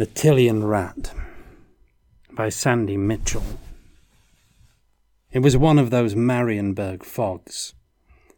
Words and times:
The 0.00 0.06
Tilean 0.06 0.66
Rat 0.66 1.12
by 2.32 2.48
Sandy 2.48 2.96
Mitchell. 2.96 3.44
It 5.30 5.40
was 5.40 5.58
one 5.58 5.78
of 5.78 5.90
those 5.90 6.14
Marienburg 6.14 7.04
fogs, 7.04 7.74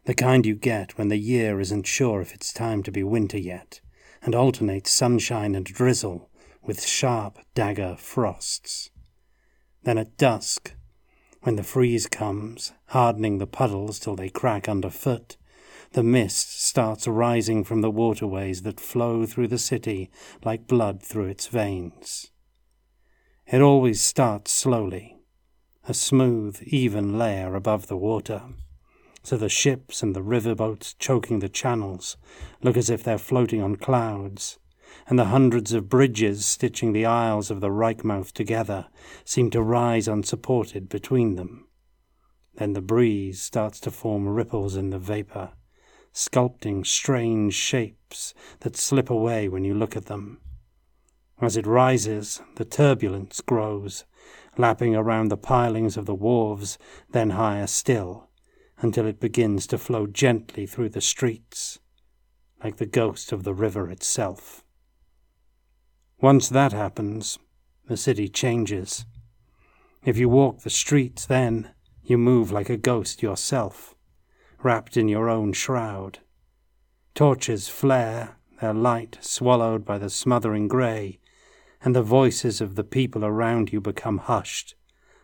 the 0.03 0.13
kind 0.13 0.45
you 0.45 0.55
get 0.55 0.97
when 0.97 1.07
the 1.07 1.15
year 1.15 1.61
isn't 1.61 1.87
sure 1.87 2.19
if 2.19 2.33
it's 2.33 2.51
time 2.51 2.83
to 2.83 2.91
be 2.91 3.01
winter 3.01 3.37
yet, 3.37 3.79
and 4.21 4.35
alternates 4.35 4.91
sunshine 4.91 5.55
and 5.55 5.65
drizzle 5.65 6.29
with 6.61 6.85
sharp 6.85 7.39
dagger 7.55 7.95
frosts. 7.97 8.89
Then 9.83 9.97
at 9.97 10.17
dusk, 10.17 10.73
when 11.43 11.55
the 11.55 11.63
freeze 11.63 12.07
comes, 12.07 12.73
hardening 12.87 13.37
the 13.37 13.47
puddles 13.47 13.99
till 13.99 14.17
they 14.17 14.27
crack 14.27 14.67
underfoot, 14.67 15.37
the 15.93 16.03
mist 16.03 16.59
starts 16.59 17.07
rising 17.07 17.63
from 17.63 17.81
the 17.81 17.91
waterways 17.91 18.63
that 18.63 18.79
flow 18.79 19.27
through 19.27 19.47
the 19.47 19.59
city 19.59 20.09
like 20.43 20.67
blood 20.67 21.03
through 21.03 21.27
its 21.27 21.45
veins. 21.45 22.31
It 23.45 23.61
always 23.61 24.01
starts 24.01 24.51
slowly, 24.51 25.19
a 25.87 25.93
smooth, 25.93 26.59
even 26.63 27.19
layer 27.19 27.53
above 27.53 27.87
the 27.87 27.97
water, 27.97 28.41
so 29.21 29.37
the 29.37 29.49
ships 29.49 30.01
and 30.01 30.15
the 30.15 30.23
river 30.23 30.55
boats 30.55 30.95
choking 30.95 31.39
the 31.39 31.49
channels 31.49 32.17
look 32.63 32.75
as 32.75 32.89
if 32.89 33.03
they're 33.03 33.19
floating 33.19 33.61
on 33.61 33.75
clouds, 33.75 34.57
and 35.07 35.19
the 35.19 35.25
hundreds 35.25 35.73
of 35.73 35.89
bridges 35.89 36.43
stitching 36.43 36.93
the 36.93 37.05
isles 37.05 37.51
of 37.51 37.61
the 37.61 37.69
Reichmouth 37.69 38.31
together 38.33 38.87
seem 39.25 39.51
to 39.51 39.61
rise 39.61 40.07
unsupported 40.07 40.89
between 40.89 41.35
them. 41.35 41.67
Then 42.55 42.73
the 42.73 42.81
breeze 42.81 43.43
starts 43.43 43.79
to 43.81 43.91
form 43.91 44.27
ripples 44.27 44.75
in 44.75 44.89
the 44.89 44.99
vapour 44.99 45.51
sculpting 46.13 46.85
strange 46.85 47.53
shapes 47.53 48.33
that 48.59 48.77
slip 48.77 49.09
away 49.09 49.49
when 49.49 49.65
you 49.65 49.73
look 49.73 49.97
at 49.97 50.05
them. 50.05 50.39
As 51.41 51.57
it 51.57 51.65
rises, 51.65 52.41
the 52.55 52.65
turbulence 52.65 53.41
grows, 53.41 54.05
lapping 54.57 54.95
around 54.95 55.29
the 55.29 55.37
pilings 55.37 55.97
of 55.97 56.05
the 56.05 56.15
wharves, 56.15 56.77
then 57.11 57.31
higher 57.31 57.67
still, 57.67 58.29
until 58.77 59.07
it 59.07 59.19
begins 59.19 59.65
to 59.67 59.77
flow 59.77 60.05
gently 60.05 60.67
through 60.67 60.89
the 60.89 61.01
streets, 61.01 61.79
like 62.63 62.77
the 62.77 62.85
ghost 62.85 63.31
of 63.31 63.43
the 63.43 63.53
river 63.53 63.89
itself. 63.89 64.63
Once 66.21 66.47
that 66.47 66.71
happens, 66.71 67.39
the 67.87 67.97
city 67.97 68.29
changes. 68.29 69.05
If 70.05 70.17
you 70.17 70.29
walk 70.29 70.61
the 70.61 70.69
streets, 70.69 71.25
then 71.25 71.71
you 72.03 72.17
move 72.17 72.51
like 72.51 72.69
a 72.69 72.77
ghost 72.77 73.23
yourself 73.23 73.92
wrapped 74.63 74.97
in 74.97 75.07
your 75.07 75.29
own 75.29 75.53
shroud. 75.53 76.19
Torches 77.15 77.67
flare, 77.67 78.37
their 78.61 78.73
light 78.73 79.17
swallowed 79.21 79.85
by 79.85 79.97
the 79.97 80.09
smothering 80.09 80.67
grey, 80.67 81.19
and 81.83 81.95
the 81.95 82.01
voices 82.01 82.61
of 82.61 82.75
the 82.75 82.83
people 82.83 83.25
around 83.25 83.73
you 83.73 83.81
become 83.81 84.17
hushed, 84.17 84.75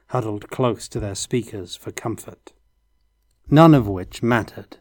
huddled 0.08 0.50
close 0.50 0.88
to 0.88 1.00
their 1.00 1.16
speakers 1.16 1.76
for 1.76 1.92
comfort. 1.92 2.54
None 3.50 3.74
of 3.74 3.88
which 3.88 4.22
mattered 4.22 4.78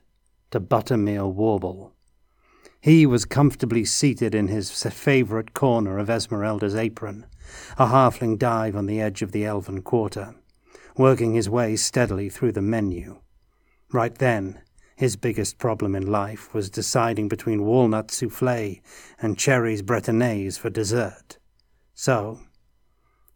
to 0.50 0.60
Buttermere 0.60 1.26
Warble. 1.26 1.92
He 2.80 3.06
was 3.06 3.24
comfortably 3.24 3.84
seated 3.84 4.34
in 4.34 4.48
his 4.48 4.70
favourite 4.70 5.54
corner 5.54 5.98
of 5.98 6.10
Esmeralda's 6.10 6.74
apron, 6.74 7.26
a 7.76 7.86
halfling 7.86 8.38
dive 8.38 8.76
on 8.76 8.86
the 8.86 9.00
edge 9.00 9.22
of 9.22 9.32
the 9.32 9.44
elven 9.44 9.82
quarter, 9.82 10.34
working 10.96 11.34
his 11.34 11.48
way 11.48 11.76
steadily 11.76 12.28
through 12.28 12.52
the 12.52 12.62
menu. 12.62 13.20
Right 13.90 14.14
then, 14.14 14.60
his 14.96 15.16
biggest 15.16 15.58
problem 15.58 15.94
in 15.94 16.10
life 16.10 16.52
was 16.52 16.68
deciding 16.68 17.28
between 17.28 17.64
walnut 17.64 18.10
souffle 18.10 18.82
and 19.20 19.38
cherries 19.38 19.80
bretonnaise 19.80 20.58
for 20.58 20.68
dessert. 20.68 21.38
So, 21.94 22.40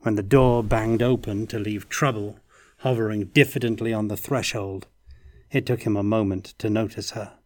when 0.01 0.17
the 0.17 0.23
door 0.23 0.63
banged 0.63 1.03
open 1.03 1.47
to 1.47 1.59
leave 1.59 1.89
Trouble 1.89 2.39
hovering 2.79 3.27
diffidently 3.27 3.95
on 3.95 4.09
the 4.09 4.17
threshold, 4.17 4.89
it 5.51 5.65
took 5.65 5.83
him 5.83 5.97
a 5.97 6.03
moment 6.03 6.55
to 6.59 6.69
notice 6.69 7.13
her. 7.13 7.39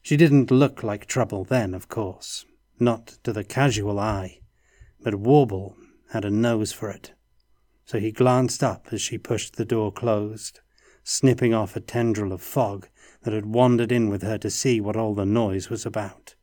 She 0.00 0.16
didn't 0.16 0.50
look 0.50 0.82
like 0.82 1.06
Trouble 1.06 1.44
then, 1.44 1.74
of 1.74 1.88
course, 1.88 2.46
not 2.78 3.18
to 3.24 3.32
the 3.32 3.44
casual 3.44 3.98
eye, 3.98 4.40
but 5.02 5.16
Warble 5.16 5.76
had 6.12 6.24
a 6.24 6.30
nose 6.30 6.72
for 6.72 6.88
it 6.88 7.12
so 7.86 7.98
he 7.98 8.10
glanced 8.10 8.62
up 8.62 8.88
as 8.92 9.02
she 9.02 9.18
pushed 9.18 9.56
the 9.56 9.64
door 9.64 9.92
closed, 9.92 10.60
snipping 11.02 11.52
off 11.52 11.76
a 11.76 11.80
tendril 11.80 12.32
of 12.32 12.40
fog 12.40 12.88
that 13.22 13.34
had 13.34 13.46
wandered 13.46 13.92
in 13.92 14.08
with 14.08 14.22
her 14.22 14.38
to 14.38 14.50
see 14.50 14.80
what 14.80 14.96
all 14.96 15.14
the 15.14 15.26
noise 15.26 15.68
was 15.68 15.84
about. 15.84 16.34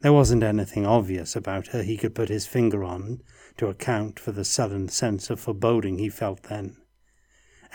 There 0.00 0.12
wasn't 0.12 0.42
anything 0.42 0.86
obvious 0.86 1.36
about 1.36 1.68
her 1.68 1.82
he 1.82 1.96
could 1.96 2.14
put 2.14 2.28
his 2.28 2.46
finger 2.46 2.84
on 2.84 3.22
to 3.58 3.68
account 3.68 4.18
for 4.18 4.32
the 4.32 4.44
sudden 4.44 4.88
sense 4.88 5.30
of 5.30 5.40
foreboding 5.40 5.98
he 5.98 6.08
felt 6.08 6.44
then. 6.44 6.76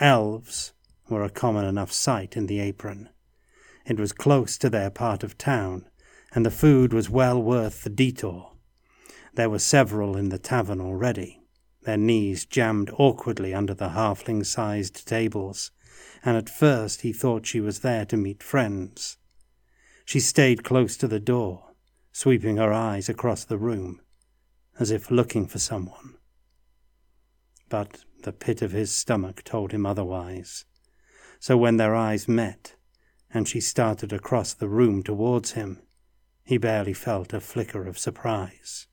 Elves 0.00 0.72
were 1.08 1.24
a 1.24 1.30
common 1.30 1.64
enough 1.64 1.92
sight 1.92 2.36
in 2.36 2.46
the 2.46 2.60
apron. 2.60 3.08
It 3.84 3.98
was 3.98 4.12
close 4.12 4.56
to 4.58 4.70
their 4.70 4.90
part 4.90 5.22
of 5.22 5.36
town, 5.36 5.86
and 6.34 6.46
the 6.46 6.50
food 6.50 6.92
was 6.92 7.10
well 7.10 7.42
worth 7.42 7.82
the 7.82 7.90
detour. 7.90 8.52
There 9.34 9.50
were 9.50 9.58
several 9.58 10.16
in 10.16 10.28
the 10.28 10.38
tavern 10.38 10.80
already 10.80 11.41
their 11.84 11.96
knees 11.96 12.44
jammed 12.46 12.90
awkwardly 12.98 13.52
under 13.52 13.74
the 13.74 13.90
halfling 13.90 14.44
sized 14.44 15.06
tables, 15.06 15.70
and 16.24 16.36
at 16.36 16.48
first 16.48 17.00
he 17.00 17.12
thought 17.12 17.46
she 17.46 17.60
was 17.60 17.80
there 17.80 18.04
to 18.06 18.16
meet 18.16 18.42
friends. 18.42 19.18
She 20.04 20.20
stayed 20.20 20.64
close 20.64 20.96
to 20.98 21.08
the 21.08 21.20
door, 21.20 21.72
sweeping 22.12 22.56
her 22.56 22.72
eyes 22.72 23.08
across 23.08 23.44
the 23.44 23.58
room, 23.58 24.00
as 24.78 24.90
if 24.90 25.10
looking 25.10 25.46
for 25.46 25.58
someone. 25.58 26.16
But 27.68 28.04
the 28.22 28.32
pit 28.32 28.62
of 28.62 28.72
his 28.72 28.94
stomach 28.94 29.42
told 29.44 29.72
him 29.72 29.86
otherwise. 29.86 30.64
So 31.40 31.56
when 31.56 31.76
their 31.76 31.94
eyes 31.94 32.28
met, 32.28 32.76
and 33.34 33.48
she 33.48 33.60
started 33.60 34.12
across 34.12 34.52
the 34.52 34.68
room 34.68 35.02
towards 35.02 35.52
him, 35.52 35.80
he 36.44 36.58
barely 36.58 36.92
felt 36.92 37.32
a 37.32 37.40
flicker 37.40 37.86
of 37.86 37.98
surprise. 37.98 38.86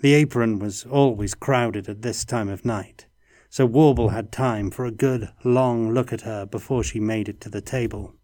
The 0.00 0.14
apron 0.14 0.58
was 0.58 0.84
always 0.84 1.34
crowded 1.34 1.88
at 1.88 2.02
this 2.02 2.24
time 2.24 2.48
of 2.48 2.64
night, 2.64 3.06
so 3.48 3.64
Warble 3.64 4.10
had 4.10 4.30
time 4.30 4.70
for 4.70 4.84
a 4.84 4.90
good 4.90 5.30
long 5.42 5.90
look 5.92 6.12
at 6.12 6.20
her 6.22 6.44
before 6.44 6.82
she 6.84 7.00
made 7.00 7.28
it 7.28 7.40
to 7.40 7.48
the 7.48 7.62
table. 7.62 8.14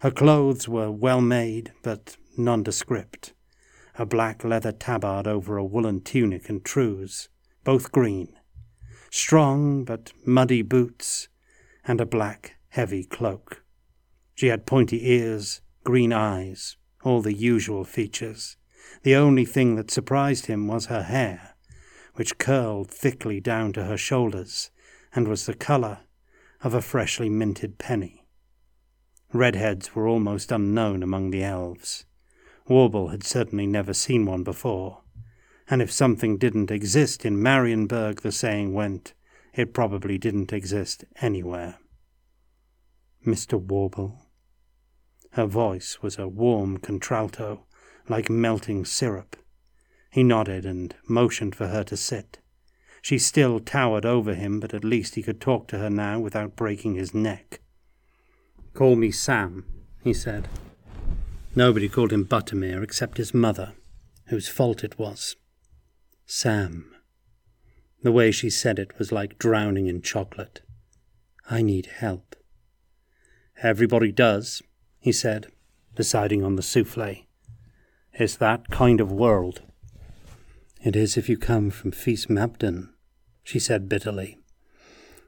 Her 0.00 0.10
clothes 0.10 0.68
were 0.68 0.90
well 0.90 1.20
made, 1.20 1.72
but 1.82 2.16
nondescript. 2.36 3.32
A 3.96 4.04
black 4.04 4.42
leather 4.42 4.72
tabard 4.72 5.28
over 5.28 5.56
a 5.56 5.64
woolen 5.64 6.00
tunic 6.00 6.48
and 6.48 6.64
trews, 6.64 7.28
both 7.62 7.92
green. 7.92 8.34
Strong 9.10 9.84
but 9.84 10.12
muddy 10.26 10.62
boots, 10.62 11.28
and 11.86 12.00
a 12.00 12.06
black, 12.06 12.56
heavy 12.70 13.04
cloak. 13.04 13.62
She 14.34 14.48
had 14.48 14.66
pointy 14.66 15.08
ears, 15.08 15.60
green 15.84 16.12
eyes, 16.12 16.76
all 17.04 17.22
the 17.22 17.32
usual 17.32 17.84
features. 17.84 18.56
The 19.02 19.14
only 19.14 19.44
thing 19.44 19.76
that 19.76 19.90
surprised 19.90 20.46
him 20.46 20.66
was 20.66 20.86
her 20.86 21.02
hair, 21.02 21.54
which 22.14 22.38
curled 22.38 22.90
thickly 22.90 23.40
down 23.40 23.72
to 23.74 23.84
her 23.84 23.96
shoulders 23.96 24.70
and 25.14 25.28
was 25.28 25.46
the 25.46 25.54
colour 25.54 26.00
of 26.62 26.74
a 26.74 26.82
freshly 26.82 27.28
minted 27.28 27.78
penny. 27.78 28.26
Redheads 29.32 29.94
were 29.94 30.08
almost 30.08 30.52
unknown 30.52 31.02
among 31.02 31.30
the 31.30 31.42
elves. 31.42 32.06
Warble 32.68 33.08
had 33.08 33.24
certainly 33.24 33.66
never 33.66 33.92
seen 33.92 34.24
one 34.24 34.42
before, 34.42 35.02
and 35.68 35.82
if 35.82 35.92
something 35.92 36.38
didn't 36.38 36.70
exist 36.70 37.24
in 37.24 37.42
Marienburg, 37.42 38.20
the 38.20 38.32
saying 38.32 38.72
went, 38.72 39.12
it 39.54 39.74
probably 39.74 40.18
didn't 40.18 40.52
exist 40.52 41.04
anywhere. 41.20 41.78
Mr. 43.26 43.60
Warble. 43.60 44.18
Her 45.32 45.46
voice 45.46 46.00
was 46.00 46.18
a 46.18 46.28
warm 46.28 46.78
contralto, 46.78 47.66
like 48.08 48.28
melting 48.28 48.84
syrup. 48.84 49.36
He 50.10 50.22
nodded 50.22 50.64
and 50.64 50.94
motioned 51.08 51.54
for 51.54 51.68
her 51.68 51.82
to 51.84 51.96
sit. 51.96 52.38
She 53.02 53.18
still 53.18 53.60
towered 53.60 54.06
over 54.06 54.34
him, 54.34 54.60
but 54.60 54.72
at 54.72 54.84
least 54.84 55.14
he 55.14 55.22
could 55.22 55.40
talk 55.40 55.68
to 55.68 55.78
her 55.78 55.90
now 55.90 56.18
without 56.18 56.56
breaking 56.56 56.94
his 56.94 57.12
neck. 57.12 57.60
Call 58.72 58.96
me 58.96 59.10
Sam, 59.10 59.64
he 60.02 60.14
said. 60.14 60.48
Nobody 61.54 61.88
called 61.88 62.12
him 62.12 62.24
Buttermere 62.24 62.82
except 62.82 63.18
his 63.18 63.34
mother, 63.34 63.74
whose 64.28 64.48
fault 64.48 64.82
it 64.82 64.98
was. 64.98 65.36
Sam. 66.26 66.94
The 68.02 68.12
way 68.12 68.30
she 68.30 68.50
said 68.50 68.78
it 68.78 68.98
was 68.98 69.12
like 69.12 69.38
drowning 69.38 69.86
in 69.86 70.02
chocolate. 70.02 70.62
I 71.50 71.62
need 71.62 71.86
help. 71.86 72.34
Everybody 73.62 74.12
does, 74.12 74.62
he 74.98 75.12
said, 75.12 75.48
deciding 75.94 76.42
on 76.42 76.56
the 76.56 76.62
souffle. 76.62 77.23
It's 78.16 78.36
that 78.36 78.70
kind 78.70 79.00
of 79.00 79.10
world. 79.10 79.62
It 80.84 80.94
is 80.94 81.16
if 81.16 81.28
you 81.28 81.36
come 81.36 81.70
from 81.70 81.90
Feast 81.90 82.30
Mabden, 82.30 82.90
she 83.42 83.58
said 83.58 83.88
bitterly. 83.88 84.38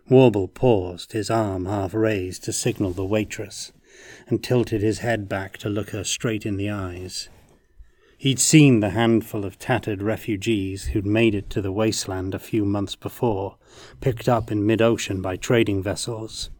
Warble 0.08 0.46
paused, 0.46 1.10
his 1.10 1.28
arm 1.28 1.66
half 1.66 1.94
raised 1.94 2.44
to 2.44 2.52
signal 2.52 2.92
the 2.92 3.04
waitress, 3.04 3.72
and 4.28 4.40
tilted 4.40 4.82
his 4.82 5.00
head 5.00 5.28
back 5.28 5.58
to 5.58 5.68
look 5.68 5.90
her 5.90 6.04
straight 6.04 6.46
in 6.46 6.58
the 6.58 6.70
eyes. 6.70 7.28
He'd 8.18 8.38
seen 8.38 8.78
the 8.78 8.90
handful 8.90 9.44
of 9.44 9.58
tattered 9.58 10.00
refugees 10.00 10.84
who'd 10.88 11.04
made 11.04 11.34
it 11.34 11.50
to 11.50 11.60
the 11.60 11.72
wasteland 11.72 12.36
a 12.36 12.38
few 12.38 12.64
months 12.64 12.94
before, 12.94 13.56
picked 14.00 14.28
up 14.28 14.52
in 14.52 14.64
mid 14.64 14.80
ocean 14.80 15.20
by 15.20 15.36
trading 15.36 15.82
vessels. 15.82 16.50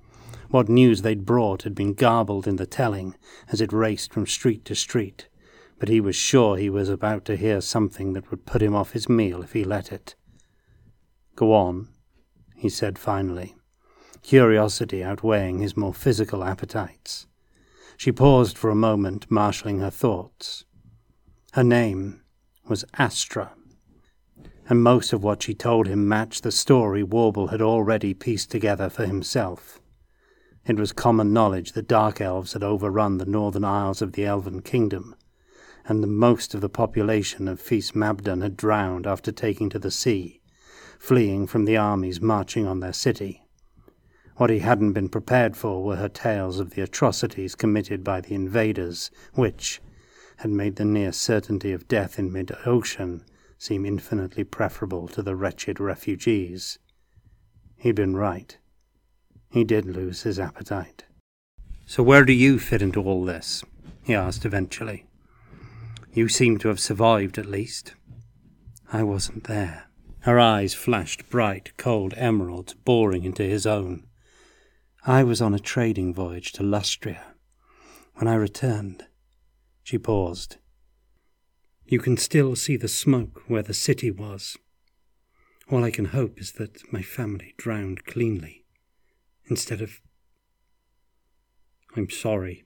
What 0.51 0.69
news 0.69 1.03
they'd 1.03 1.25
brought 1.25 1.63
had 1.63 1.77
been 1.77 1.95
garbled 1.95 2.49
in 2.49 2.57
the 2.57 2.67
telling 2.67 3.15
as 3.53 3.61
it 3.61 3.73
raced 3.73 4.13
from 4.13 4.27
street 4.27 4.65
to 4.65 4.75
street, 4.75 5.29
but 5.79 5.89
he 5.89 6.01
was 6.01 6.17
sure 6.17 6.57
he 6.57 6.71
was 6.71 6.89
about 6.89 7.25
to 7.25 7.37
hear 7.37 7.61
something 7.61 8.13
that 8.13 8.31
would 8.31 8.47
put 8.47 8.63
him 8.63 8.75
off 8.75 8.93
his 8.93 9.09
meal 9.09 9.43
if 9.43 9.53
he 9.53 9.65
let 9.65 9.93
it. 9.93 10.15
Go 11.35 11.53
on, 11.53 11.89
he 12.55 12.69
said 12.69 12.99
finally, 12.99 13.55
curiosity 14.23 15.05
outweighing 15.05 15.59
his 15.59 15.77
more 15.77 15.93
physical 15.93 16.43
appetites. 16.43 17.27
She 17.97 18.13
paused 18.13 18.57
for 18.59 18.71
a 18.71 18.75
moment, 18.75 19.31
marshalling 19.31 19.81
her 19.81 19.91
thoughts. 19.91 20.65
Her 21.53 21.65
name 21.65 22.23
was 22.69 22.85
Astra, 22.99 23.53
and 24.69 24.83
most 24.83 25.13
of 25.13 25.23
what 25.23 25.43
she 25.43 25.55
told 25.55 25.87
him 25.87 26.09
matched 26.09 26.43
the 26.43 26.53
story 26.53 27.03
Warble 27.03 27.49
had 27.49 27.63
already 27.63 28.15
pieced 28.15 28.51
together 28.51 28.91
for 28.91 29.07
himself. 29.07 29.81
It 30.67 30.77
was 30.77 30.93
common 30.93 31.33
knowledge 31.33 31.73
that 31.73 31.87
dark 31.87 32.21
elves 32.21 32.55
had 32.55 32.65
overrun 32.65 33.19
the 33.19 33.25
northern 33.25 33.65
isles 33.65 34.03
of 34.03 34.13
the 34.13 34.27
Elven 34.27 34.63
Kingdom, 34.63 35.15
and 35.89 36.03
the 36.03 36.09
most 36.09 36.55
of 36.55 36.61
the 36.61 36.69
population 36.69 37.49
of 37.49 37.61
Fis 37.61 37.95
Mabdan 37.95 38.43
had 38.43 38.57
drowned 38.57 39.07
after 39.07 39.31
taking 39.31 39.69
to 39.71 39.79
the 39.79 39.91
sea, 39.91 40.41
fleeing 40.99 41.47
from 41.47 41.65
the 41.65 41.77
armies 41.77 42.21
marching 42.21 42.67
on 42.67 42.81
their 42.81 42.93
city. 42.93 43.43
What 44.37 44.51
he 44.51 44.59
hadn't 44.59 44.93
been 44.93 45.09
prepared 45.09 45.57
for 45.57 45.83
were 45.83 45.97
her 45.97 46.09
tales 46.09 46.61
of 46.61 46.71
the 46.71 46.83
atrocities 46.83 47.55
committed 47.55 48.05
by 48.05 48.21
the 48.21 48.35
invaders, 48.35 49.11
which, 49.33 49.81
had 50.39 50.51
made 50.51 50.77
the 50.77 50.85
near 50.85 51.13
certainty 51.13 51.73
of 51.73 51.89
death 51.89 52.19
in 52.19 52.31
mid 52.33 52.55
ocean 52.67 53.25
seem 53.59 53.87
infinitely 53.87 54.45
preferable 54.45 55.09
to 55.09 55.23
the 55.23 55.35
wretched 55.35 55.81
refugees. 55.81 56.79
He'd 57.77 57.95
been 57.95 58.17
right. 58.17 58.57
He 59.51 59.65
did 59.65 59.87
lose 59.87 60.23
his 60.23 60.39
appetite. 60.39 61.05
So, 61.87 62.03
where 62.03 62.25
do 62.25 62.33
you 62.33 62.59
fit 62.59 62.83
into 62.83 63.03
all 63.03 63.25
this? 63.25 63.65
he 64.03 64.15
asked 64.15 64.45
eventually. 64.45 65.06
You 66.17 66.31
seem 66.31 66.57
to 66.61 66.69
have 66.69 66.81
survived 66.81 67.37
at 67.37 67.45
least. 67.45 67.93
I 68.91 69.03
wasn't 69.03 69.45
there. 69.45 69.91
Her 70.21 70.41
eyes 70.41 70.73
flashed 70.73 71.29
bright, 71.29 71.77
cold 71.77 72.15
emeralds 72.17 72.73
boring 72.73 73.25
into 73.25 73.43
his 73.43 73.67
own. 73.67 74.07
I 75.05 75.23
was 75.23 75.43
on 75.43 75.53
a 75.53 75.59
trading 75.59 76.15
voyage 76.15 76.53
to 76.53 76.63
Lustria. 76.63 77.35
When 78.15 78.29
I 78.29 78.35
returned, 78.37 79.05
she 79.83 79.99
paused. 79.99 80.57
You 81.85 81.99
can 81.99 82.17
still 82.17 82.57
see 82.57 82.79
the 82.79 82.89
smoke 82.89 83.43
where 83.47 83.63
the 83.63 83.75
city 83.75 84.11
was. 84.11 84.57
All 85.71 85.85
I 85.85 85.91
can 85.91 86.07
hope 86.07 86.41
is 86.41 86.53
that 86.53 86.91
my 86.91 87.03
family 87.03 87.53
drowned 87.59 88.07
cleanly, 88.07 88.65
instead 89.51 89.83
of. 89.83 90.01
I'm 91.95 92.09
sorry, 92.09 92.65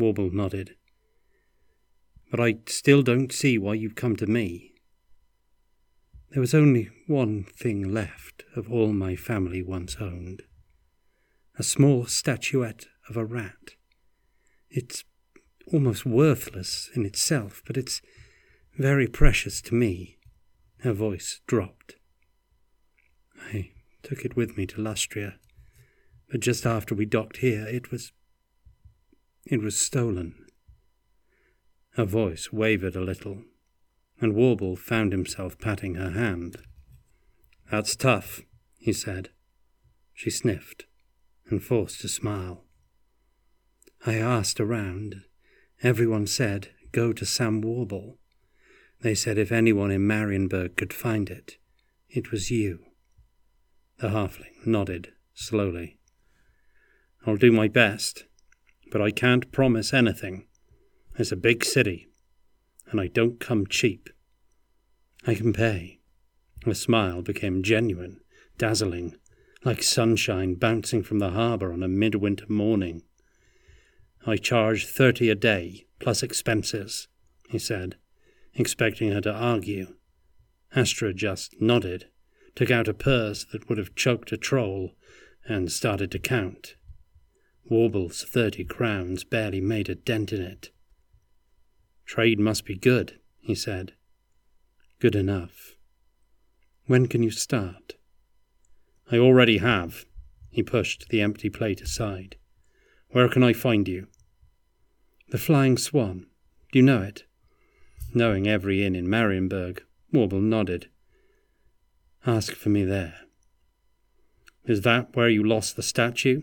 Warble 0.00 0.32
nodded. 0.32 0.74
But 2.32 2.40
I 2.40 2.54
still 2.66 3.02
don't 3.02 3.30
see 3.30 3.58
why 3.58 3.74
you've 3.74 3.94
come 3.94 4.16
to 4.16 4.26
me. 4.26 4.72
There 6.30 6.40
was 6.40 6.54
only 6.54 6.88
one 7.06 7.44
thing 7.44 7.92
left 7.92 8.44
of 8.56 8.72
all 8.72 8.94
my 8.94 9.16
family 9.16 9.62
once 9.62 9.98
owned 10.00 10.42
a 11.58 11.62
small 11.62 12.06
statuette 12.06 12.86
of 13.10 13.18
a 13.18 13.24
rat. 13.26 13.74
It's 14.70 15.04
almost 15.70 16.06
worthless 16.06 16.88
in 16.94 17.04
itself, 17.04 17.62
but 17.66 17.76
it's 17.76 18.00
very 18.78 19.06
precious 19.06 19.60
to 19.62 19.74
me. 19.74 20.16
Her 20.78 20.94
voice 20.94 21.42
dropped. 21.46 21.96
I 23.38 23.72
took 24.02 24.24
it 24.24 24.36
with 24.36 24.56
me 24.56 24.64
to 24.68 24.80
Lustria, 24.80 25.34
but 26.30 26.40
just 26.40 26.64
after 26.64 26.94
we 26.94 27.04
docked 27.04 27.36
here, 27.36 27.66
it 27.66 27.90
was. 27.90 28.12
it 29.44 29.60
was 29.60 29.78
stolen. 29.78 30.41
Her 31.94 32.04
voice 32.04 32.52
wavered 32.52 32.96
a 32.96 33.00
little, 33.00 33.44
and 34.20 34.34
Warble 34.34 34.76
found 34.76 35.12
himself 35.12 35.58
patting 35.58 35.96
her 35.96 36.10
hand. 36.10 36.56
That's 37.70 37.96
tough, 37.96 38.42
he 38.78 38.92
said. 38.92 39.30
She 40.14 40.30
sniffed 40.30 40.86
and 41.48 41.62
forced 41.62 42.02
a 42.04 42.08
smile. 42.08 42.64
I 44.06 44.14
asked 44.14 44.58
around, 44.58 45.22
Everyone 45.82 46.26
said, 46.26 46.70
Go 46.92 47.12
to 47.12 47.26
Sam 47.26 47.60
Warble. 47.60 48.18
They 49.00 49.14
said 49.14 49.36
if 49.36 49.52
anyone 49.52 49.90
in 49.90 50.06
Marienburg 50.06 50.76
could 50.76 50.92
find 50.92 51.28
it, 51.28 51.56
it 52.08 52.30
was 52.30 52.50
you. 52.50 52.84
The 53.98 54.08
halfling 54.08 54.66
nodded 54.66 55.12
slowly. 55.34 55.98
I'll 57.26 57.36
do 57.36 57.52
my 57.52 57.68
best, 57.68 58.24
but 58.90 59.00
I 59.00 59.10
can't 59.10 59.52
promise 59.52 59.92
anything. 59.92 60.46
It's 61.18 61.30
a 61.30 61.36
big 61.36 61.64
city, 61.64 62.08
and 62.90 62.98
I 63.00 63.06
don't 63.06 63.38
come 63.38 63.66
cheap. 63.66 64.08
I 65.26 65.34
can 65.34 65.52
pay. 65.52 66.00
The 66.64 66.74
smile 66.74 67.20
became 67.20 67.62
genuine, 67.62 68.20
dazzling, 68.56 69.16
like 69.64 69.82
sunshine 69.82 70.54
bouncing 70.54 71.02
from 71.02 71.18
the 71.18 71.30
harbour 71.30 71.72
on 71.72 71.82
a 71.82 71.88
midwinter 71.88 72.46
morning. 72.48 73.02
I 74.26 74.36
charge 74.36 74.86
thirty 74.86 75.28
a 75.28 75.34
day, 75.34 75.86
plus 75.98 76.22
expenses, 76.22 77.08
he 77.48 77.58
said, 77.58 77.96
expecting 78.54 79.10
her 79.12 79.20
to 79.20 79.32
argue. 79.32 79.94
Astra 80.74 81.12
just 81.12 81.60
nodded, 81.60 82.06
took 82.54 82.70
out 82.70 82.88
a 82.88 82.94
purse 82.94 83.44
that 83.52 83.68
would 83.68 83.78
have 83.78 83.94
choked 83.94 84.32
a 84.32 84.38
troll, 84.38 84.94
and 85.46 85.70
started 85.70 86.10
to 86.12 86.18
count. 86.18 86.76
Warble's 87.64 88.24
thirty 88.24 88.64
crowns 88.64 89.24
barely 89.24 89.60
made 89.60 89.88
a 89.88 89.94
dent 89.94 90.32
in 90.32 90.40
it. 90.40 90.70
Trade 92.12 92.38
must 92.38 92.66
be 92.66 92.74
good, 92.74 93.18
he 93.40 93.54
said. 93.54 93.94
Good 95.00 95.16
enough. 95.16 95.76
When 96.84 97.06
can 97.06 97.22
you 97.22 97.30
start? 97.30 97.94
I 99.10 99.16
already 99.16 99.56
have. 99.56 100.04
He 100.50 100.62
pushed 100.62 101.08
the 101.08 101.22
empty 101.22 101.48
plate 101.48 101.80
aside. 101.80 102.36
Where 103.12 103.30
can 103.30 103.42
I 103.42 103.54
find 103.54 103.88
you? 103.88 104.08
The 105.30 105.38
Flying 105.38 105.78
Swan. 105.78 106.26
Do 106.70 106.80
you 106.80 106.82
know 106.82 107.00
it? 107.00 107.24
Knowing 108.12 108.46
every 108.46 108.84
inn 108.84 108.94
in 108.94 109.08
Marienburg, 109.08 109.80
Warble 110.12 110.42
nodded. 110.42 110.90
Ask 112.26 112.52
for 112.52 112.68
me 112.68 112.84
there. 112.84 113.20
Is 114.66 114.82
that 114.82 115.16
where 115.16 115.30
you 115.30 115.42
lost 115.42 115.76
the 115.76 115.82
statue? 115.82 116.42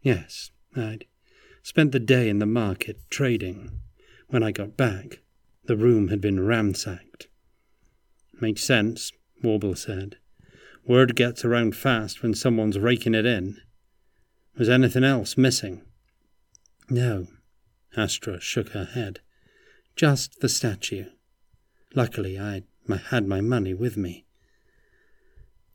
Yes, 0.00 0.52
I'd 0.76 1.06
spent 1.64 1.90
the 1.90 1.98
day 1.98 2.28
in 2.28 2.38
the 2.38 2.46
market 2.46 2.98
trading. 3.10 3.80
When 4.28 4.42
I 4.42 4.52
got 4.52 4.76
back, 4.76 5.20
the 5.64 5.76
room 5.76 6.08
had 6.08 6.20
been 6.20 6.44
ransacked. 6.44 7.28
Makes 8.40 8.62
sense, 8.64 9.12
Warble 9.42 9.76
said. 9.76 10.16
Word 10.86 11.16
gets 11.16 11.44
around 11.44 11.74
fast 11.76 12.22
when 12.22 12.34
someone's 12.34 12.78
raking 12.78 13.14
it 13.14 13.26
in. 13.26 13.58
Was 14.58 14.68
anything 14.68 15.04
else 15.04 15.36
missing? 15.36 15.82
No, 16.88 17.26
Astra 17.96 18.40
shook 18.40 18.70
her 18.70 18.84
head. 18.84 19.20
Just 19.96 20.40
the 20.40 20.48
statue. 20.48 21.06
Luckily, 21.94 22.38
I 22.38 22.62
had 23.10 23.26
my 23.26 23.40
money 23.40 23.74
with 23.74 23.96
me. 23.96 24.26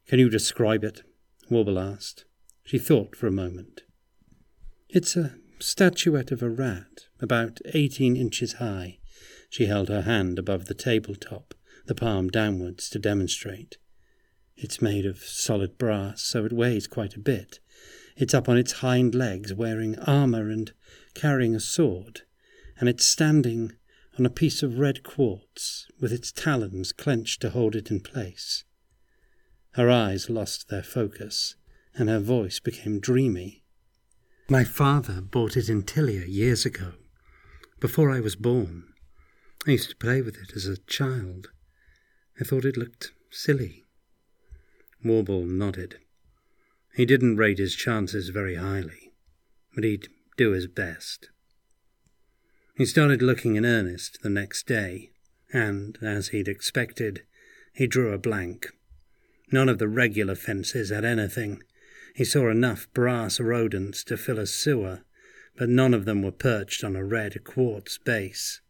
Can 0.08 0.20
you 0.20 0.30
describe 0.30 0.84
it? 0.84 1.04
Warble 1.50 1.80
asked. 1.80 2.26
She 2.64 2.78
thought 2.78 3.16
for 3.16 3.28
a 3.28 3.32
moment. 3.32 3.82
It's 4.90 5.16
a 5.16 5.36
statuette 5.62 6.32
of 6.32 6.42
a 6.42 6.50
rat, 6.50 7.08
about 7.20 7.60
eighteen 7.74 8.16
inches 8.16 8.54
high. 8.54 9.00
She 9.50 9.66
held 9.66 9.90
her 9.90 10.04
hand 10.04 10.40
above 10.40 10.66
the 10.66 10.74
tabletop, 10.74 11.54
the 11.86 11.96
palm 11.96 12.30
downwards 12.30 12.90
to 12.90 13.00
demonstrate. 13.00 13.78
It's 14.56 14.82
made 14.82 15.06
of 15.06 15.20
solid 15.20 15.78
brass, 15.78 16.22
so 16.22 16.46
it 16.46 16.54
weighs 16.54 16.88
quite 16.88 17.16
a 17.16 17.20
bit. 17.20 17.60
It's 18.16 18.34
up 18.34 18.48
on 18.48 18.58
its 18.58 18.74
hind 18.74 19.16
legs, 19.16 19.54
wearing 19.54 19.98
armour 20.00 20.50
and 20.50 20.72
carrying 21.14 21.56
a 21.56 21.60
sword, 21.60 22.22
and 22.80 22.88
it's 22.88 23.06
standing 23.06 23.74
on 24.20 24.26
a 24.26 24.30
piece 24.30 24.62
of 24.62 24.80
red 24.80 25.04
quartz, 25.04 25.88
with 26.00 26.12
its 26.12 26.32
talons 26.32 26.92
clenched 26.92 27.42
to 27.42 27.50
hold 27.50 27.76
it 27.76 27.90
in 27.90 28.02
place. 28.02 28.64
Her 29.72 29.90
eyes 29.90 30.30
lost 30.30 30.70
their 30.70 30.84
focus, 30.84 31.56
and 31.96 32.10
her 32.10 32.20
voice 32.20 32.60
became 32.60 33.00
dreamy. 33.00 33.61
My 34.52 34.66
father 34.66 35.22
bought 35.22 35.56
it 35.56 35.70
in 35.70 35.84
Tilea 35.84 36.28
years 36.28 36.66
ago, 36.66 36.96
before 37.80 38.12
I 38.12 38.20
was 38.20 38.36
born. 38.36 38.84
I 39.66 39.72
used 39.72 39.92
to 39.92 39.96
play 39.96 40.22
with 40.22 40.36
it 40.36 40.52
as 40.54 40.66
a 40.66 40.76
child. 40.76 41.52
I 42.38 42.44
thought 42.44 42.66
it 42.66 42.76
looked 42.76 43.14
silly. 43.30 43.86
Warble 45.06 45.46
nodded. 45.46 46.00
He 46.98 47.06
didn't 47.06 47.38
rate 47.38 47.60
his 47.60 47.78
chances 47.78 48.28
very 48.28 48.56
highly, 48.56 49.14
but 49.74 49.86
he'd 49.86 50.10
do 50.36 50.52
his 50.52 50.68
best. 50.68 51.30
He 52.76 52.86
started 52.86 53.22
looking 53.22 53.56
in 53.56 53.66
earnest 53.66 54.22
the 54.22 54.30
next 54.30 54.68
day, 54.68 55.12
and, 55.54 55.98
as 56.02 56.28
he'd 56.28 56.50
expected, 56.50 57.22
he 57.74 57.88
drew 57.88 58.12
a 58.12 58.18
blank. 58.18 58.68
None 59.50 59.70
of 59.70 59.80
the 59.80 59.88
regular 59.88 60.36
fences 60.36 60.90
had 60.90 61.06
anything. 61.06 61.64
He 62.14 62.26
saw 62.26 62.50
enough 62.50 62.92
brass 62.94 63.40
rodents 63.40 64.04
to 64.06 64.18
fill 64.18 64.40
a 64.40 64.46
sewer, 64.46 65.02
but 65.56 65.70
none 65.70 65.94
of 65.94 66.06
them 66.06 66.22
were 66.22 66.32
perched 66.32 66.84
on 66.84 66.96
a 66.96 67.04
red 67.04 67.44
quartz 67.44 67.98
base. 67.98 68.62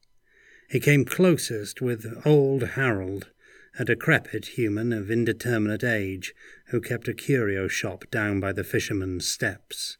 He 0.69 0.79
came 0.79 1.05
closest 1.05 1.81
with 1.81 2.21
old 2.25 2.63
Harold, 2.63 3.29
a 3.77 3.86
decrepit 3.86 4.57
human 4.57 4.93
of 4.93 5.10
indeterminate 5.10 5.83
age 5.83 6.33
who 6.67 6.81
kept 6.81 7.07
a 7.07 7.13
curio 7.13 7.67
shop 7.67 8.05
down 8.12 8.39
by 8.39 8.51
the 8.51 8.63
fisherman's 8.63 9.27
steps. 9.27 9.98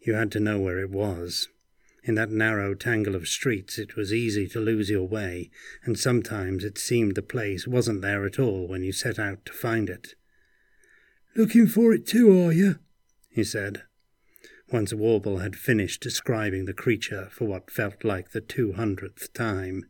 You 0.00 0.14
had 0.14 0.32
to 0.32 0.40
know 0.40 0.58
where 0.58 0.78
it 0.78 0.90
was. 0.90 1.48
In 2.02 2.14
that 2.14 2.30
narrow 2.30 2.74
tangle 2.74 3.14
of 3.14 3.28
streets, 3.28 3.78
it 3.78 3.94
was 3.96 4.12
easy 4.12 4.48
to 4.48 4.60
lose 4.60 4.88
your 4.88 5.06
way, 5.06 5.50
and 5.84 5.98
sometimes 5.98 6.64
it 6.64 6.78
seemed 6.78 7.14
the 7.14 7.22
place 7.22 7.66
wasn't 7.66 8.00
there 8.00 8.24
at 8.24 8.38
all 8.38 8.66
when 8.66 8.82
you 8.82 8.92
set 8.92 9.18
out 9.18 9.44
to 9.46 9.52
find 9.52 9.90
it. 9.90 10.14
Looking 11.36 11.66
for 11.66 11.92
it 11.92 12.06
too, 12.06 12.46
are 12.46 12.52
you? 12.52 12.76
he 13.30 13.44
said. 13.44 13.82
Once 14.72 14.92
Warble 14.92 15.38
had 15.38 15.56
finished 15.56 16.02
describing 16.02 16.64
the 16.64 16.72
creature 16.72 17.28
for 17.30 17.46
what 17.46 17.70
felt 17.70 18.04
like 18.04 18.30
the 18.30 18.40
two 18.40 18.72
hundredth 18.72 19.32
time. 19.32 19.84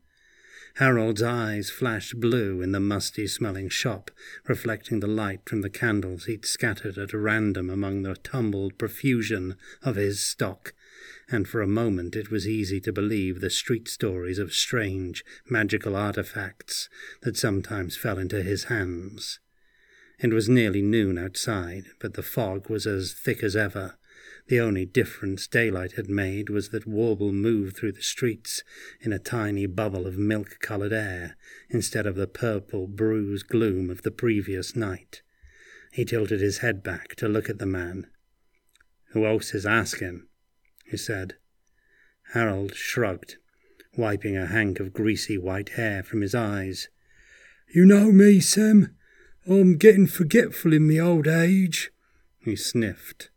Harold's 0.76 1.22
eyes 1.22 1.68
flashed 1.68 2.20
blue 2.20 2.62
in 2.62 2.72
the 2.72 2.80
musty 2.80 3.26
smelling 3.26 3.68
shop, 3.68 4.10
reflecting 4.46 5.00
the 5.00 5.06
light 5.06 5.40
from 5.48 5.62
the 5.62 5.70
candles 5.70 6.26
he'd 6.26 6.46
scattered 6.46 6.96
at 6.96 7.12
random 7.12 7.68
among 7.68 8.02
the 8.02 8.14
tumbled 8.14 8.78
profusion 8.78 9.56
of 9.82 9.96
his 9.96 10.20
stock, 10.20 10.72
and 11.30 11.48
for 11.48 11.60
a 11.60 11.66
moment 11.66 12.16
it 12.16 12.30
was 12.30 12.46
easy 12.46 12.80
to 12.80 12.92
believe 12.92 13.40
the 13.40 13.50
street 13.50 13.88
stories 13.88 14.38
of 14.38 14.54
strange, 14.54 15.24
magical 15.48 15.96
artifacts 15.96 16.88
that 17.22 17.36
sometimes 17.36 17.96
fell 17.96 18.18
into 18.18 18.42
his 18.42 18.64
hands. 18.64 19.40
It 20.22 20.32
was 20.32 20.48
nearly 20.48 20.82
noon 20.82 21.18
outside, 21.18 21.86
but 21.98 22.14
the 22.14 22.22
fog 22.22 22.68
was 22.68 22.86
as 22.86 23.14
thick 23.14 23.42
as 23.42 23.56
ever, 23.56 23.96
the 24.50 24.58
only 24.58 24.84
difference 24.84 25.46
daylight 25.46 25.92
had 25.92 26.10
made 26.10 26.50
was 26.50 26.70
that 26.70 26.86
Warble 26.86 27.32
moved 27.32 27.76
through 27.76 27.92
the 27.92 28.02
streets 28.02 28.64
in 29.00 29.12
a 29.12 29.18
tiny 29.20 29.66
bubble 29.66 30.08
of 30.08 30.18
milk 30.18 30.58
coloured 30.60 30.92
air 30.92 31.36
instead 31.68 32.04
of 32.04 32.16
the 32.16 32.26
purple 32.26 32.88
bruised 32.88 33.46
gloom 33.46 33.90
of 33.90 34.02
the 34.02 34.10
previous 34.10 34.74
night. 34.74 35.22
He 35.92 36.04
tilted 36.04 36.40
his 36.40 36.58
head 36.58 36.82
back 36.82 37.14
to 37.16 37.28
look 37.28 37.48
at 37.48 37.58
the 37.58 37.66
man. 37.66 38.08
Who 39.12 39.24
else 39.24 39.54
is 39.54 39.64
asking? 39.64 40.26
he 40.84 40.96
said. 40.96 41.36
Harold 42.32 42.74
shrugged, 42.74 43.36
wiping 43.96 44.36
a 44.36 44.46
hank 44.46 44.80
of 44.80 44.92
greasy 44.92 45.38
white 45.38 45.70
hair 45.70 46.02
from 46.02 46.22
his 46.22 46.34
eyes. 46.34 46.88
You 47.72 47.86
know 47.86 48.10
me, 48.10 48.40
Sam. 48.40 48.96
I'm 49.48 49.76
getting 49.76 50.06
forgetful 50.06 50.72
in 50.72 50.86
me 50.86 51.00
old 51.00 51.26
age. 51.26 51.90
He 52.44 52.56
sniffed 52.56 53.30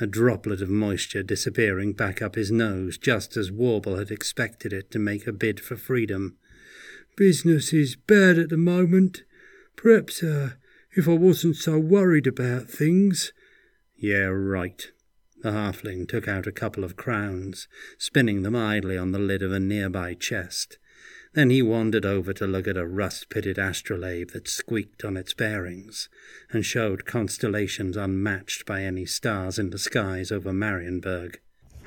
a 0.00 0.06
droplet 0.06 0.60
of 0.60 0.68
moisture 0.68 1.22
disappearing 1.22 1.92
back 1.92 2.20
up 2.20 2.34
his 2.34 2.50
nose 2.50 2.98
just 2.98 3.36
as 3.36 3.50
Warble 3.50 3.96
had 3.96 4.10
expected 4.10 4.72
it 4.72 4.90
to 4.90 4.98
make 4.98 5.26
a 5.26 5.32
bid 5.32 5.60
for 5.60 5.76
freedom. 5.76 6.36
Business 7.16 7.72
is 7.72 7.96
bad 7.96 8.38
at 8.38 8.50
the 8.50 8.58
moment. 8.58 9.22
Perhaps, 9.74 10.22
uh, 10.22 10.50
if 10.94 11.08
I 11.08 11.12
wasn't 11.12 11.56
so 11.56 11.78
worried 11.78 12.26
about 12.26 12.68
things. 12.68 13.32
Yeah, 13.96 14.26
right. 14.26 14.86
The 15.42 15.50
halfling 15.50 16.08
took 16.08 16.28
out 16.28 16.46
a 16.46 16.52
couple 16.52 16.84
of 16.84 16.96
crowns, 16.96 17.68
spinning 17.98 18.42
them 18.42 18.56
idly 18.56 18.98
on 18.98 19.12
the 19.12 19.18
lid 19.18 19.42
of 19.42 19.52
a 19.52 19.60
nearby 19.60 20.14
chest. 20.14 20.78
Then 21.36 21.50
he 21.50 21.60
wandered 21.60 22.06
over 22.06 22.32
to 22.32 22.46
look 22.46 22.66
at 22.66 22.78
a 22.78 22.86
rust 22.86 23.28
pitted 23.28 23.58
astrolabe 23.58 24.30
that 24.30 24.48
squeaked 24.48 25.04
on 25.04 25.18
its 25.18 25.34
bearings, 25.34 26.08
and 26.50 26.64
showed 26.64 27.04
constellations 27.04 27.94
unmatched 27.94 28.64
by 28.64 28.82
any 28.82 29.04
stars 29.04 29.58
in 29.58 29.68
the 29.68 29.76
skies 29.76 30.32
over 30.32 30.50
Marienburg. 30.50 31.36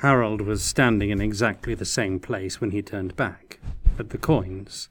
Harold 0.02 0.42
was 0.42 0.62
standing 0.62 1.10
in 1.10 1.20
exactly 1.20 1.74
the 1.74 1.84
same 1.84 2.20
place 2.20 2.62
when 2.62 2.70
he 2.70 2.84
turned 2.84 3.16
back, 3.16 3.60
but 3.98 4.12
the 4.12 4.20
coins 4.20 4.88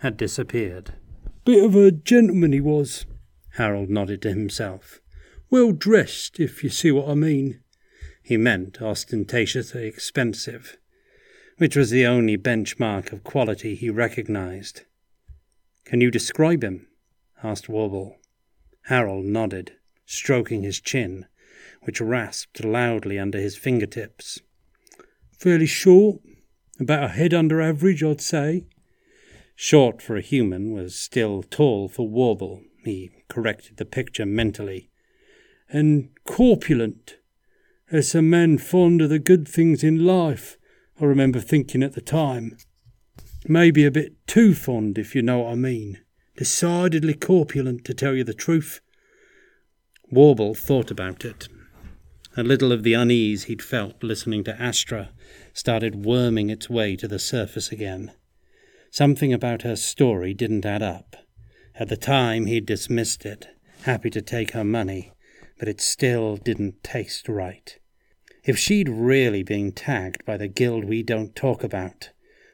had 0.00 0.18
disappeared. 0.18 0.92
Bit 1.46 1.64
of 1.64 1.74
a 1.74 1.90
gentleman 1.90 2.52
he 2.52 2.60
was. 2.60 3.06
Harold 3.52 3.88
nodded 3.88 4.20
to 4.22 4.28
himself. 4.28 5.00
Well 5.48 5.72
dressed, 5.72 6.38
if 6.38 6.62
you 6.62 6.68
see 6.68 6.92
what 6.92 7.08
I 7.08 7.14
mean. 7.14 7.60
He 8.22 8.36
meant 8.36 8.82
ostentatiously 8.82 9.86
expensive 9.86 10.76
which 11.58 11.76
was 11.76 11.90
the 11.90 12.06
only 12.06 12.36
benchmark 12.36 13.12
of 13.12 13.24
quality 13.24 13.74
he 13.74 13.90
recognized. 13.90 14.82
Can 15.84 16.00
you 16.00 16.10
describe 16.10 16.62
him? 16.62 16.86
asked 17.42 17.68
Warble. 17.68 18.16
Harold 18.86 19.26
nodded, 19.26 19.72
stroking 20.06 20.62
his 20.62 20.80
chin, 20.80 21.26
which 21.82 22.00
rasped 22.00 22.64
loudly 22.64 23.18
under 23.18 23.38
his 23.38 23.56
fingertips. 23.56 24.40
Fairly 25.38 25.66
short, 25.66 26.20
about 26.78 27.04
a 27.04 27.08
head 27.08 27.34
under 27.34 27.60
average, 27.60 28.02
I'd 28.02 28.20
say. 28.20 28.66
Short 29.54 30.00
for 30.00 30.16
a 30.16 30.20
human 30.22 30.72
was 30.72 30.98
still 30.98 31.42
tall 31.42 31.88
for 31.88 32.08
Warble. 32.08 32.62
He 32.84 33.10
corrected 33.28 33.76
the 33.76 33.84
picture 33.84 34.26
mentally. 34.26 34.90
And 35.68 36.10
corpulent, 36.24 37.18
as 37.90 38.14
a 38.14 38.22
man 38.22 38.58
fond 38.58 39.02
of 39.02 39.10
the 39.10 39.18
good 39.18 39.46
things 39.46 39.84
in 39.84 40.04
life, 40.04 40.58
I 41.02 41.06
remember 41.06 41.40
thinking 41.40 41.82
at 41.82 41.94
the 41.94 42.00
time. 42.00 42.56
Maybe 43.48 43.84
a 43.84 43.90
bit 43.90 44.24
too 44.28 44.54
fond, 44.54 44.98
if 44.98 45.16
you 45.16 45.22
know 45.22 45.40
what 45.40 45.52
I 45.52 45.54
mean. 45.56 45.98
Decidedly 46.36 47.14
corpulent, 47.14 47.84
to 47.86 47.92
tell 47.92 48.14
you 48.14 48.22
the 48.22 48.32
truth. 48.32 48.80
Warble 50.12 50.54
thought 50.54 50.92
about 50.92 51.24
it. 51.24 51.48
A 52.36 52.44
little 52.44 52.70
of 52.70 52.84
the 52.84 52.94
unease 52.94 53.44
he'd 53.44 53.62
felt 53.62 54.04
listening 54.04 54.44
to 54.44 54.62
Astra 54.62 55.10
started 55.52 56.04
worming 56.04 56.50
its 56.50 56.70
way 56.70 56.94
to 56.94 57.08
the 57.08 57.18
surface 57.18 57.72
again. 57.72 58.12
Something 58.92 59.32
about 59.32 59.62
her 59.62 59.74
story 59.74 60.32
didn't 60.32 60.64
add 60.64 60.82
up. 60.82 61.16
At 61.74 61.88
the 61.88 61.96
time, 61.96 62.46
he'd 62.46 62.64
dismissed 62.64 63.26
it, 63.26 63.48
happy 63.82 64.08
to 64.10 64.22
take 64.22 64.52
her 64.52 64.64
money, 64.64 65.10
but 65.58 65.66
it 65.66 65.80
still 65.80 66.36
didn't 66.36 66.84
taste 66.84 67.28
right. 67.28 67.76
If 68.44 68.58
she'd 68.58 68.88
really 68.88 69.44
been 69.44 69.70
tagged 69.70 70.24
by 70.24 70.36
the 70.36 70.48
guild 70.48 70.84
we 70.84 71.04
don't 71.04 71.36
talk 71.36 71.62
about, 71.62 72.10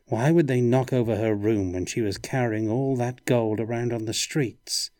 why 0.08 0.30
would 0.30 0.46
they 0.46 0.60
knock 0.60 0.92
over 0.92 1.16
her 1.16 1.34
room 1.34 1.72
when 1.72 1.86
she 1.86 2.02
was 2.02 2.18
carrying 2.18 2.68
all 2.68 2.94
that 2.96 3.24
gold 3.24 3.58
around 3.58 3.94
on 3.94 4.04
the 4.04 4.12
streets? 4.12 4.90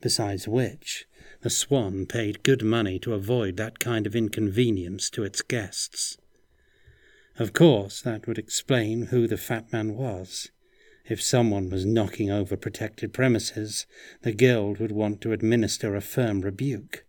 Besides 0.00 0.48
which, 0.48 1.04
the 1.42 1.50
Swan 1.50 2.06
paid 2.06 2.42
good 2.42 2.62
money 2.62 2.98
to 3.00 3.12
avoid 3.12 3.58
that 3.58 3.80
kind 3.80 4.06
of 4.06 4.16
inconvenience 4.16 5.10
to 5.10 5.24
its 5.24 5.42
guests. 5.42 6.16
Of 7.38 7.52
course, 7.52 8.00
that 8.00 8.26
would 8.26 8.38
explain 8.38 9.06
who 9.06 9.26
the 9.26 9.36
fat 9.36 9.70
man 9.70 9.94
was. 9.94 10.50
If 11.06 11.20
someone 11.20 11.68
was 11.68 11.84
knocking 11.84 12.30
over 12.30 12.56
protected 12.56 13.12
premises, 13.12 13.86
the 14.22 14.32
guild 14.32 14.78
would 14.78 14.92
want 14.92 15.20
to 15.20 15.32
administer 15.32 15.94
a 15.94 16.00
firm 16.00 16.40
rebuke 16.40 17.04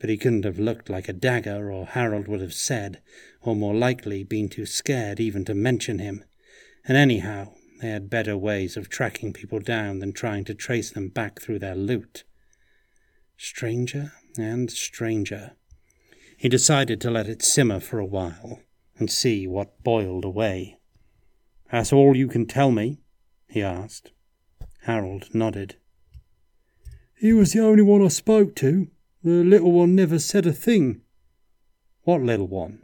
but 0.00 0.08
he 0.08 0.16
couldn't 0.16 0.46
have 0.46 0.58
looked 0.58 0.88
like 0.88 1.08
a 1.08 1.12
dagger, 1.12 1.70
or 1.70 1.84
Harold 1.84 2.26
would 2.26 2.40
have 2.40 2.54
said, 2.54 3.02
or 3.42 3.54
more 3.54 3.74
likely 3.74 4.24
been 4.24 4.48
too 4.48 4.64
scared 4.64 5.20
even 5.20 5.44
to 5.44 5.54
mention 5.54 5.98
him. 5.98 6.24
And 6.86 6.96
anyhow, 6.96 7.52
they 7.80 7.88
had 7.90 8.10
better 8.10 8.36
ways 8.36 8.76
of 8.76 8.88
tracking 8.88 9.34
people 9.34 9.60
down 9.60 9.98
than 9.98 10.12
trying 10.12 10.44
to 10.44 10.54
trace 10.54 10.90
them 10.90 11.08
back 11.08 11.40
through 11.40 11.58
their 11.58 11.74
loot. 11.74 12.24
Stranger 13.36 14.12
and 14.38 14.70
stranger. 14.70 15.52
He 16.36 16.48
decided 16.48 17.00
to 17.02 17.10
let 17.10 17.28
it 17.28 17.42
simmer 17.42 17.80
for 17.80 17.98
a 17.98 18.06
while 18.06 18.60
and 18.96 19.10
see 19.10 19.46
what 19.46 19.82
boiled 19.82 20.24
away. 20.24 20.78
That's 21.70 21.92
all 21.92 22.16
you 22.16 22.28
can 22.28 22.46
tell 22.46 22.70
me? 22.70 23.00
he 23.48 23.62
asked. 23.62 24.12
Harold 24.84 25.34
nodded. 25.34 25.76
He 27.18 27.34
was 27.34 27.52
the 27.52 27.60
only 27.60 27.82
one 27.82 28.02
I 28.02 28.08
spoke 28.08 28.54
to, 28.56 28.88
the 29.22 29.44
little 29.44 29.72
one 29.72 29.94
never 29.94 30.18
said 30.18 30.46
a 30.46 30.52
thing. 30.52 31.02
What 32.02 32.22
little 32.22 32.48
one? 32.48 32.82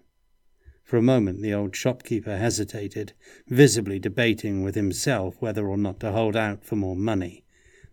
For 0.84 0.96
a 0.96 1.02
moment 1.02 1.42
the 1.42 1.54
old 1.54 1.74
shopkeeper 1.74 2.36
hesitated, 2.36 3.12
visibly 3.48 3.98
debating 3.98 4.62
with 4.62 4.74
himself 4.74 5.36
whether 5.40 5.66
or 5.66 5.76
not 5.76 5.98
to 6.00 6.12
hold 6.12 6.36
out 6.36 6.64
for 6.64 6.76
more 6.76 6.94
money. 6.94 7.44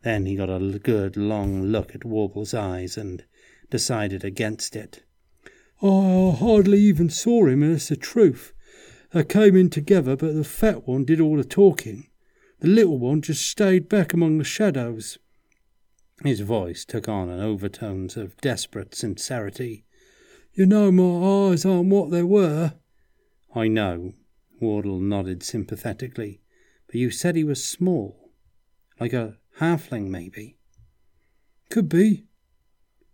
Then 0.04 0.26
he 0.26 0.36
got 0.36 0.50
a 0.50 0.80
good 0.80 1.16
long 1.16 1.64
look 1.64 1.96
at 1.96 2.06
Warble's 2.06 2.54
eyes 2.54 2.98
and 2.98 3.24
decided 3.70 4.26
against 4.26 4.76
it. 4.76 5.04
I 5.82 6.36
hardly 6.38 6.80
even 6.82 7.10
saw 7.10 7.48
him, 7.48 7.64
and 7.64 7.74
that's 7.74 7.88
the 7.88 7.96
truth. 7.96 8.54
They 9.12 9.24
came 9.24 9.56
in 9.56 9.70
together, 9.70 10.16
but 10.16 10.36
the 10.36 10.44
fat 10.44 10.88
one 10.88 11.06
did 11.06 11.20
all 11.22 11.38
the 11.38 11.44
talking. 11.44 12.10
The 12.60 12.68
little 12.68 13.00
one 13.00 13.22
just 13.22 13.48
stayed 13.48 13.90
back 13.90 14.14
among 14.14 14.38
the 14.38 14.44
shadows. 14.44 15.18
His 16.22 16.42
voice 16.42 16.86
took 16.86 17.10
on 17.10 17.30
an 17.30 17.40
overtones 17.40 18.16
of 18.16 18.38
desperate 18.38 18.96
sincerity. 18.96 19.86
You 20.54 20.66
know 20.66 20.92
my 20.92 21.50
eyes 21.52 21.66
aren't 21.66 21.90
what 21.90 22.12
they 22.12 22.24
were. 22.24 22.74
I 23.56 23.68
know, 23.68 24.14
Warble 24.60 25.00
nodded 25.00 25.44
sympathetically. 25.44 26.42
But 26.88 26.96
you 26.96 27.10
said 27.10 27.36
he 27.36 27.44
was 27.44 27.64
small. 27.64 28.32
Like 29.00 29.14
a 29.14 29.38
halfling, 29.60 30.10
maybe. 30.10 30.58
Could 31.70 31.90
be. 31.90 32.26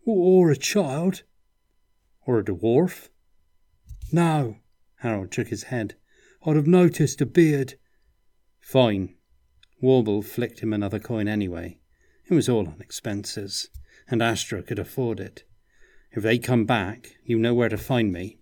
Or, 0.06 0.50
or 0.50 0.52
a 0.52 0.58
child. 0.58 1.24
Or 2.26 2.40
a 2.40 2.44
dwarf. 2.44 3.10
No. 4.12 4.58
Harold 4.98 5.34
shook 5.34 5.48
his 5.48 5.64
head. 5.64 5.96
I'd 6.46 6.58
have 6.58 6.68
noticed 6.68 7.22
a 7.22 7.26
beard. 7.26 7.76
Fine. 8.60 9.16
Warble 9.82 10.22
flicked 10.22 10.60
him 10.60 10.74
another 10.74 11.00
coin 11.00 11.28
anyway. 11.28 11.79
It 12.30 12.36
was 12.36 12.48
all 12.48 12.68
on 12.68 12.80
expenses, 12.80 13.70
and 14.08 14.22
Astra 14.22 14.62
could 14.62 14.78
afford 14.78 15.20
it. 15.20 15.46
If 16.12 16.22
they 16.22 16.38
come 16.38 16.66
back, 16.66 17.18
you 17.24 17.40
know 17.40 17.56
where 17.56 17.70
to 17.70 17.78
find 17.78 18.14
me. 18.14 18.38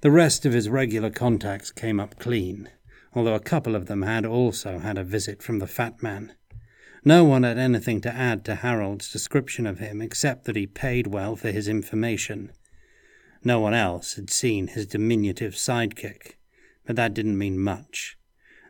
The 0.00 0.10
rest 0.10 0.46
of 0.46 0.54
his 0.54 0.70
regular 0.70 1.10
contacts 1.10 1.70
came 1.70 2.00
up 2.00 2.18
clean, 2.18 2.70
although 3.12 3.34
a 3.34 3.40
couple 3.40 3.74
of 3.74 3.86
them 3.86 4.02
had 4.02 4.24
also 4.24 4.78
had 4.78 4.96
a 4.96 5.04
visit 5.04 5.42
from 5.42 5.58
the 5.58 5.66
fat 5.66 6.02
man. 6.02 6.34
No 7.04 7.24
one 7.24 7.42
had 7.42 7.58
anything 7.58 8.00
to 8.00 8.14
add 8.14 8.42
to 8.46 8.54
Harold's 8.54 9.12
description 9.12 9.66
of 9.66 9.78
him 9.78 10.00
except 10.00 10.46
that 10.46 10.56
he 10.56 10.66
paid 10.66 11.08
well 11.08 11.36
for 11.36 11.50
his 11.50 11.68
information. 11.68 12.52
No 13.44 13.60
one 13.60 13.74
else 13.74 14.14
had 14.14 14.30
seen 14.30 14.68
his 14.68 14.86
diminutive 14.86 15.54
sidekick, 15.54 16.36
but 16.86 16.96
that 16.96 17.12
didn't 17.12 17.36
mean 17.36 17.58
much. 17.58 18.16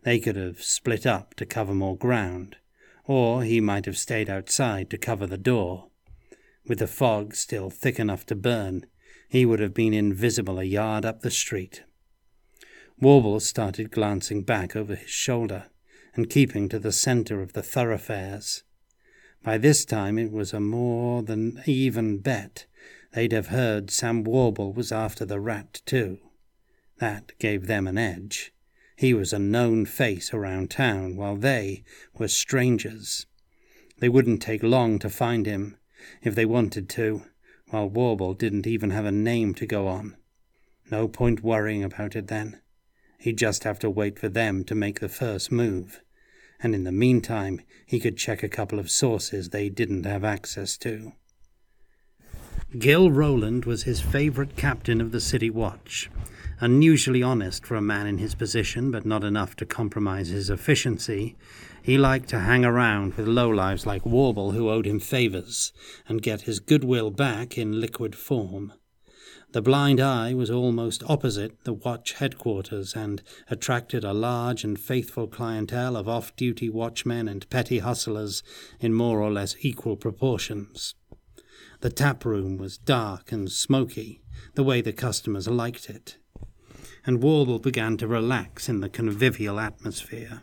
They 0.02 0.18
could 0.18 0.36
have 0.36 0.60
split 0.60 1.06
up 1.06 1.34
to 1.34 1.46
cover 1.46 1.74
more 1.74 1.96
ground, 1.96 2.56
or 3.06 3.42
he 3.42 3.60
might 3.60 3.86
have 3.86 3.96
stayed 3.98 4.28
outside 4.28 4.90
to 4.90 4.98
cover 4.98 5.26
the 5.26 5.38
door. 5.38 5.88
With 6.66 6.78
the 6.80 6.86
fog 6.86 7.34
still 7.34 7.70
thick 7.70 7.98
enough 7.98 8.26
to 8.26 8.34
burn, 8.34 8.86
he 9.28 9.46
would 9.46 9.60
have 9.60 9.74
been 9.74 9.94
invisible 9.94 10.58
a 10.58 10.64
yard 10.64 11.04
up 11.04 11.20
the 11.20 11.30
street. 11.30 11.84
Warble 12.98 13.40
started 13.40 13.90
glancing 13.90 14.42
back 14.42 14.74
over 14.74 14.94
his 14.94 15.10
shoulder 15.10 15.66
and 16.14 16.30
keeping 16.30 16.68
to 16.68 16.78
the 16.78 16.92
centre 16.92 17.42
of 17.42 17.52
the 17.52 17.62
thoroughfares. 17.62 18.64
By 19.42 19.58
this 19.58 19.84
time 19.84 20.18
it 20.18 20.32
was 20.32 20.52
a 20.52 20.60
more 20.60 21.22
than 21.22 21.62
even 21.66 22.18
bet 22.18 22.66
they'd 23.12 23.32
have 23.32 23.48
heard 23.48 23.90
Sam 23.90 24.24
Warble 24.24 24.72
was 24.72 24.90
after 24.90 25.24
the 25.24 25.40
rat 25.40 25.82
too. 25.86 26.18
That 26.98 27.32
gave 27.38 27.66
them 27.66 27.86
an 27.86 27.98
edge. 27.98 28.52
He 28.96 29.12
was 29.12 29.32
a 29.32 29.38
known 29.38 29.84
face 29.84 30.32
around 30.32 30.70
town, 30.70 31.16
while 31.16 31.36
they 31.36 31.84
were 32.18 32.28
strangers. 32.28 33.26
They 33.98 34.08
wouldn't 34.08 34.40
take 34.40 34.62
long 34.62 34.98
to 35.00 35.10
find 35.10 35.44
him, 35.44 35.76
if 36.22 36.34
they 36.34 36.46
wanted 36.46 36.88
to, 36.90 37.22
while 37.68 37.90
Warble 37.90 38.32
didn't 38.32 38.66
even 38.66 38.90
have 38.90 39.04
a 39.04 39.12
name 39.12 39.54
to 39.54 39.66
go 39.66 39.86
on. 39.86 40.16
No 40.90 41.08
point 41.08 41.42
worrying 41.42 41.84
about 41.84 42.16
it 42.16 42.28
then. 42.28 42.60
He'd 43.18 43.38
just 43.38 43.64
have 43.64 43.78
to 43.80 43.90
wait 43.90 44.18
for 44.18 44.28
them 44.28 44.64
to 44.64 44.74
make 44.74 45.00
the 45.00 45.08
first 45.08 45.52
move. 45.52 46.00
And 46.60 46.74
in 46.74 46.84
the 46.84 46.92
meantime, 46.92 47.60
he 47.84 48.00
could 48.00 48.16
check 48.16 48.42
a 48.42 48.48
couple 48.48 48.78
of 48.78 48.90
sources 48.90 49.50
they 49.50 49.68
didn't 49.68 50.06
have 50.06 50.24
access 50.24 50.78
to. 50.78 51.12
Gil 52.78 53.12
Rowland 53.12 53.64
was 53.64 53.84
his 53.84 54.00
favorite 54.00 54.56
captain 54.56 55.00
of 55.00 55.12
the 55.12 55.20
City 55.20 55.48
Watch. 55.48 56.10
Unusually 56.60 57.22
honest 57.22 57.64
for 57.64 57.76
a 57.76 57.80
man 57.80 58.08
in 58.08 58.18
his 58.18 58.34
position, 58.34 58.90
but 58.90 59.06
not 59.06 59.22
enough 59.22 59.54
to 59.56 59.64
compromise 59.64 60.28
his 60.28 60.50
efficiency, 60.50 61.36
he 61.80 61.96
liked 61.96 62.28
to 62.30 62.40
hang 62.40 62.64
around 62.64 63.14
with 63.14 63.28
lowlives 63.28 63.86
like 63.86 64.04
Warble 64.04 64.50
who 64.50 64.68
owed 64.68 64.84
him 64.84 64.98
favors, 64.98 65.72
and 66.08 66.20
get 66.20 66.42
his 66.42 66.58
goodwill 66.58 67.10
back 67.10 67.56
in 67.56 67.80
liquid 67.80 68.14
form. 68.14 68.72
The 69.52 69.62
Blind 69.62 70.00
Eye 70.00 70.34
was 70.34 70.50
almost 70.50 71.04
opposite 71.08 71.62
the 71.64 71.72
watch 71.72 72.14
headquarters 72.14 72.94
and 72.94 73.22
attracted 73.48 74.04
a 74.04 74.12
large 74.12 74.64
and 74.64 74.78
faithful 74.78 75.28
clientele 75.28 75.96
of 75.96 76.08
off 76.08 76.34
duty 76.34 76.68
watchmen 76.68 77.26
and 77.28 77.48
petty 77.48 77.78
hustlers 77.78 78.42
in 78.80 78.92
more 78.92 79.22
or 79.22 79.30
less 79.30 79.54
equal 79.60 79.96
proportions. 79.96 80.94
The 81.80 81.90
tap 81.90 82.24
room 82.24 82.56
was 82.56 82.78
dark 82.78 83.32
and 83.32 83.50
smoky, 83.50 84.22
the 84.54 84.64
way 84.64 84.80
the 84.80 84.92
customers 84.92 85.46
liked 85.46 85.90
it, 85.90 86.16
and 87.04 87.22
Warble 87.22 87.58
began 87.58 87.96
to 87.98 88.08
relax 88.08 88.68
in 88.68 88.80
the 88.80 88.88
convivial 88.88 89.60
atmosphere. 89.60 90.42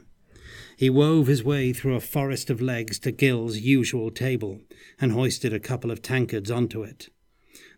He 0.78 0.89
wove 0.89 1.28
his 1.28 1.43
way 1.43 1.74
through 1.74 1.96
a 1.96 2.02
forest 2.02 2.50
of 2.50 2.62
legs 2.62 3.00
to 3.00 3.12
Gil's 3.12 3.58
usual 3.58 4.12
table 4.12 4.62
and 5.00 5.12
hoisted 5.12 5.54
a 5.54 5.60
couple 5.60 5.91
of 5.91 6.02
tankards 6.02 6.50
onto 6.50 6.84
it. 6.84 7.10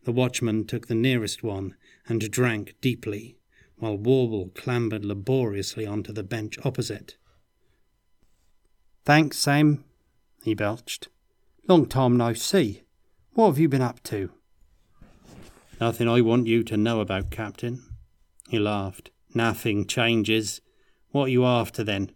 The 0.03 0.11
watchman 0.11 0.65
took 0.65 0.87
the 0.87 0.95
nearest 0.95 1.43
one 1.43 1.75
and 2.07 2.29
drank 2.31 2.75
deeply, 2.81 3.37
while 3.77 3.97
Warble 3.97 4.49
clambered 4.55 5.03
laboriously 5.03 5.85
onto 5.85 6.13
the 6.13 6.23
bench 6.23 6.57
opposite. 6.63 7.17
Thanks, 9.03 9.37
Sam, 9.37 9.83
he 10.43 10.53
belched. 10.53 11.09
Long 11.67 11.85
time 11.87 12.17
no 12.17 12.33
see. 12.33 12.84
What 13.35 13.47
have 13.47 13.59
you 13.59 13.67
been 13.67 13.81
up 13.81 14.01
to? 14.03 14.31
Nothing 15.81 16.07
I 16.07 16.21
want 16.21 16.47
you 16.47 16.63
to 16.63 16.77
know 16.77 17.01
about, 17.01 17.31
Captain. 17.31 17.83
He 18.47 18.57
laughed. 18.57 19.11
Nothing 19.33 19.85
changes. 19.85 20.61
What 21.11 21.25
are 21.25 21.31
you 21.31 21.43
after 21.43 21.83
then? 21.83 22.11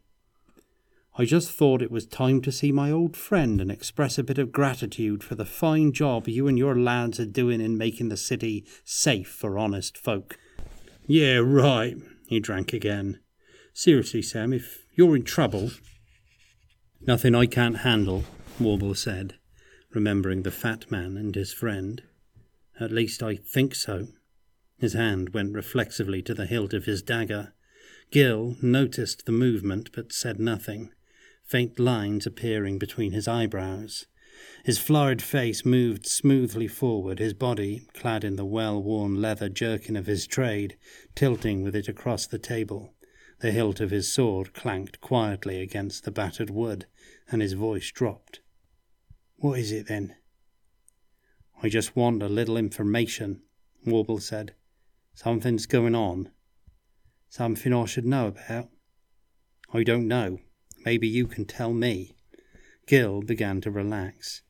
I 1.17 1.25
just 1.25 1.51
thought 1.51 1.81
it 1.81 1.91
was 1.91 2.05
time 2.05 2.41
to 2.43 2.53
see 2.53 2.71
my 2.71 2.89
old 2.89 3.17
friend 3.17 3.59
and 3.59 3.69
express 3.69 4.17
a 4.17 4.23
bit 4.23 4.37
of 4.37 4.53
gratitude 4.53 5.21
for 5.21 5.35
the 5.35 5.43
fine 5.43 5.91
job 5.91 6.29
you 6.29 6.47
and 6.47 6.57
your 6.57 6.79
lads 6.79 7.19
are 7.19 7.25
doing 7.25 7.59
in 7.59 7.77
making 7.77 8.07
the 8.07 8.15
city 8.15 8.65
safe 8.85 9.27
for 9.27 9.59
honest 9.59 9.97
folk. 9.97 10.37
Yeah, 11.05 11.39
right. 11.39 11.97
He 12.29 12.39
drank 12.39 12.71
again. 12.71 13.19
Seriously, 13.73 14.21
Sam, 14.21 14.53
if 14.53 14.85
you're 14.95 15.17
in 15.17 15.23
trouble. 15.23 15.71
Nothing 17.01 17.35
I 17.35 17.45
can't 17.45 17.79
handle, 17.79 18.23
Warble 18.57 18.95
said, 18.95 19.35
remembering 19.91 20.43
the 20.43 20.51
fat 20.51 20.89
man 20.91 21.17
and 21.17 21.35
his 21.35 21.53
friend. 21.53 22.03
At 22.79 22.91
least 22.91 23.23
I 23.23 23.35
think 23.35 23.75
so. 23.75 24.07
His 24.77 24.93
hand 24.93 25.33
went 25.33 25.53
reflexively 25.53 26.21
to 26.23 26.33
the 26.33 26.45
hilt 26.45 26.73
of 26.73 26.85
his 26.85 27.01
dagger. 27.01 27.53
Gil 28.11 28.55
noticed 28.61 29.25
the 29.25 29.31
movement 29.31 29.91
but 29.93 30.13
said 30.13 30.39
nothing 30.39 30.91
faint 31.49 31.79
lines 31.79 32.27
appearing 32.27 32.77
between 32.77 33.11
his 33.11 33.27
eyebrows. 33.27 34.05
His 34.63 34.77
florid 34.77 35.19
face 35.19 35.65
moved 35.65 36.05
smoothly 36.05 36.67
forward, 36.67 37.17
his 37.17 37.33
body, 37.33 37.87
clad 37.93 38.23
in 38.23 38.35
the 38.35 38.45
well 38.45 38.81
worn 38.81 39.19
leather 39.19 39.49
jerkin 39.49 39.95
of 39.95 40.05
his 40.05 40.27
trade, 40.27 40.77
tilting 41.15 41.63
with 41.63 41.75
it 41.75 41.87
across 41.87 42.27
the 42.27 42.37
table. 42.37 42.93
The 43.39 43.51
hilt 43.51 43.79
of 43.79 43.89
his 43.89 44.13
sword 44.13 44.53
clanked 44.53 45.01
quietly 45.01 45.59
against 45.59 46.03
the 46.03 46.11
battered 46.11 46.51
wood, 46.51 46.85
and 47.31 47.41
his 47.41 47.53
voice 47.53 47.89
dropped. 47.91 48.41
What 49.41 49.57
is 49.57 49.71
it 49.71 49.87
then? 49.87 50.15
I 51.63 51.69
just 51.69 51.95
want 51.95 52.21
a 52.21 52.27
little 52.27 52.57
information, 52.57 53.41
Warble 53.85 54.19
said. 54.19 54.53
Something's 55.13 55.65
going 55.65 55.95
on. 55.95 56.31
Something 57.29 57.73
I 57.73 57.85
should 57.85 58.05
know 58.05 58.27
about. 58.27 58.67
I 59.73 59.83
don't 59.83 60.09
know. 60.09 60.39
Maybe 60.83 61.07
you 61.07 61.25
can 61.25 61.45
tell 61.45 61.73
me. 61.73 62.17
Gil 62.85 63.21
began 63.21 63.61
to 63.61 63.71
relax. 63.71 64.41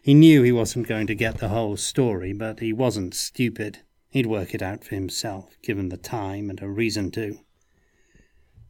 He 0.00 0.14
knew 0.14 0.44
he 0.44 0.52
wasn't 0.52 0.86
going 0.86 1.08
to 1.08 1.16
get 1.16 1.38
the 1.38 1.48
whole 1.48 1.76
story, 1.76 2.32
but 2.32 2.60
he 2.60 2.72
wasn't 2.72 3.14
stupid. 3.14 3.80
He'd 4.10 4.26
work 4.26 4.54
it 4.54 4.62
out 4.62 4.84
for 4.84 4.94
himself, 4.94 5.56
given 5.60 5.88
the 5.88 5.96
time 5.96 6.50
and 6.50 6.62
a 6.62 6.68
reason 6.68 7.10
to. 7.12 7.40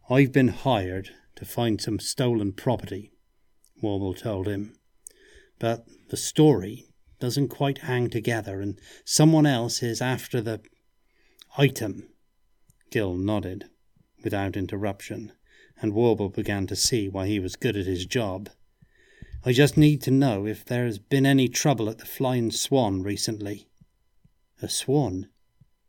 I've 0.08 0.32
been 0.32 0.48
hired 0.48 1.10
to 1.34 1.44
find 1.44 1.82
some 1.82 1.98
stolen 1.98 2.54
property, 2.54 3.12
Warble 3.82 4.14
told 4.14 4.48
him. 4.48 4.72
But 5.58 5.86
the 6.08 6.16
story 6.16 6.86
doesn't 7.18 7.48
quite 7.48 7.78
hang 7.78 8.10
together, 8.10 8.60
and 8.60 8.78
someone 9.04 9.46
else 9.46 9.82
is 9.82 10.02
after 10.02 10.40
the 10.40 10.60
item. 11.56 12.08
Gil 12.90 13.14
nodded, 13.14 13.70
without 14.22 14.56
interruption 14.56 15.32
and 15.80 15.92
Warble 15.92 16.30
began 16.30 16.66
to 16.68 16.76
see 16.76 17.08
why 17.08 17.26
he 17.26 17.38
was 17.38 17.56
good 17.56 17.76
at 17.76 17.86
his 17.86 18.06
job. 18.06 18.48
I 19.44 19.52
just 19.52 19.76
need 19.76 20.02
to 20.02 20.10
know 20.10 20.46
if 20.46 20.64
there 20.64 20.86
has 20.86 20.98
been 20.98 21.26
any 21.26 21.48
trouble 21.48 21.88
at 21.88 21.98
the 21.98 22.06
Flying 22.06 22.50
Swan 22.50 23.02
recently. 23.02 23.68
A 24.62 24.68
swan? 24.68 25.28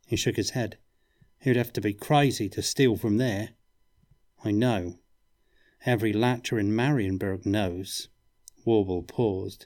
He 0.05 0.15
shook 0.15 0.35
his 0.35 0.51
head. 0.51 0.77
He'd 1.39 1.55
have 1.55 1.73
to 1.73 1.81
be 1.81 1.93
crazy 1.93 2.49
to 2.49 2.61
steal 2.61 2.97
from 2.97 3.17
there. 3.17 3.51
I 4.43 4.51
know. 4.51 4.99
Every 5.85 6.13
latcher 6.13 6.59
in 6.59 6.75
Marienburg 6.75 7.45
knows. 7.45 8.09
Warble 8.67 9.01
paused. 9.01 9.65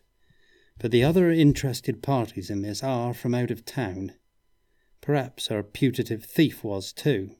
But 0.77 0.91
the 0.91 1.03
other 1.03 1.31
interested 1.31 2.03
parties 2.03 2.51
in 2.51 2.61
this 2.61 2.83
are 2.83 3.15
from 3.15 3.33
out 3.33 3.49
of 3.49 3.65
town. 3.65 4.13
Perhaps 5.01 5.49
our 5.49 5.63
putative 5.63 6.23
thief 6.23 6.63
was 6.63 6.93
too. 6.93 7.35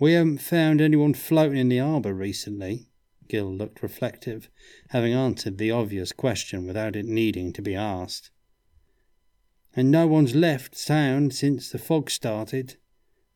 We 0.00 0.14
haven't 0.14 0.38
found 0.38 0.80
anyone 0.80 1.14
floating 1.14 1.58
in 1.58 1.68
the 1.68 1.78
harbour 1.78 2.12
recently. 2.12 2.88
Gil 3.28 3.54
looked 3.54 3.84
reflective, 3.84 4.50
having 4.88 5.12
answered 5.12 5.58
the 5.58 5.70
obvious 5.70 6.10
question 6.10 6.66
without 6.66 6.96
it 6.96 7.06
needing 7.06 7.52
to 7.52 7.62
be 7.62 7.76
asked. 7.76 8.30
And 9.76 9.92
no 9.92 10.08
one's 10.08 10.34
left 10.34 10.86
town 10.86 11.30
since 11.30 11.70
the 11.70 11.78
fog 11.78 12.10
started. 12.10 12.78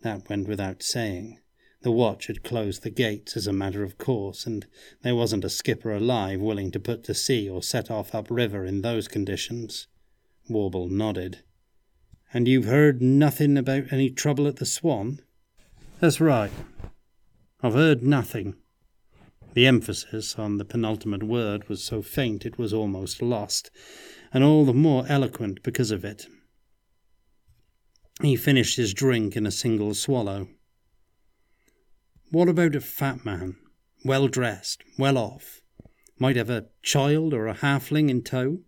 That 0.00 0.28
went 0.28 0.48
without 0.48 0.82
saying. 0.82 1.38
The 1.87 1.92
watch 1.92 2.27
had 2.27 2.42
closed 2.42 2.83
the 2.83 2.90
gates 2.90 3.37
as 3.37 3.46
a 3.46 3.53
matter 3.53 3.85
of 3.85 3.96
course, 3.96 4.44
and 4.44 4.66
there 5.03 5.14
wasn't 5.14 5.44
a 5.44 5.49
skipper 5.49 5.92
alive 5.92 6.40
willing 6.40 6.72
to 6.72 6.81
put 6.81 7.05
to 7.05 7.14
sea 7.14 7.49
or 7.49 7.62
set 7.62 7.92
off 7.92 8.12
upriver 8.12 8.64
in 8.64 8.83
those 8.83 9.07
conditions. 9.07 9.87
Warble 10.49 10.88
nodded. 10.88 11.44
And 12.35 12.49
you've 12.49 12.64
heard 12.64 13.01
nothing 13.01 13.57
about 13.57 13.92
any 13.92 14.11
trouble 14.11 14.49
at 14.49 14.57
the 14.57 14.66
Swan? 14.66 15.20
That's 16.01 16.20
right. 16.20 16.51
I've 17.62 17.75
heard 17.75 18.03
nothing. 18.03 18.57
The 19.55 19.68
emphasis 19.68 20.40
on 20.40 20.59
the 20.59 20.64
penultimate 20.64 21.22
word 21.22 21.68
was 21.68 21.85
so 21.85 22.03
faint 22.03 22.44
it 22.44 22.59
was 22.59 22.72
almost 22.72 23.22
lost, 23.22 23.70
and 24.35 24.42
all 24.42 24.64
the 24.64 24.75
more 24.75 25.07
eloquent 25.09 25.62
because 25.62 25.92
of 25.92 26.05
it. 26.05 26.27
He 28.22 28.35
finished 28.35 28.77
his 28.77 28.92
drink 28.92 29.37
in 29.37 29.46
a 29.46 29.53
single 29.53 29.94
swallow. 29.94 30.49
What 32.30 32.48
about 32.48 32.74
a 32.74 32.80
fat 32.80 33.24
man, 33.24 33.56
well 34.04 34.26
dressed, 34.26 34.82
well 34.98 35.16
off? 35.16 35.60
Might 36.18 36.36
have 36.36 36.50
a 36.50 36.66
child 36.82 37.32
or 37.32 37.46
a 37.46 37.54
halfling 37.54 38.08
in 38.10 38.22
tow? 38.22 38.60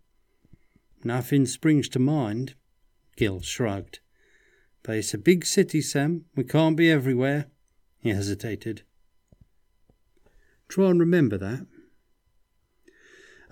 Nothing 1.02 1.44
springs 1.46 1.88
to 1.90 1.98
mind. 1.98 2.54
Gil 3.16 3.40
shrugged. 3.40 4.00
But 4.82 4.98
it's 4.98 5.14
a 5.14 5.18
big 5.18 5.44
city, 5.44 5.80
Sam. 5.80 6.26
We 6.36 6.44
can't 6.44 6.76
be 6.76 6.90
everywhere. 6.90 7.46
He 8.00 8.10
hesitated. 8.10 8.82
Try 10.68 10.90
and 10.90 11.00
remember 11.00 11.36
that. 11.38 11.66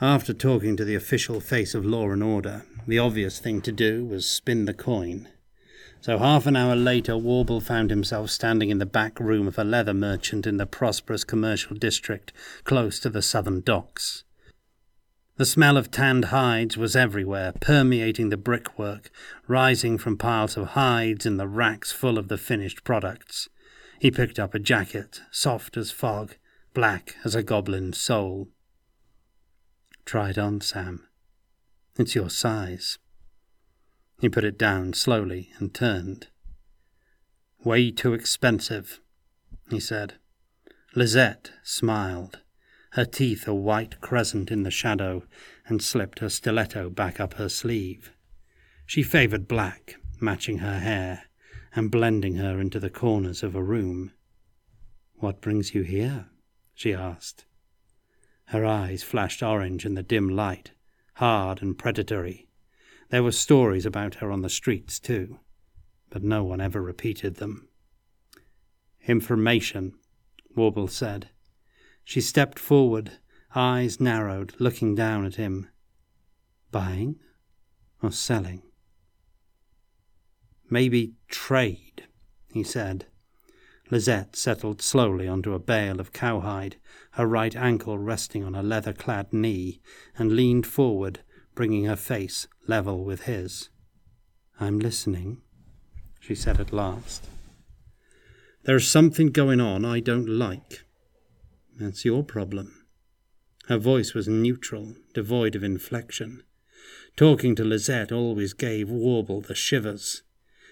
After 0.01 0.35
talking 0.35 0.77
to 0.77 0.85
the 0.85 0.95
official 0.95 1.41
face 1.41 1.75
of 1.75 1.85
law 1.85 2.11
and 2.11 2.23
order, 2.23 2.65
the 2.87 2.99
obvious 2.99 3.39
thing 3.39 3.61
to 3.63 3.73
do 3.73 4.05
was 4.05 4.29
spin 4.29 4.67
the 4.67 4.75
coin. 4.75 5.29
So 6.07 6.19
half 6.19 6.47
an 6.47 6.55
hour 6.55 6.77
later, 6.77 7.19
Warble 7.19 7.61
found 7.61 7.91
himself 7.91 8.31
standing 8.31 8.71
in 8.71 8.79
the 8.79 8.87
back 8.87 9.19
room 9.19 9.49
of 9.49 9.59
a 9.59 9.65
leather 9.65 9.93
merchant 9.93 10.47
in 10.47 10.57
the 10.57 10.65
prosperous 10.65 11.25
commercial 11.25 11.75
district 11.75 12.33
close 12.63 13.01
to 13.01 13.11
the 13.11 13.23
southern 13.23 13.61
docks. 13.61 14.23
The 15.35 15.45
smell 15.45 15.77
of 15.77 15.91
tanned 15.91 16.27
hides 16.27 16.77
was 16.77 16.95
everywhere, 16.95 17.55
permeating 17.61 18.29
the 18.29 18.37
brickwork, 18.37 19.11
rising 19.49 19.99
from 19.99 20.17
piles 20.17 20.57
of 20.57 20.69
hides 20.69 21.27
in 21.27 21.39
the 21.39 21.49
racks 21.49 21.91
full 21.91 22.19
of 22.19 22.29
the 22.29 22.39
finished 22.39 22.85
products. 22.85 23.49
He 23.99 24.13
picked 24.13 24.39
up 24.39 24.55
a 24.55 24.61
jacket, 24.61 25.23
soft 25.33 25.77
as 25.77 25.91
fog, 25.91 26.37
black 26.73 27.17
as 27.25 27.35
a 27.35 27.43
goblin's 27.43 27.99
soul. 27.99 28.47
Try 30.05 30.31
it 30.31 30.39
on, 30.39 30.61
Sam. 30.61 31.09
It's 31.99 32.15
your 32.15 32.31
size. 32.31 32.97
He 34.21 34.29
put 34.29 34.45
it 34.45 34.59
down 34.59 34.95
slowly 34.95 35.51
and 35.59 35.75
turned. 35.75 36.29
Way 37.65 37.91
too 37.91 38.15
expensive, 38.15 39.01
he 39.69 39.81
said. 39.81 40.15
Lisette 40.95 41.51
smiled, 41.63 42.41
her 42.93 43.05
teeth 43.05 43.47
a 43.47 43.55
white 43.55 44.01
crescent 44.01 44.51
in 44.51 44.63
the 44.63 44.71
shadow, 44.71 45.25
and 45.67 45.83
slipped 45.83 46.21
her 46.21 46.31
stiletto 46.31 46.89
back 46.89 47.21
up 47.21 47.35
her 47.35 47.49
sleeve. 47.49 48.11
She 48.87 49.03
favoured 49.03 49.47
black, 49.49 49.97
matching 50.21 50.59
her 50.59 50.79
hair, 50.79 51.25
and 51.75 51.91
blending 51.91 52.37
her 52.37 52.59
into 52.59 52.81
the 52.81 52.89
corners 52.89 53.43
of 53.43 53.55
a 53.55 53.63
room. 53.63 54.13
What 55.17 55.43
brings 55.43 55.75
you 55.75 55.83
here? 55.83 56.31
she 56.75 56.95
asked. 56.95 57.45
Her 58.47 58.65
eyes 58.65 59.03
flashed 59.03 59.43
orange 59.43 59.85
in 59.85 59.95
the 59.95 60.03
dim 60.03 60.29
light, 60.29 60.71
hard 61.15 61.61
and 61.61 61.77
predatory. 61.77 62.46
There 63.11 63.23
were 63.23 63.33
stories 63.33 63.87
about 63.87 64.17
her 64.17 64.33
on 64.33 64.43
the 64.43 64.49
streets, 64.49 64.99
too, 64.99 65.39
but 66.11 66.23
no 66.23 66.43
one 66.45 66.61
ever 66.61 66.83
repeated 66.83 67.37
them. 67.37 67.69
Information, 69.07 69.95
Warble 70.57 70.89
said. 70.89 71.31
She 72.05 72.21
stepped 72.21 72.59
forward, 72.59 73.13
eyes 73.55 74.01
narrowed, 74.01 74.55
looking 74.59 74.95
down 74.95 75.25
at 75.25 75.37
him. 75.37 75.69
Buying 76.73 77.21
or 78.03 78.11
selling? 78.11 78.63
Maybe 80.69 81.15
trade, 81.29 82.09
he 82.53 82.65
said. 82.65 83.07
Lisette 83.89 84.35
settled 84.35 84.83
slowly 84.83 85.29
onto 85.29 85.55
a 85.55 85.61
bale 85.61 86.01
of 86.01 86.13
cowhide, 86.13 86.77
her 87.13 87.27
right 87.27 87.55
ankle 87.55 87.99
resting 87.99 88.43
on 88.43 88.57
a 88.57 88.63
leather 88.63 88.93
clad 88.93 89.33
knee, 89.33 89.81
and 90.19 90.33
leaned 90.33 90.67
forward, 90.67 91.21
bringing 91.57 91.87
her 91.87 91.97
face 91.97 92.47
level 92.69 93.03
with 93.03 93.23
his. 93.23 93.71
I'm 94.61 94.79
listening, 94.79 95.39
she 96.21 96.37
said 96.37 96.61
at 96.61 96.73
last. 96.73 97.27
There's 98.63 98.89
something 98.89 99.31
going 99.31 99.61
on 99.61 99.85
I 99.85 99.99
don't 99.99 100.29
like. 100.29 100.85
That's 101.79 102.05
your 102.05 102.23
problem. 102.23 102.85
Her 103.69 103.79
voice 103.79 104.15
was 104.15 104.29
neutral, 104.29 104.95
devoid 105.13 105.57
of 105.57 105.65
inflection. 105.65 106.43
Talking 107.17 107.57
to 107.57 107.65
Lisette 107.65 108.13
always 108.13 108.53
gave 108.53 108.89
Warble 108.89 109.41
the 109.41 109.55
shivers. 109.55 110.23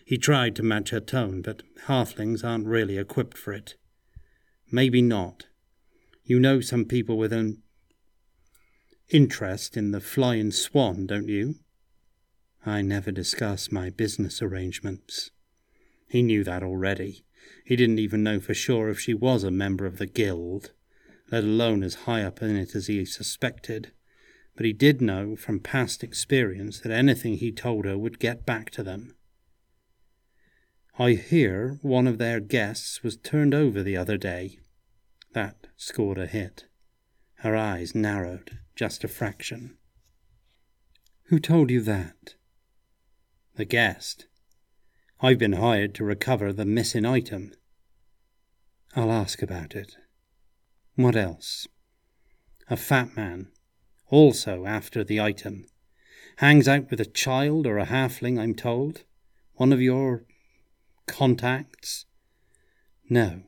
He 0.04 0.18
tried 0.18 0.54
to 0.56 0.62
match 0.62 0.90
her 0.90 1.00
tone, 1.00 1.40
but 1.42 1.62
halflings 1.86 2.44
aren't 2.44 2.66
really 2.66 2.98
equipped 2.98 3.38
for 3.38 3.52
it. 3.52 3.74
Maybe 4.70 5.02
not. 5.02 5.46
You 6.24 6.38
know 6.38 6.60
some 6.60 6.84
people 6.84 7.16
with 7.16 7.32
an 7.32 7.62
interest 9.10 9.76
in 9.76 9.90
the 9.90 10.00
Flying 10.00 10.50
Swan, 10.50 11.06
don't 11.06 11.28
you? 11.28 11.56
I 12.64 12.80
never 12.80 13.10
discuss 13.10 13.70
my 13.70 13.90
business 13.90 14.40
arrangements. 14.40 15.30
He 16.08 16.22
knew 16.22 16.44
that 16.44 16.62
already. 16.62 17.24
He 17.64 17.76
didn't 17.76 17.98
even 17.98 18.22
know 18.22 18.40
for 18.40 18.54
sure 18.54 18.88
if 18.88 18.98
she 18.98 19.12
was 19.12 19.44
a 19.44 19.50
member 19.50 19.84
of 19.84 19.98
the 19.98 20.06
guild, 20.06 20.72
let 21.30 21.44
alone 21.44 21.82
as 21.82 22.06
high 22.06 22.22
up 22.22 22.40
in 22.40 22.56
it 22.56 22.74
as 22.74 22.86
he 22.86 23.04
suspected. 23.04 23.92
But 24.56 24.64
he 24.64 24.72
did 24.72 25.02
know 25.02 25.36
from 25.36 25.60
past 25.60 26.02
experience 26.02 26.80
that 26.80 26.92
anything 26.92 27.36
he 27.36 27.52
told 27.52 27.84
her 27.84 27.98
would 27.98 28.18
get 28.18 28.46
back 28.46 28.70
to 28.70 28.82
them. 28.82 29.16
I 30.98 31.12
hear 31.12 31.78
one 31.82 32.06
of 32.06 32.18
their 32.18 32.40
guests 32.40 33.02
was 33.02 33.16
turned 33.16 33.52
over 33.52 33.82
the 33.82 33.96
other 33.96 34.16
day. 34.16 34.58
That 35.32 35.66
scored 35.76 36.18
a 36.18 36.26
hit. 36.26 36.66
Her 37.38 37.56
eyes 37.56 37.94
narrowed 37.94 38.60
just 38.74 39.04
a 39.04 39.08
fraction. 39.08 39.76
Who 41.28 41.38
told 41.38 41.70
you 41.70 41.80
that? 41.82 42.34
The 43.56 43.64
guest. 43.64 44.26
I've 45.20 45.38
been 45.38 45.54
hired 45.54 45.94
to 45.94 46.04
recover 46.04 46.52
the 46.52 46.64
missing 46.64 47.06
item. 47.06 47.52
I'll 48.96 49.12
ask 49.12 49.42
about 49.42 49.74
it. 49.74 49.96
What 50.96 51.16
else? 51.16 51.66
A 52.68 52.76
fat 52.76 53.16
man, 53.16 53.48
also 54.08 54.66
after 54.66 55.04
the 55.04 55.20
item. 55.20 55.66
Hangs 56.38 56.66
out 56.66 56.90
with 56.90 57.00
a 57.00 57.04
child 57.04 57.66
or 57.66 57.78
a 57.78 57.86
halfling, 57.86 58.38
I'm 58.38 58.54
told. 58.54 59.04
One 59.54 59.72
of 59.72 59.80
your 59.80 60.24
contacts? 61.06 62.06
No. 63.08 63.42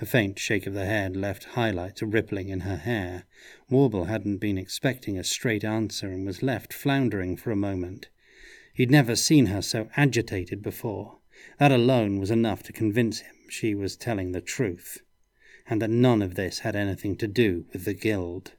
A 0.00 0.06
faint 0.06 0.38
shake 0.38 0.66
of 0.66 0.74
the 0.74 0.86
head 0.86 1.16
left 1.16 1.44
highlights 1.44 2.02
rippling 2.02 2.48
in 2.48 2.60
her 2.60 2.76
hair. 2.76 3.24
Warble 3.70 4.04
hadn't 4.04 4.38
been 4.38 4.56
expecting 4.56 5.18
a 5.18 5.24
straight 5.24 5.64
answer 5.64 6.08
and 6.08 6.24
was 6.24 6.42
left 6.42 6.72
floundering 6.72 7.36
for 7.36 7.50
a 7.50 7.56
moment. 7.56 8.08
He'd 8.72 8.90
never 8.90 9.14
seen 9.14 9.46
her 9.46 9.60
so 9.60 9.90
agitated 9.96 10.62
before. 10.62 11.18
That 11.58 11.72
alone 11.72 12.18
was 12.18 12.30
enough 12.30 12.62
to 12.64 12.72
convince 12.72 13.20
him 13.20 13.34
she 13.48 13.74
was 13.74 13.96
telling 13.96 14.32
the 14.32 14.40
truth, 14.40 15.02
and 15.66 15.82
that 15.82 15.90
none 15.90 16.22
of 16.22 16.34
this 16.34 16.60
had 16.60 16.76
anything 16.76 17.16
to 17.16 17.28
do 17.28 17.66
with 17.72 17.84
the 17.84 17.94
guild. 17.94 18.52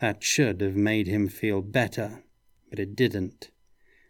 That 0.00 0.22
should 0.22 0.60
have 0.60 0.76
made 0.76 1.06
him 1.06 1.28
feel 1.28 1.62
better, 1.62 2.24
but 2.68 2.78
it 2.78 2.94
didn't. 2.94 3.50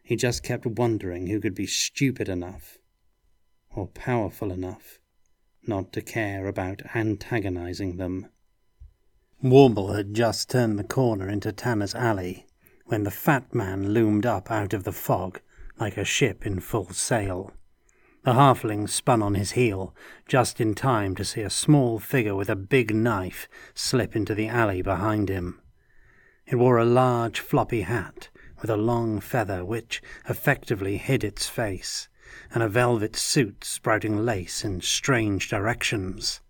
He 0.02 0.16
just 0.16 0.42
kept 0.42 0.66
wondering 0.66 1.26
who 1.26 1.40
could 1.40 1.54
be 1.54 1.66
stupid 1.66 2.28
enough, 2.28 2.78
or 3.70 3.86
powerful 3.86 4.50
enough, 4.50 4.98
not 5.66 5.92
to 5.92 6.02
care 6.02 6.46
about 6.46 6.96
antagonizing 6.96 7.96
them. 7.96 8.26
Warble 9.40 9.92
had 9.92 10.14
just 10.14 10.50
turned 10.50 10.80
the 10.80 10.84
corner 10.84 11.28
into 11.28 11.52
Tanner's 11.52 11.94
Alley 11.94 12.44
when 12.86 13.04
the 13.04 13.10
fat 13.12 13.54
man 13.54 13.90
loomed 13.90 14.26
up 14.26 14.50
out 14.50 14.74
of 14.74 14.82
the 14.82 14.90
fog 14.90 15.40
like 15.78 15.96
a 15.96 16.04
ship 16.04 16.44
in 16.44 16.58
full 16.58 16.90
sail. 16.90 17.52
The 18.24 18.32
halfling 18.32 18.88
spun 18.88 19.22
on 19.22 19.36
his 19.36 19.52
heel 19.52 19.94
just 20.26 20.60
in 20.60 20.74
time 20.74 21.14
to 21.14 21.24
see 21.24 21.42
a 21.42 21.50
small 21.50 22.00
figure 22.00 22.34
with 22.34 22.50
a 22.50 22.56
big 22.56 22.92
knife 22.92 23.48
slip 23.74 24.16
into 24.16 24.34
the 24.34 24.48
alley 24.48 24.82
behind 24.82 25.28
him. 25.28 25.60
It 26.44 26.56
wore 26.56 26.78
a 26.78 26.84
large 26.84 27.38
floppy 27.38 27.82
hat 27.82 28.30
with 28.60 28.70
a 28.70 28.76
long 28.76 29.20
feather 29.20 29.64
which 29.64 30.02
effectively 30.28 30.96
hid 30.96 31.22
its 31.22 31.48
face, 31.48 32.08
and 32.52 32.60
a 32.60 32.68
velvet 32.68 33.14
suit 33.14 33.62
sprouting 33.62 34.24
lace 34.24 34.64
in 34.64 34.80
strange 34.80 35.48
directions. 35.48 36.40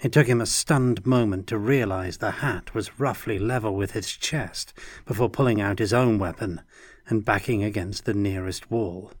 It 0.00 0.12
took 0.12 0.28
him 0.28 0.40
a 0.40 0.46
stunned 0.46 1.04
moment 1.04 1.48
to 1.48 1.58
realize 1.58 2.18
the 2.18 2.30
hat 2.30 2.72
was 2.72 3.00
roughly 3.00 3.38
level 3.38 3.74
with 3.74 3.92
his 3.92 4.12
chest 4.12 4.72
before 5.04 5.28
pulling 5.28 5.60
out 5.60 5.80
his 5.80 5.92
own 5.92 6.18
weapon 6.18 6.60
and 7.08 7.24
backing 7.24 7.64
against 7.64 8.04
the 8.04 8.14
nearest 8.14 8.70
wall. 8.70 9.12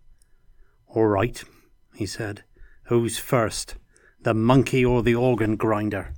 All 0.86 1.06
right, 1.06 1.42
he 1.94 2.06
said, 2.06 2.44
Who's 2.84 3.18
first, 3.18 3.74
the 4.20 4.34
monkey 4.34 4.84
or 4.84 5.02
the 5.02 5.16
organ 5.16 5.56
grinder? 5.56 6.14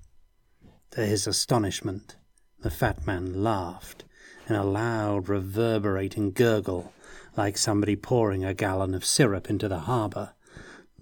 To 0.91 1.07
his 1.07 1.27
astonishment, 1.27 2.17
the 2.61 2.71
fat 2.71 3.07
man 3.07 3.43
laughed 3.43 4.05
in 4.47 4.57
a 4.57 4.65
loud, 4.65 5.29
reverberating 5.29 6.33
gurgle, 6.33 6.93
like 7.37 7.57
somebody 7.57 7.97
pouring 7.97 8.45
a 8.45 8.53
gallon 8.53 8.95
of 8.95 9.05
syrup 9.05 9.49
into 9.49 9.69
the 9.69 9.81
harbour. 9.81 10.35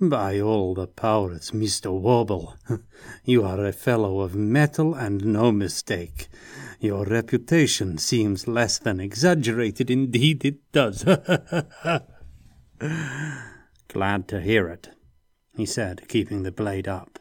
By 0.01 0.39
all 0.39 0.75
the 0.75 0.87
powers, 0.87 1.51
Mr. 1.51 1.91
Warble, 1.91 2.55
you 3.25 3.43
are 3.43 3.65
a 3.65 3.73
fellow 3.73 4.21
of 4.21 4.33
metal 4.33 4.95
and 4.95 5.25
no 5.25 5.51
mistake. 5.51 6.29
Your 6.79 7.05
reputation 7.05 7.99
seems 7.99 8.47
less 8.47 8.79
than 8.79 9.01
exaggerated. 9.01 9.91
Indeed, 9.91 10.45
it 10.45 10.71
does. 10.71 11.03
Glad 13.89 14.29
to 14.29 14.41
hear 14.41 14.69
it, 14.69 14.91
he 15.57 15.67
said, 15.67 16.07
keeping 16.07 16.45
the 16.45 16.53
blade 16.53 16.87
up. 16.87 17.19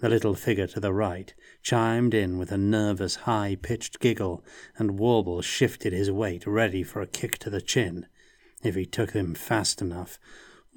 The 0.00 0.08
little 0.08 0.34
figure 0.34 0.66
to 0.66 0.80
the 0.80 0.92
right 0.92 1.32
chimed 1.62 2.14
in 2.14 2.36
with 2.36 2.50
a 2.50 2.58
nervous, 2.58 3.14
high 3.14 3.56
pitched 3.62 4.00
giggle, 4.00 4.44
and 4.76 4.98
Warble 4.98 5.40
shifted 5.40 5.92
his 5.92 6.10
weight, 6.10 6.48
ready 6.48 6.82
for 6.82 7.00
a 7.00 7.06
kick 7.06 7.38
to 7.38 7.50
the 7.50 7.60
chin, 7.60 8.06
if 8.64 8.74
he 8.74 8.86
took 8.86 9.12
him 9.12 9.34
fast 9.34 9.80
enough. 9.80 10.18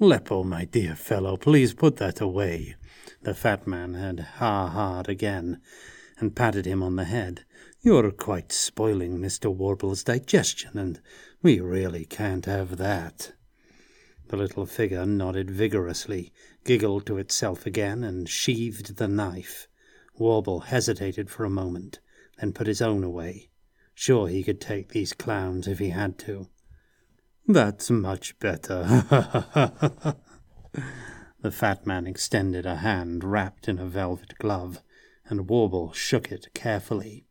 Leppo, 0.02 0.42
my 0.42 0.64
dear 0.64 0.96
fellow, 0.96 1.36
please 1.36 1.74
put 1.74 1.98
that 1.98 2.20
away. 2.20 2.74
The 3.22 3.34
fat 3.34 3.68
man 3.68 3.94
had 3.94 4.18
ha 4.18 4.66
haed 4.68 5.08
again, 5.08 5.60
and 6.18 6.34
patted 6.34 6.66
him 6.66 6.82
on 6.82 6.96
the 6.96 7.04
head. 7.04 7.44
You're 7.82 8.10
quite 8.10 8.50
spoiling 8.50 9.20
Mr. 9.20 9.54
Warble's 9.54 10.02
digestion, 10.02 10.76
and 10.76 11.00
we 11.40 11.60
really 11.60 12.04
can't 12.04 12.46
have 12.46 12.78
that. 12.78 13.34
The 14.26 14.36
little 14.36 14.66
figure 14.66 15.06
nodded 15.06 15.52
vigorously, 15.52 16.32
giggled 16.64 17.06
to 17.06 17.18
itself 17.18 17.64
again, 17.64 18.02
and 18.02 18.28
sheathed 18.28 18.96
the 18.96 19.06
knife. 19.06 19.68
Warble 20.18 20.62
hesitated 20.62 21.30
for 21.30 21.44
a 21.44 21.48
moment, 21.48 22.00
then 22.40 22.52
put 22.52 22.66
his 22.66 22.82
own 22.82 23.04
away. 23.04 23.50
Sure 23.94 24.26
he 24.26 24.42
could 24.42 24.60
take 24.60 24.88
these 24.88 25.12
clowns 25.12 25.68
if 25.68 25.78
he 25.78 25.90
had 25.90 26.18
to. 26.18 26.48
That's 27.46 27.90
much 27.90 28.38
better. 28.38 28.82
the 31.40 31.50
fat 31.50 31.86
man 31.86 32.06
extended 32.06 32.66
a 32.66 32.76
hand 32.76 33.24
wrapped 33.24 33.68
in 33.68 33.78
a 33.78 33.86
velvet 33.86 34.38
glove, 34.38 34.80
and 35.28 35.48
Warble 35.48 35.92
shook 35.92 36.30
it 36.30 36.54
carefully. 36.54 37.26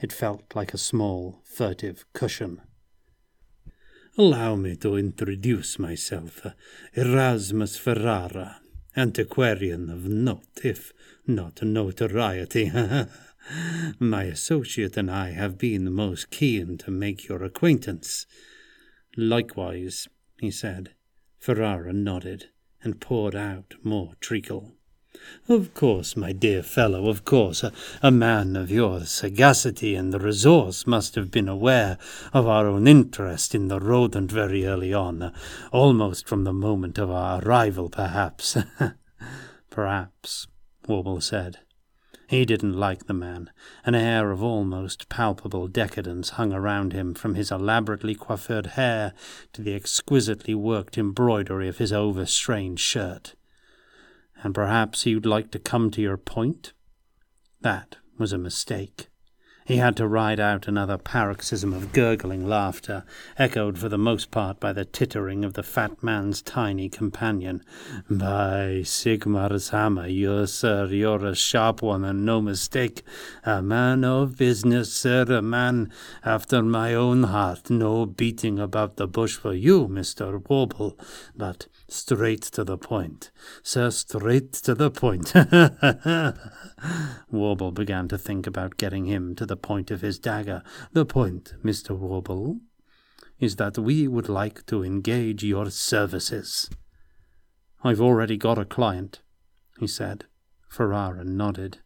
It 0.00 0.12
felt 0.12 0.54
like 0.54 0.74
a 0.74 0.78
small, 0.78 1.40
furtive 1.44 2.04
cushion. 2.12 2.60
Allow 4.18 4.56
me 4.56 4.76
to 4.76 4.96
introduce 4.96 5.78
myself, 5.78 6.46
Erasmus 6.92 7.76
Ferrara, 7.76 8.60
antiquarian 8.96 9.90
of 9.90 10.04
note, 10.04 10.60
if 10.62 10.92
not 11.26 11.62
notoriety. 11.62 12.70
My 13.98 14.24
associate 14.24 14.96
and 14.96 15.10
I 15.10 15.30
have 15.30 15.58
been 15.58 15.92
most 15.92 16.30
keen 16.30 16.78
to 16.78 16.90
make 16.90 17.28
your 17.28 17.42
acquaintance. 17.42 18.26
Likewise, 19.16 20.08
he 20.40 20.50
said. 20.50 20.90
Ferrara 21.38 21.92
nodded 21.92 22.48
and 22.82 23.00
poured 23.00 23.34
out 23.34 23.74
more 23.82 24.14
treacle. 24.20 24.72
Of 25.48 25.74
course, 25.74 26.16
my 26.16 26.32
dear 26.32 26.62
fellow, 26.62 27.06
of 27.06 27.24
course. 27.24 27.62
A, 27.62 27.72
a, 28.02 28.10
man 28.10 28.56
of 28.56 28.70
your 28.70 29.04
sagacity 29.04 29.94
and 29.94 30.12
resource 30.20 30.86
must 30.86 31.14
have 31.14 31.30
been 31.30 31.48
aware 31.48 31.98
of 32.32 32.48
our 32.48 32.66
own 32.66 32.88
interest 32.88 33.54
in 33.54 33.68
the 33.68 33.78
rodent 33.78 34.32
very 34.32 34.66
early 34.66 34.92
on, 34.92 35.32
almost 35.70 36.26
from 36.26 36.44
the 36.44 36.52
moment 36.52 36.98
of 36.98 37.10
our 37.10 37.40
arrival, 37.42 37.88
perhaps. 37.88 38.56
perhaps, 39.70 40.46
Warble 40.88 41.20
said. 41.20 41.58
He 42.34 42.44
didn't 42.44 42.72
like 42.72 43.06
the 43.06 43.14
man. 43.14 43.50
An 43.86 43.94
air 43.94 44.32
of 44.32 44.42
almost 44.42 45.08
palpable 45.08 45.68
decadence 45.68 46.30
hung 46.30 46.52
around 46.52 46.92
him 46.92 47.14
from 47.14 47.36
his 47.36 47.52
elaborately 47.52 48.16
coiffured 48.16 48.72
hair 48.72 49.12
to 49.52 49.62
the 49.62 49.72
exquisitely 49.72 50.52
worked 50.52 50.98
embroidery 50.98 51.68
of 51.68 51.78
his 51.78 51.92
overstrained 51.92 52.80
shirt. 52.80 53.36
And 54.42 54.52
perhaps 54.52 55.06
you'd 55.06 55.24
like 55.24 55.52
to 55.52 55.60
come 55.60 55.92
to 55.92 56.02
your 56.02 56.16
point? 56.16 56.72
That 57.60 57.98
was 58.18 58.32
a 58.32 58.38
mistake. 58.38 59.06
He 59.66 59.78
had 59.78 59.96
to 59.96 60.06
ride 60.06 60.40
out 60.40 60.68
another 60.68 60.98
paroxysm 60.98 61.72
of 61.72 61.90
gurgling 61.90 62.46
laughter, 62.46 63.02
echoed 63.38 63.78
for 63.78 63.88
the 63.88 63.96
most 63.96 64.30
part 64.30 64.60
by 64.60 64.74
the 64.74 64.84
tittering 64.84 65.42
of 65.42 65.54
the 65.54 65.62
fat 65.62 66.02
man's 66.02 66.42
tiny 66.42 66.90
companion. 66.90 67.64
By 68.10 68.82
Sigmar's 68.84 69.70
hammer, 69.70 70.06
you, 70.06 70.46
sir, 70.46 70.84
you're 70.88 71.24
a 71.24 71.34
sharp 71.34 71.80
one 71.80 72.04
and 72.04 72.26
no 72.26 72.42
mistake. 72.42 73.02
A 73.44 73.62
man 73.62 74.04
of 74.04 74.36
business, 74.36 74.92
sir, 74.92 75.22
a 75.22 75.40
man 75.40 75.90
after 76.22 76.62
my 76.62 76.92
own 76.92 77.22
heart. 77.22 77.70
No 77.70 78.04
beating 78.04 78.58
about 78.58 78.96
the 78.96 79.06
bush 79.06 79.36
for 79.36 79.54
you, 79.54 79.88
Mr. 79.88 80.46
Warble, 80.46 80.98
but 81.34 81.68
straight 81.88 82.42
to 82.42 82.64
the 82.64 82.78
point. 82.78 83.30
Sir, 83.62 83.90
straight 83.90 84.52
to 84.52 84.74
the 84.74 84.90
point. 84.90 85.32
Warble 87.30 87.72
began 87.72 88.08
to 88.08 88.18
think 88.18 88.46
about 88.46 88.76
getting 88.76 89.06
him 89.06 89.34
to 89.36 89.46
the 89.46 89.56
point 89.56 89.90
of 89.90 90.00
his 90.00 90.18
dagger. 90.18 90.62
The 90.92 91.06
point, 91.06 91.54
Mr. 91.62 91.96
Warble, 91.96 92.60
is 93.38 93.56
that 93.56 93.78
we 93.78 94.08
would 94.08 94.28
like 94.28 94.64
to 94.66 94.82
engage 94.82 95.42
your 95.42 95.70
services. 95.70 96.70
I've 97.82 98.00
already 98.00 98.36
got 98.36 98.58
a 98.58 98.64
client, 98.64 99.20
he 99.78 99.86
said. 99.86 100.24
Ferrara 100.68 101.24
nodded. 101.24 101.78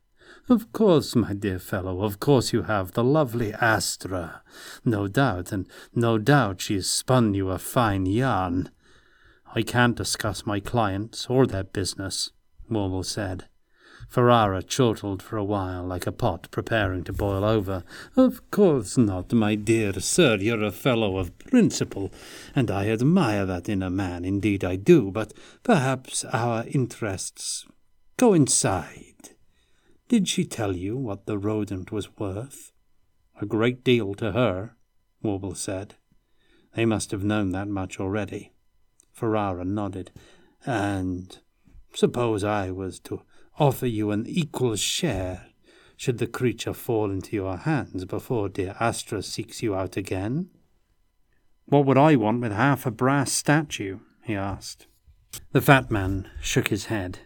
Of 0.48 0.72
course, 0.72 1.14
my 1.14 1.34
dear 1.34 1.58
fellow, 1.58 2.02
of 2.02 2.20
course 2.20 2.52
you 2.52 2.62
have 2.62 2.92
the 2.92 3.04
lovely 3.04 3.52
Astra. 3.52 4.42
No 4.84 5.08
doubt, 5.08 5.52
and 5.52 5.66
no 5.94 6.18
doubt 6.18 6.62
she 6.62 6.74
has 6.74 6.88
spun 6.88 7.34
you 7.34 7.50
a 7.50 7.58
fine 7.58 8.06
yarn. 8.06 8.70
I 9.54 9.62
can't 9.62 9.96
discuss 9.96 10.46
my 10.46 10.60
clients 10.60 11.26
or 11.28 11.46
their 11.46 11.64
business, 11.64 12.30
Warble 12.68 13.02
said. 13.02 13.46
Ferrara 14.08 14.62
chortled 14.62 15.22
for 15.22 15.36
a 15.36 15.44
while 15.44 15.84
like 15.84 16.06
a 16.06 16.12
pot 16.12 16.48
preparing 16.50 17.04
to 17.04 17.12
boil 17.12 17.44
over. 17.44 17.84
Of 18.16 18.50
course 18.50 18.96
not, 18.96 19.32
my 19.32 19.54
dear 19.54 19.92
sir. 20.00 20.36
You're 20.36 20.62
a 20.62 20.72
fellow 20.72 21.18
of 21.18 21.38
principle, 21.38 22.10
and 22.54 22.70
I 22.70 22.88
admire 22.88 23.44
that 23.46 23.68
in 23.68 23.82
a 23.82 23.90
man. 23.90 24.24
Indeed, 24.24 24.64
I 24.64 24.76
do. 24.76 25.10
But 25.10 25.34
perhaps 25.62 26.24
our 26.24 26.64
interests 26.66 27.66
coincide. 28.16 29.30
Did 30.08 30.26
she 30.26 30.44
tell 30.44 30.74
you 30.74 30.96
what 30.96 31.26
the 31.26 31.38
rodent 31.38 31.92
was 31.92 32.16
worth? 32.18 32.72
A 33.40 33.46
great 33.46 33.84
deal 33.84 34.14
to 34.14 34.32
her, 34.32 34.74
Warble 35.22 35.54
said. 35.54 35.96
They 36.74 36.86
must 36.86 37.10
have 37.10 37.24
known 37.24 37.50
that 37.50 37.68
much 37.68 38.00
already. 38.00 38.52
Ferrara 39.18 39.64
nodded. 39.64 40.10
And 40.64 41.38
suppose 41.94 42.44
I 42.44 42.70
was 42.70 43.00
to 43.00 43.22
offer 43.58 43.86
you 43.86 44.10
an 44.10 44.24
equal 44.26 44.76
share 44.76 45.46
should 45.96 46.18
the 46.18 46.28
creature 46.28 46.72
fall 46.72 47.10
into 47.10 47.34
your 47.34 47.56
hands 47.56 48.04
before 48.04 48.48
dear 48.48 48.76
Astra 48.78 49.20
seeks 49.20 49.64
you 49.64 49.74
out 49.74 49.96
again? 49.96 50.48
What 51.66 51.84
would 51.86 51.98
I 51.98 52.14
want 52.14 52.40
with 52.40 52.52
half 52.52 52.86
a 52.86 52.92
brass 52.92 53.32
statue? 53.32 53.98
he 54.22 54.36
asked. 54.36 54.86
The 55.50 55.60
fat 55.60 55.90
man 55.90 56.30
shook 56.40 56.68
his 56.68 56.86
head, 56.86 57.18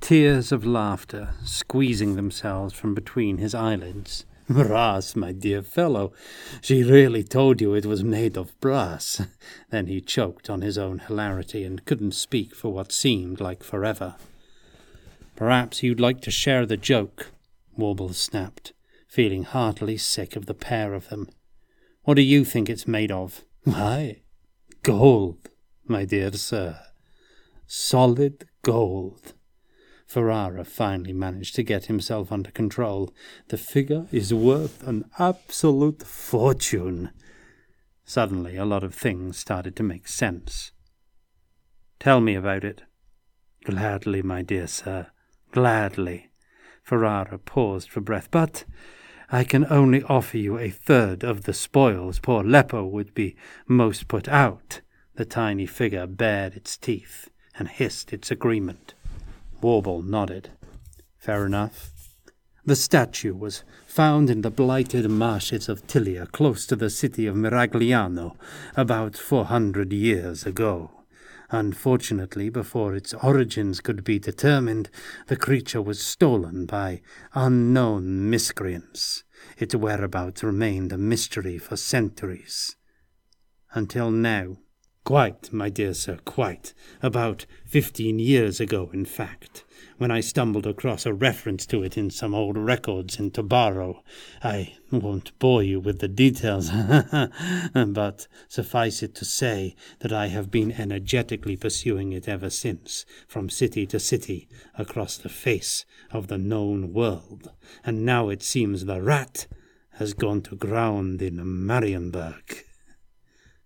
tears 0.00 0.52
of 0.52 0.64
laughter 0.64 1.30
squeezing 1.44 2.14
themselves 2.14 2.72
from 2.72 2.94
between 2.94 3.38
his 3.38 3.54
eyelids. 3.54 4.24
Brass, 4.48 5.14
my 5.14 5.30
dear 5.30 5.62
fellow, 5.62 6.12
she 6.60 6.82
really 6.82 7.22
told 7.22 7.60
you 7.60 7.74
it 7.74 7.86
was 7.86 8.02
made 8.02 8.36
of 8.36 8.58
brass. 8.60 9.22
Then 9.70 9.86
he 9.86 10.00
choked 10.00 10.50
on 10.50 10.62
his 10.62 10.76
own 10.76 10.98
hilarity 10.98 11.64
and 11.64 11.84
couldn't 11.84 12.12
speak 12.12 12.54
for 12.54 12.72
what 12.72 12.90
seemed 12.90 13.40
like 13.40 13.62
forever. 13.62 14.16
Perhaps 15.36 15.82
you'd 15.82 16.00
like 16.00 16.20
to 16.22 16.30
share 16.30 16.66
the 16.66 16.76
joke, 16.76 17.30
Warble 17.76 18.12
snapped, 18.12 18.72
feeling 19.08 19.44
heartily 19.44 19.96
sick 19.96 20.34
of 20.34 20.46
the 20.46 20.54
pair 20.54 20.92
of 20.92 21.08
them. 21.08 21.28
What 22.02 22.14
do 22.14 22.22
you 22.22 22.44
think 22.44 22.68
it's 22.68 22.88
made 22.88 23.12
of? 23.12 23.44
Why, 23.64 24.22
gold, 24.82 25.50
my 25.86 26.04
dear 26.04 26.32
sir. 26.32 26.80
Solid 27.66 28.48
gold. 28.62 29.34
Ferrara 30.12 30.62
finally 30.62 31.14
managed 31.14 31.54
to 31.54 31.62
get 31.62 31.86
himself 31.86 32.30
under 32.30 32.50
control. 32.50 33.14
The 33.48 33.56
figure 33.56 34.08
is 34.12 34.34
worth 34.34 34.86
an 34.86 35.06
absolute 35.18 36.02
fortune. 36.02 37.12
Suddenly, 38.04 38.58
a 38.58 38.66
lot 38.66 38.84
of 38.84 38.94
things 38.94 39.38
started 39.38 39.74
to 39.76 39.82
make 39.82 40.06
sense. 40.06 40.72
Tell 41.98 42.20
me 42.20 42.34
about 42.34 42.62
it. 42.62 42.82
Gladly, 43.64 44.20
my 44.20 44.42
dear 44.42 44.66
sir. 44.66 45.06
Gladly. 45.50 46.28
Ferrara 46.82 47.38
paused 47.38 47.88
for 47.88 48.02
breath. 48.02 48.28
But 48.30 48.66
I 49.30 49.44
can 49.44 49.64
only 49.70 50.02
offer 50.02 50.36
you 50.36 50.58
a 50.58 50.68
third 50.68 51.24
of 51.24 51.44
the 51.44 51.54
spoils. 51.54 52.18
Poor 52.18 52.44
Leppo 52.44 52.84
would 52.84 53.14
be 53.14 53.34
most 53.66 54.08
put 54.08 54.28
out. 54.28 54.82
The 55.14 55.24
tiny 55.24 55.64
figure 55.64 56.06
bared 56.06 56.54
its 56.54 56.76
teeth 56.76 57.30
and 57.58 57.66
hissed 57.66 58.12
its 58.12 58.30
agreement. 58.30 58.92
Warble 59.62 60.02
nodded. 60.02 60.50
Fair 61.18 61.46
enough. 61.46 61.92
The 62.64 62.76
statue 62.76 63.34
was 63.34 63.64
found 63.86 64.28
in 64.28 64.42
the 64.42 64.50
blighted 64.50 65.08
marshes 65.08 65.68
of 65.68 65.86
Tilea, 65.86 66.26
close 66.30 66.66
to 66.66 66.76
the 66.76 66.90
city 66.90 67.26
of 67.26 67.36
Miragliano, 67.36 68.36
about 68.76 69.16
four 69.16 69.46
hundred 69.46 69.92
years 69.92 70.44
ago. 70.44 70.90
Unfortunately, 71.50 72.48
before 72.48 72.94
its 72.94 73.12
origins 73.14 73.80
could 73.80 74.04
be 74.04 74.18
determined, 74.18 74.88
the 75.26 75.36
creature 75.36 75.82
was 75.82 76.00
stolen 76.00 76.66
by 76.66 77.02
unknown 77.34 78.30
miscreants. 78.30 79.22
Its 79.58 79.74
whereabouts 79.74 80.42
remained 80.42 80.92
a 80.92 80.98
mystery 80.98 81.58
for 81.58 81.76
centuries. 81.76 82.76
Until 83.74 84.10
now. 84.10 84.56
Quite, 85.04 85.52
my 85.52 85.68
dear 85.68 85.94
sir, 85.94 86.18
quite. 86.24 86.74
About 87.02 87.46
fifteen 87.66 88.18
years 88.18 88.60
ago, 88.60 88.90
in 88.92 89.04
fact 89.04 89.64
when 90.02 90.10
I 90.10 90.20
stumbled 90.20 90.66
across 90.66 91.06
a 91.06 91.14
reference 91.14 91.64
to 91.66 91.84
it 91.84 91.96
in 91.96 92.10
some 92.10 92.34
old 92.34 92.56
records 92.56 93.20
in 93.20 93.30
Tobaro. 93.30 94.02
I 94.42 94.74
won't 94.90 95.38
bore 95.38 95.62
you 95.62 95.78
with 95.78 96.00
the 96.00 96.08
details, 96.08 96.70
but 97.72 98.26
suffice 98.48 99.02
it 99.02 99.14
to 99.14 99.24
say 99.24 99.76
that 100.00 100.12
I 100.12 100.26
have 100.26 100.50
been 100.50 100.72
energetically 100.72 101.56
pursuing 101.56 102.12
it 102.12 102.28
ever 102.28 102.50
since, 102.50 103.04
from 103.28 103.48
city 103.48 103.86
to 103.86 104.00
city, 104.00 104.48
across 104.76 105.16
the 105.16 105.28
face 105.28 105.86
of 106.10 106.26
the 106.26 106.38
known 106.38 106.92
world, 106.92 107.52
and 107.84 108.04
now 108.04 108.28
it 108.28 108.42
seems 108.42 108.84
the 108.84 109.00
rat 109.00 109.46
has 109.92 110.14
gone 110.14 110.42
to 110.42 110.56
ground 110.56 111.22
in 111.22 111.36
Marienburg. 111.36 112.64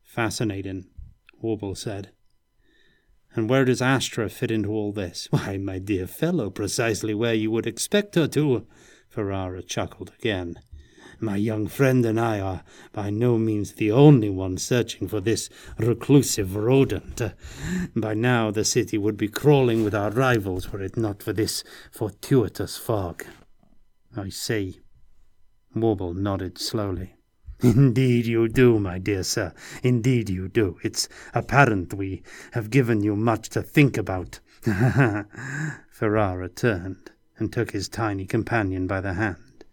Fascinating, 0.03 0.87
Warble 1.41 1.75
said. 1.75 2.11
And 3.35 3.51
where 3.51 3.65
does 3.65 3.83
Astra 3.83 4.29
fit 4.29 4.51
into 4.51 4.71
all 4.71 4.93
this? 4.93 5.29
Why, 5.31 5.59
my 5.59 5.79
dear 5.79 6.07
fellow, 6.07 6.51
precisely 6.51 7.15
where 7.15 7.35
you 7.35 7.51
would 7.51 7.67
expect 7.67 8.15
her 8.15 8.27
to. 8.29 8.67
Ferrara 9.09 9.63
chuckled 9.63 10.13
again. 10.19 10.57
My 11.19 11.37
young 11.37 11.67
friend 11.67 12.05
and 12.05 12.21
I 12.21 12.41
are 12.41 12.63
by 12.93 13.09
no 13.09 13.39
means 13.39 13.73
the 13.73 13.91
only 13.91 14.29
ones 14.29 14.63
searching 14.63 15.09
for 15.09 15.21
this 15.21 15.49
reclusive 15.79 16.55
rodent. 16.55 17.23
By 17.95 18.13
now 18.13 18.51
the 18.51 18.65
city 18.65 18.99
would 18.99 19.17
be 19.17 19.29
crawling 19.29 19.83
with 19.83 19.95
our 19.95 20.11
rivals 20.11 20.73
were 20.73 20.83
it 20.83 20.97
not 20.97 21.23
for 21.23 21.33
this 21.33 21.65
fortuitous 21.91 22.77
fog. 22.77 23.25
I 24.15 24.29
see. 24.29 24.81
Warble 25.75 26.13
nodded 26.13 26.59
slowly. 26.59 27.15
Indeed 27.63 28.27
you 28.27 28.49
do, 28.49 28.79
my 28.79 28.99
dear 28.99 29.23
sir. 29.23 29.55
Indeed 29.83 30.29
you 30.29 30.49
do. 30.49 30.79
It's 30.83 31.09
apparent 31.33 31.95
we 31.95 32.23
have 32.53 32.69
given 32.69 33.03
you 33.03 33.17
much 33.17 33.49
to 33.51 33.63
think 33.63 33.97
about. 33.97 34.41
Ferrara 35.89 36.49
turned 36.51 37.13
and 37.39 37.53
took 37.53 37.71
his 37.71 37.89
tiny 37.89 38.27
companion 38.27 38.87
by 38.87 39.01
the 39.01 39.15
hand. 39.15 39.65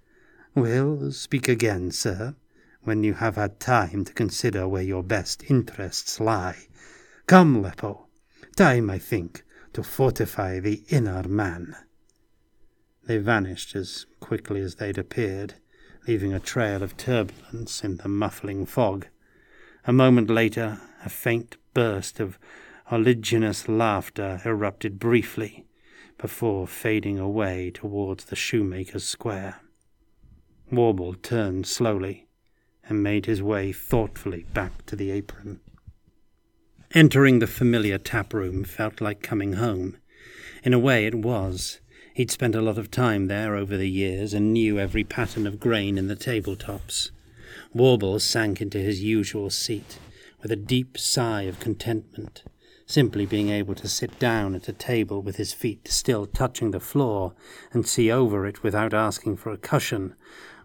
Well, 0.56 1.12
speak 1.12 1.48
again, 1.50 1.92
sir, 1.92 2.36
when 2.84 3.04
you 3.04 3.16
have 3.16 3.36
had 3.36 3.60
time 3.60 4.06
to 4.06 4.14
consider 4.14 4.68
where 4.68 4.84
your 4.84 5.04
best 5.04 5.44
interests 5.50 6.20
lie. 6.20 6.68
Come, 7.28 7.62
Leppo. 7.62 8.08
Time, 8.56 8.90
I 8.90 9.00
think, 9.00 9.44
to 9.74 9.84
fortify 9.84 10.60
the 10.60 10.84
inner 10.90 11.24
man. 11.24 11.76
They 13.06 13.18
vanished 13.18 13.76
as 13.76 14.06
quickly 14.20 14.62
as 14.62 14.76
they'd 14.76 14.98
appeared 14.98 15.56
leaving 16.08 16.34
a 16.34 16.40
trail 16.40 16.84
of 16.84 16.98
turbulence 16.98 17.84
in 17.84 17.98
the 17.98 18.10
muffling 18.10 18.66
fog. 18.66 19.08
A 19.86 19.94
moment 19.94 20.30
later, 20.30 20.82
a 21.04 21.10
faint 21.10 21.58
burst 21.74 22.20
of 22.20 22.38
oliginous 22.92 23.68
laughter 23.68 24.42
erupted 24.46 25.00
briefly 25.00 25.66
before 26.18 26.68
fading 26.68 27.20
away 27.20 27.72
towards 27.72 28.26
the 28.26 28.36
shoemaker's 28.36 29.04
square. 29.04 29.62
Warble 30.72 31.16
turned 31.16 31.68
slowly 31.68 32.28
and 32.88 33.04
made 33.04 33.26
his 33.26 33.42
way 33.42 33.72
thoughtfully 33.72 34.46
back 34.54 34.86
to 34.86 34.96
the 34.96 35.12
apron. 35.12 35.60
Entering 36.94 37.40
the 37.40 37.48
familiar 37.48 37.98
tap 37.98 38.34
room 38.34 38.64
felt 38.64 39.02
like 39.02 39.24
coming 39.24 39.54
home. 39.54 39.98
In 40.64 40.74
a 40.74 40.80
way, 40.80 41.06
it 41.06 41.16
was. 41.16 41.80
He'd 42.14 42.30
spent 42.30 42.54
a 42.54 42.62
lot 42.62 42.78
of 42.78 42.92
time 42.92 43.28
there 43.28 43.56
over 43.56 43.76
the 43.76 43.90
years 43.90 44.36
and 44.36 44.54
knew 44.54 44.78
every 44.78 45.04
pattern 45.04 45.48
of 45.48 45.60
grain 45.60 45.98
in 45.98 46.08
the 46.08 46.16
tabletops. 46.16 47.10
Warble 47.74 48.20
sank 48.20 48.62
into 48.62 48.78
his 48.78 49.02
usual 49.02 49.50
seat 49.50 49.98
with 50.40 50.52
a 50.52 50.56
deep 50.56 50.96
sigh 50.98 51.44
of 51.44 51.60
contentment. 51.60 52.44
Simply 52.86 53.26
being 53.26 53.50
able 53.50 53.74
to 53.76 53.88
sit 53.88 54.20
down 54.20 54.54
at 54.54 54.68
a 54.68 54.74
table 54.74 55.24
with 55.24 55.38
his 55.38 55.54
feet 55.54 55.88
still 55.88 56.28
touching 56.28 56.70
the 56.70 56.80
floor 56.80 57.34
and 57.72 57.88
see 57.88 58.12
over 58.12 58.46
it 58.46 58.62
without 58.62 58.94
asking 58.94 59.38
for 59.38 59.52
a 59.52 59.58
cushion 59.58 60.14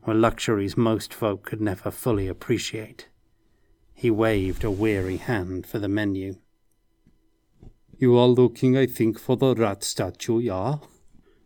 were 0.04 0.14
luxuries 0.14 0.76
most 0.76 1.14
folk 1.14 1.44
could 1.44 1.62
never 1.62 1.90
fully 1.90 2.28
appreciate. 2.28 3.08
He 3.94 4.10
waved 4.10 4.64
a 4.64 4.70
weary 4.70 5.16
hand 5.16 5.66
for 5.66 5.78
the 5.78 5.88
menu. 5.88 6.36
You 7.96 8.18
are 8.18 8.28
looking, 8.28 8.76
I 8.76 8.86
think, 8.86 9.18
for 9.18 9.36
the 9.36 9.54
rat 9.54 9.82
statue, 9.82 10.40
yeah? 10.40 10.76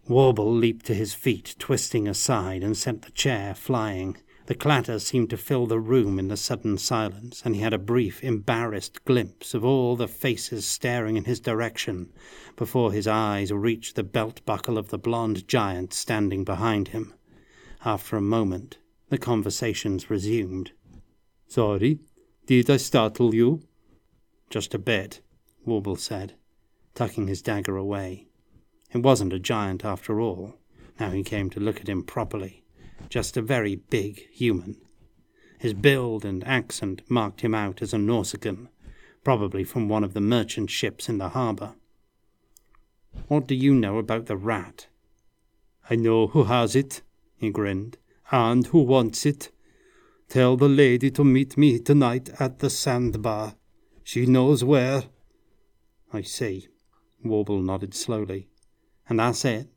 Warble 0.08 0.52
leaped 0.52 0.86
to 0.86 0.94
his 0.94 1.14
feet, 1.14 1.54
twisting 1.58 2.08
aside, 2.08 2.64
and 2.64 2.76
sent 2.76 3.02
the 3.02 3.12
chair 3.12 3.54
flying. 3.54 4.16
The 4.46 4.54
clatter 4.56 4.98
seemed 4.98 5.30
to 5.30 5.36
fill 5.36 5.66
the 5.66 5.78
room 5.78 6.18
in 6.18 6.26
the 6.26 6.36
sudden 6.36 6.76
silence, 6.76 7.42
and 7.44 7.54
he 7.54 7.60
had 7.60 7.72
a 7.72 7.78
brief, 7.78 8.22
embarrassed 8.24 9.04
glimpse 9.04 9.54
of 9.54 9.64
all 9.64 9.94
the 9.94 10.08
faces 10.08 10.66
staring 10.66 11.16
in 11.16 11.24
his 11.24 11.38
direction 11.38 12.12
before 12.56 12.92
his 12.92 13.06
eyes 13.06 13.52
reached 13.52 13.94
the 13.94 14.02
belt 14.02 14.44
buckle 14.44 14.76
of 14.76 14.88
the 14.88 14.98
blond 14.98 15.46
giant 15.46 15.94
standing 15.94 16.42
behind 16.42 16.88
him. 16.88 17.14
After 17.84 18.16
a 18.16 18.20
moment, 18.20 18.78
the 19.08 19.18
conversations 19.18 20.10
resumed. 20.10 20.72
Sorry, 21.46 22.00
did 22.46 22.68
I 22.68 22.76
startle 22.78 23.34
you? 23.34 23.62
Just 24.50 24.74
a 24.74 24.78
bit, 24.78 25.20
Warble 25.64 25.96
said, 25.96 26.34
tucking 26.94 27.28
his 27.28 27.40
dagger 27.40 27.76
away. 27.76 28.26
It 28.92 29.02
wasn't 29.02 29.32
a 29.32 29.38
giant 29.38 29.84
after 29.84 30.20
all, 30.20 30.58
now 31.00 31.10
he 31.10 31.22
came 31.22 31.48
to 31.50 31.60
look 31.60 31.80
at 31.80 31.88
him 31.88 32.02
properly, 32.02 32.62
just 33.08 33.36
a 33.36 33.42
very 33.42 33.76
big 33.76 34.28
human. 34.30 34.76
His 35.58 35.74
build 35.74 36.24
and 36.24 36.46
accent 36.46 37.02
marked 37.08 37.40
him 37.40 37.54
out 37.54 37.80
as 37.80 37.94
a 37.94 37.98
Norscan, 37.98 38.68
probably 39.24 39.64
from 39.64 39.88
one 39.88 40.04
of 40.04 40.12
the 40.12 40.20
merchant 40.20 40.70
ships 40.70 41.08
in 41.08 41.18
the 41.18 41.30
harbour. 41.30 41.74
What 43.28 43.46
do 43.46 43.54
you 43.54 43.74
know 43.74 43.98
about 43.98 44.26
the 44.26 44.36
rat? 44.36 44.88
I 45.88 45.96
know 45.96 46.26
who 46.28 46.44
has 46.44 46.76
it, 46.76 47.02
he 47.36 47.50
grinned, 47.50 47.96
and 48.30 48.66
who 48.66 48.82
wants 48.82 49.24
it. 49.24 49.50
Tell 50.28 50.56
the 50.56 50.68
lady 50.68 51.10
to 51.12 51.24
meet 51.24 51.56
me 51.56 51.78
tonight 51.78 52.30
at 52.38 52.58
the 52.58 52.70
sandbar. 52.70 53.54
She 54.02 54.26
knows 54.26 54.64
where. 54.64 55.04
I 56.12 56.22
see. 56.22 56.68
Warble 57.22 57.60
nodded 57.60 57.94
slowly. 57.94 58.48
And 59.08 59.18
that's 59.18 59.44
it. 59.44 59.68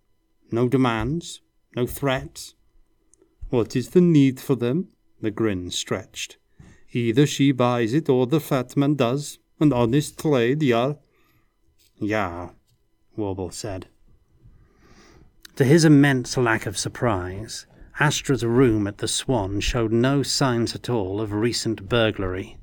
No 0.52 0.68
demands, 0.68 1.42
no 1.76 1.86
threats. 1.86 2.56
What 3.50 3.76
is 3.76 3.90
the 3.90 4.02
need 4.02 4.40
for 4.40 4.56
them? 4.56 4.90
The 5.22 5.32
grin 5.32 5.72
stretched. 5.72 6.38
Either 6.92 7.26
she 7.26 7.52
buys 7.52 7.94
it 7.94 8.10
or 8.10 8.28
the 8.28 8.40
fat 8.40 8.78
man 8.78 8.96
does. 8.96 9.40
An 9.60 9.74
honest 9.74 10.20
trade, 10.20 10.62
yeah. 10.62 10.94
Yeah, 11.98 12.50
Warble 13.16 13.52
said. 13.52 13.88
To 15.56 15.64
his 15.64 15.86
immense 15.86 16.36
lack 16.36 16.66
of 16.66 16.78
surprise, 16.78 17.66
Astra's 18.00 18.44
room 18.44 18.88
at 18.88 18.98
the 18.98 19.08
Swan 19.08 19.62
showed 19.62 19.94
no 19.94 20.22
signs 20.22 20.76
at 20.76 20.90
all 20.90 21.22
of 21.22 21.32
recent 21.32 21.88
burglary. 21.88 22.58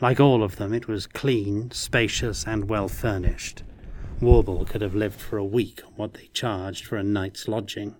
Like 0.00 0.18
all 0.18 0.42
of 0.42 0.56
them, 0.56 0.72
it 0.72 0.88
was 0.88 1.06
clean, 1.06 1.70
spacious, 1.70 2.46
and 2.46 2.70
well 2.70 2.88
furnished. 2.88 3.62
Warble 4.22 4.64
could 4.64 4.82
have 4.82 4.94
lived 4.94 5.20
for 5.20 5.36
a 5.36 5.44
week 5.44 5.82
on 5.84 5.94
what 5.94 6.14
they 6.14 6.28
charged 6.32 6.86
for 6.86 6.96
a 6.96 7.02
night's 7.02 7.48
lodging. 7.48 7.96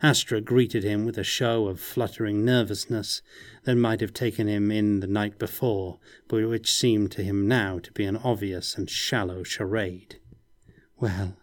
Astra 0.00 0.40
greeted 0.40 0.84
him 0.84 1.04
with 1.04 1.18
a 1.18 1.24
show 1.24 1.66
of 1.66 1.80
fluttering 1.80 2.44
nervousness 2.44 3.22
that 3.64 3.74
might 3.74 4.00
have 4.00 4.14
taken 4.14 4.46
him 4.46 4.70
in 4.70 5.00
the 5.00 5.08
night 5.08 5.36
before, 5.36 5.98
but 6.28 6.48
which 6.48 6.72
seemed 6.72 7.10
to 7.10 7.24
him 7.24 7.48
now 7.48 7.80
to 7.80 7.90
be 7.90 8.04
an 8.04 8.16
obvious 8.18 8.76
and 8.76 8.88
shallow 8.88 9.42
charade. 9.42 10.20
Well, 11.00 11.36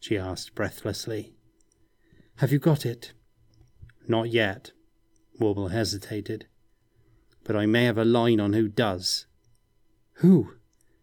she 0.00 0.18
asked 0.18 0.56
breathlessly, 0.56 1.36
have 2.38 2.50
you 2.50 2.58
got 2.58 2.84
it? 2.84 3.12
Not 4.08 4.30
yet. 4.30 4.72
Warble 5.38 5.68
hesitated. 5.68 6.48
But 7.44 7.54
I 7.54 7.66
may 7.66 7.84
have 7.84 7.98
a 7.98 8.04
line 8.04 8.40
on 8.40 8.54
who 8.54 8.66
does. 8.66 9.26
Who? 10.14 10.54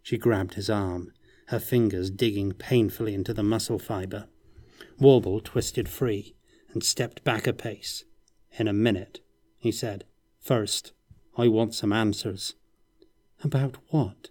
She 0.01 0.17
grabbed 0.17 0.55
his 0.55 0.69
arm 0.69 1.13
her 1.51 1.59
fingers 1.59 2.09
digging 2.09 2.53
painfully 2.53 3.13
into 3.13 3.33
the 3.33 3.43
muscle 3.43 3.77
fibre. 3.77 4.25
Warble 4.97 5.41
twisted 5.41 5.89
free 5.89 6.33
and 6.71 6.81
stepped 6.81 7.25
back 7.25 7.45
a 7.45 7.51
pace. 7.51 8.05
In 8.57 8.69
a 8.69 8.73
minute, 8.73 9.19
he 9.57 9.69
said, 9.69 10.05
First, 10.39 10.93
I 11.37 11.49
want 11.49 11.75
some 11.75 11.91
answers. 11.91 12.55
About 13.43 13.75
what? 13.89 14.29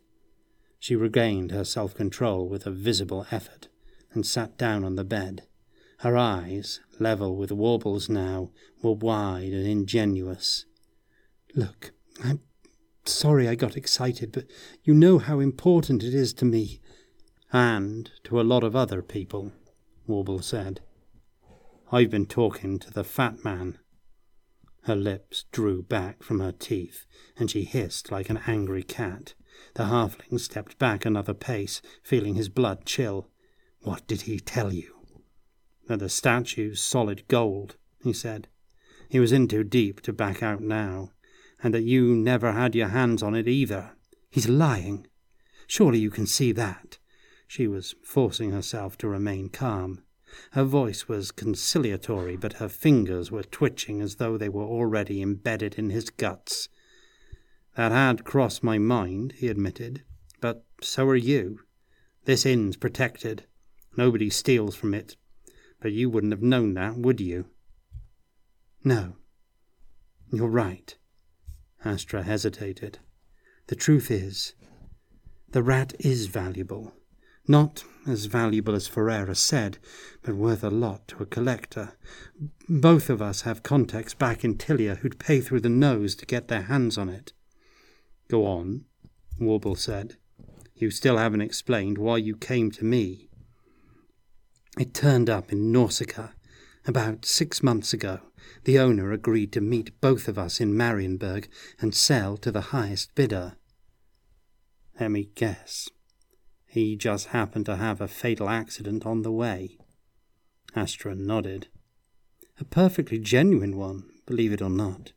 She 0.78 0.96
regained 0.96 1.50
her 1.50 1.64
self 1.64 1.94
control 1.94 2.48
with 2.48 2.66
a 2.66 2.70
visible 2.70 3.26
effort. 3.30 3.68
and 4.12 4.26
sat 4.26 4.58
down 4.58 4.82
on 4.82 4.96
the 4.96 5.04
bed. 5.04 5.46
Her 5.98 6.16
eyes, 6.16 6.80
level 6.98 7.36
with 7.36 7.52
Warble's 7.52 8.08
now, 8.08 8.50
were 8.82 8.94
wide 8.94 9.52
and 9.52 9.66
ingenuous. 9.66 10.64
Look, 11.54 11.92
I'm 12.24 12.40
sorry 13.04 13.46
I 13.46 13.54
got 13.54 13.76
excited, 13.76 14.32
but 14.32 14.46
you 14.82 14.94
know 14.94 15.18
how 15.18 15.38
important 15.38 16.02
it 16.02 16.12
is 16.12 16.32
to 16.34 16.44
me. 16.44 16.80
And 17.52 18.10
to 18.24 18.40
a 18.40 18.42
lot 18.42 18.62
of 18.62 18.76
other 18.76 19.02
people, 19.02 19.52
Warble 20.06 20.42
said. 20.42 20.80
I've 21.90 22.10
been 22.10 22.26
talking 22.26 22.78
to 22.78 22.92
the 22.92 23.02
fat 23.02 23.44
man. 23.44 23.78
Her 24.84 24.94
lips 24.94 25.44
drew 25.50 25.82
back 25.82 26.22
from 26.22 26.38
her 26.38 26.52
teeth, 26.52 27.06
and 27.36 27.50
she 27.50 27.64
hissed 27.64 28.12
like 28.12 28.30
an 28.30 28.40
angry 28.46 28.84
cat. 28.84 29.34
The 29.74 29.84
halfling 29.84 30.38
stepped 30.38 30.78
back 30.78 31.04
another 31.04 31.34
pace, 31.34 31.82
feeling 32.04 32.36
his 32.36 32.48
blood 32.48 32.86
chill. 32.86 33.28
What 33.82 34.06
did 34.06 34.22
he 34.22 34.38
tell 34.38 34.72
you? 34.72 34.94
That 35.88 35.98
the 35.98 36.08
statue's 36.08 36.80
solid 36.80 37.26
gold, 37.26 37.76
he 38.04 38.12
said. 38.12 38.46
He 39.08 39.18
was 39.18 39.32
in 39.32 39.48
too 39.48 39.64
deep 39.64 40.00
to 40.02 40.12
back 40.12 40.40
out 40.40 40.60
now, 40.60 41.10
and 41.62 41.74
that 41.74 41.82
you 41.82 42.14
never 42.14 42.52
had 42.52 42.76
your 42.76 42.88
hands 42.88 43.24
on 43.24 43.34
it 43.34 43.48
either. 43.48 43.96
He's 44.30 44.48
lying. 44.48 45.08
Surely 45.66 45.98
you 45.98 46.10
can 46.10 46.26
see 46.26 46.52
that. 46.52 46.98
She 47.50 47.66
was 47.66 47.96
forcing 48.04 48.52
herself 48.52 48.96
to 48.98 49.08
remain 49.08 49.48
calm. 49.48 50.04
Her 50.52 50.62
voice 50.62 51.08
was 51.08 51.32
conciliatory, 51.32 52.36
but 52.36 52.52
her 52.62 52.68
fingers 52.68 53.32
were 53.32 53.42
twitching 53.42 54.00
as 54.00 54.14
though 54.14 54.38
they 54.38 54.48
were 54.48 54.62
already 54.62 55.20
embedded 55.20 55.74
in 55.74 55.90
his 55.90 56.10
guts. 56.10 56.68
That 57.74 57.90
had 57.90 58.22
crossed 58.22 58.62
my 58.62 58.78
mind, 58.78 59.32
he 59.32 59.48
admitted, 59.48 60.04
but 60.40 60.64
so 60.80 61.08
are 61.08 61.16
you. 61.16 61.62
This 62.24 62.46
inn's 62.46 62.76
protected. 62.76 63.46
Nobody 63.96 64.30
steals 64.30 64.76
from 64.76 64.94
it. 64.94 65.16
But 65.80 65.90
you 65.90 66.08
wouldn't 66.08 66.32
have 66.32 66.42
known 66.42 66.74
that, 66.74 66.98
would 66.98 67.20
you? 67.20 67.46
No. 68.84 69.16
You're 70.32 70.46
right. 70.46 70.96
Astra 71.84 72.22
hesitated. 72.22 73.00
The 73.66 73.74
truth 73.74 74.08
is, 74.08 74.54
the 75.50 75.64
rat 75.64 75.94
is 75.98 76.26
valuable. 76.26 76.94
Not 77.46 77.84
as 78.06 78.26
valuable 78.26 78.74
as 78.74 78.86
Ferrara 78.86 79.34
said, 79.34 79.78
but 80.22 80.34
worth 80.34 80.64
a 80.64 80.70
lot 80.70 81.06
to 81.08 81.22
a 81.22 81.26
collector. 81.26 81.92
Both 82.68 83.10
of 83.10 83.20
us 83.20 83.42
have 83.42 83.62
contacts 83.62 84.14
back 84.14 84.44
in 84.44 84.56
Tilea 84.56 84.98
who'd 84.98 85.18
pay 85.18 85.40
through 85.40 85.60
the 85.60 85.68
nose 85.68 86.14
to 86.16 86.26
get 86.26 86.48
their 86.48 86.62
hands 86.62 86.96
on 86.96 87.08
it. 87.08 87.32
Go 88.28 88.46
on, 88.46 88.84
Warble 89.38 89.76
said. 89.76 90.16
You 90.74 90.90
still 90.90 91.18
haven't 91.18 91.42
explained 91.42 91.98
why 91.98 92.18
you 92.18 92.36
came 92.36 92.70
to 92.72 92.84
me. 92.84 93.28
It 94.78 94.94
turned 94.94 95.28
up 95.28 95.52
in 95.52 95.72
Norsca 95.72 96.32
about 96.86 97.26
six 97.26 97.62
months 97.62 97.92
ago. 97.92 98.20
The 98.64 98.78
owner 98.78 99.12
agreed 99.12 99.52
to 99.52 99.60
meet 99.60 100.00
both 100.00 100.28
of 100.28 100.38
us 100.38 100.60
in 100.60 100.74
Marienburg 100.74 101.48
and 101.80 101.94
sell 101.94 102.36
to 102.38 102.50
the 102.50 102.72
highest 102.72 103.14
bidder. 103.14 103.56
Let 104.98 105.10
me 105.10 105.30
guess. 105.34 105.88
He 106.70 106.94
just 106.94 107.28
happened 107.28 107.66
to 107.66 107.76
have 107.76 108.00
a 108.00 108.06
fatal 108.06 108.48
accident 108.48 109.04
on 109.04 109.22
the 109.22 109.32
way. 109.32 109.76
Astra 110.76 111.16
nodded. 111.16 111.66
A 112.60 112.64
perfectly 112.64 113.18
genuine 113.18 113.76
one, 113.76 114.04
believe 114.24 114.52
it 114.52 114.62
or 114.62 114.70
not. 114.70 115.10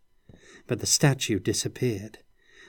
But 0.65 0.79
the 0.79 0.87
statue 0.87 1.37
disappeared. 1.37 2.17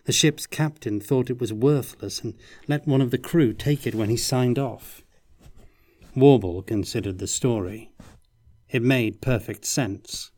The 0.04 0.12
ship's 0.12 0.46
captain 0.46 1.00
thought 1.00 1.30
it 1.30 1.40
was 1.40 1.50
worthless 1.50 2.20
and 2.20 2.34
let 2.68 2.86
one 2.86 3.00
of 3.00 3.10
the 3.10 3.16
crew 3.16 3.54
take 3.54 3.86
it 3.86 3.94
when 3.94 4.10
he 4.10 4.18
signed 4.18 4.58
off. 4.58 5.02
Warble 6.14 6.60
considered 6.60 7.20
the 7.20 7.26
story. 7.26 7.90
It 8.68 8.82
made 8.82 9.22
perfect 9.22 9.64
sense, 9.64 10.30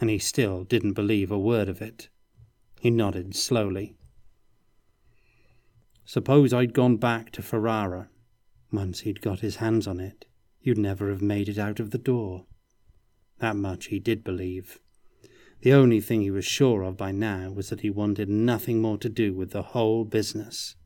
and 0.00 0.08
he 0.08 0.18
still 0.18 0.64
didn't 0.64 0.94
believe 0.94 1.30
a 1.30 1.38
word 1.38 1.68
of 1.68 1.82
it. 1.82 2.08
He 2.80 2.90
nodded 2.90 3.36
slowly. 3.36 3.98
Suppose 6.04 6.52
I'd 6.52 6.74
gone 6.74 6.96
back 6.96 7.30
to 7.32 7.42
Ferrara. 7.42 8.10
Once 8.70 9.00
he'd 9.00 9.20
got 9.20 9.40
his 9.40 9.56
hands 9.56 9.86
on 9.86 10.00
it, 10.00 10.26
you'd 10.60 10.78
never 10.78 11.10
have 11.10 11.22
made 11.22 11.48
it 11.48 11.58
out 11.58 11.80
of 11.80 11.90
the 11.90 11.98
door. 11.98 12.46
That 13.38 13.56
much 13.56 13.86
he 13.86 13.98
did 13.98 14.22
believe. 14.22 14.78
The 15.62 15.72
only 15.72 16.00
thing 16.00 16.20
he 16.20 16.30
was 16.30 16.44
sure 16.44 16.82
of 16.82 16.96
by 16.96 17.10
now 17.10 17.50
was 17.50 17.70
that 17.70 17.80
he 17.80 17.90
wanted 17.90 18.28
nothing 18.28 18.82
more 18.82 18.98
to 18.98 19.08
do 19.08 19.32
with 19.32 19.52
the 19.52 19.62
whole 19.62 20.04
business. 20.04 20.76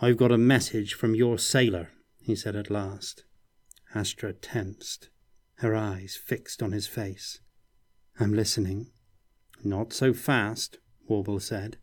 I've 0.00 0.16
got 0.16 0.32
a 0.32 0.38
message 0.38 0.94
from 0.94 1.14
your 1.14 1.38
sailor, 1.38 1.90
he 2.22 2.34
said 2.34 2.56
at 2.56 2.70
last. 2.70 3.24
Astra 3.94 4.32
tensed, 4.32 5.10
her 5.56 5.76
eyes 5.76 6.16
fixed 6.16 6.62
on 6.62 6.72
his 6.72 6.86
face. 6.86 7.40
I'm 8.18 8.32
listening. 8.32 8.90
Not 9.62 9.92
so 9.92 10.12
fast, 10.12 10.78
Warble 11.06 11.40
said. 11.40 11.76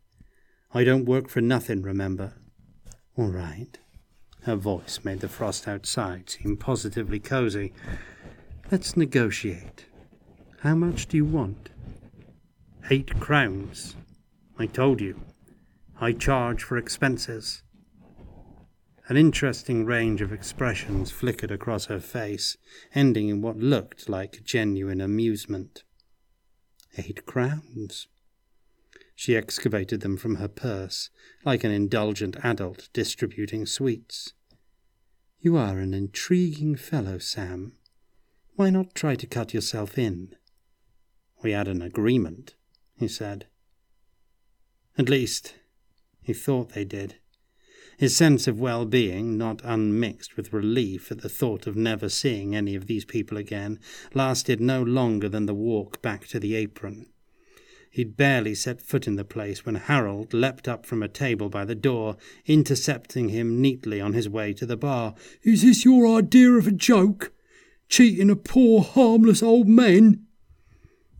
I 0.74 0.84
don't 0.84 1.04
work 1.04 1.28
for 1.28 1.40
nothing, 1.40 1.82
remember. 1.82 2.34
All 3.16 3.30
right. 3.30 3.78
Her 4.44 4.56
voice 4.56 5.00
made 5.04 5.20
the 5.20 5.28
frost 5.28 5.68
outside 5.68 6.30
seem 6.30 6.56
positively 6.56 7.20
cozy. 7.20 7.72
Let's 8.70 8.96
negotiate. 8.96 9.86
How 10.60 10.74
much 10.74 11.06
do 11.08 11.16
you 11.16 11.26
want? 11.26 11.68
Eight 12.90 13.20
crowns. 13.20 13.96
I 14.58 14.66
told 14.66 15.00
you. 15.00 15.20
I 16.00 16.12
charge 16.12 16.62
for 16.64 16.78
expenses. 16.78 17.62
An 19.08 19.16
interesting 19.16 19.84
range 19.84 20.22
of 20.22 20.32
expressions 20.32 21.10
flickered 21.10 21.50
across 21.50 21.86
her 21.86 22.00
face, 22.00 22.56
ending 22.94 23.28
in 23.28 23.42
what 23.42 23.58
looked 23.58 24.08
like 24.08 24.42
genuine 24.42 25.00
amusement. 25.00 25.84
Eight 26.96 27.26
crowns. 27.26 28.08
She 29.22 29.36
excavated 29.36 30.00
them 30.00 30.16
from 30.16 30.34
her 30.34 30.48
purse, 30.48 31.08
like 31.44 31.62
an 31.62 31.70
indulgent 31.70 32.34
adult 32.42 32.88
distributing 32.92 33.66
sweets. 33.66 34.32
You 35.38 35.56
are 35.56 35.78
an 35.78 35.94
intriguing 35.94 36.74
fellow, 36.74 37.18
Sam. 37.18 37.76
Why 38.56 38.68
not 38.70 38.96
try 38.96 39.14
to 39.14 39.26
cut 39.28 39.54
yourself 39.54 39.96
in? 39.96 40.34
We 41.40 41.52
had 41.52 41.68
an 41.68 41.82
agreement, 41.82 42.56
he 42.96 43.06
said. 43.06 43.46
At 44.98 45.08
least, 45.08 45.54
he 46.20 46.32
thought 46.32 46.70
they 46.70 46.84
did. 46.84 47.14
His 47.98 48.16
sense 48.16 48.48
of 48.48 48.58
well 48.58 48.84
being, 48.86 49.38
not 49.38 49.60
unmixed 49.62 50.36
with 50.36 50.52
relief 50.52 51.12
at 51.12 51.20
the 51.20 51.28
thought 51.28 51.68
of 51.68 51.76
never 51.76 52.08
seeing 52.08 52.56
any 52.56 52.74
of 52.74 52.88
these 52.88 53.04
people 53.04 53.38
again, 53.38 53.78
lasted 54.14 54.60
no 54.60 54.82
longer 54.82 55.28
than 55.28 55.46
the 55.46 55.54
walk 55.54 56.02
back 56.02 56.26
to 56.26 56.40
the 56.40 56.56
apron. 56.56 57.06
He'd 57.92 58.16
barely 58.16 58.54
set 58.54 58.80
foot 58.80 59.06
in 59.06 59.16
the 59.16 59.24
place 59.24 59.66
when 59.66 59.74
Harold 59.74 60.32
leapt 60.32 60.66
up 60.66 60.86
from 60.86 61.02
a 61.02 61.08
table 61.08 61.50
by 61.50 61.66
the 61.66 61.74
door, 61.74 62.16
intercepting 62.46 63.28
him 63.28 63.60
neatly 63.60 64.00
on 64.00 64.14
his 64.14 64.30
way 64.30 64.54
to 64.54 64.64
the 64.64 64.78
bar. 64.78 65.14
Is 65.42 65.60
this 65.60 65.84
your 65.84 66.06
idea 66.16 66.52
of 66.52 66.66
a 66.66 66.72
joke? 66.72 67.34
Cheating 67.90 68.30
a 68.30 68.36
poor, 68.36 68.80
harmless 68.80 69.42
old 69.42 69.68
man? 69.68 70.24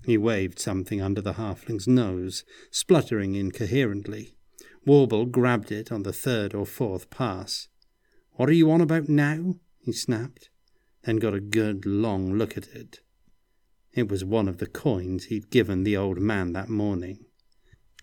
He 0.07 0.17
waved 0.17 0.59
something 0.59 1.03
under 1.03 1.21
the 1.21 1.35
halfling's 1.35 1.87
nose, 1.87 2.43
spluttering 2.71 3.35
incoherently. 3.35 4.35
Warble 4.87 5.27
grabbed 5.27 5.71
it 5.71 5.93
on 5.93 6.05
the 6.05 6.13
third 6.13 6.55
or 6.55 6.65
fourth 6.65 7.11
pass. 7.11 7.69
What 8.37 8.49
are 8.49 8.55
you 8.55 8.71
on 8.71 8.81
about 8.81 9.11
now? 9.11 9.57
he 9.85 9.93
snapped, 9.93 10.49
then 11.05 11.17
got 11.17 11.35
a 11.35 11.41
good 11.41 11.85
long 11.85 12.33
look 12.33 12.57
at 12.57 12.69
it. 12.69 13.01
It 13.95 14.11
was 14.11 14.25
one 14.25 14.49
of 14.49 14.59
the 14.59 14.67
coins 14.67 15.25
he'd 15.25 15.51
given 15.51 15.85
the 15.85 15.97
old 15.97 16.19
man 16.19 16.53
that 16.55 16.69
morning. 16.69 17.27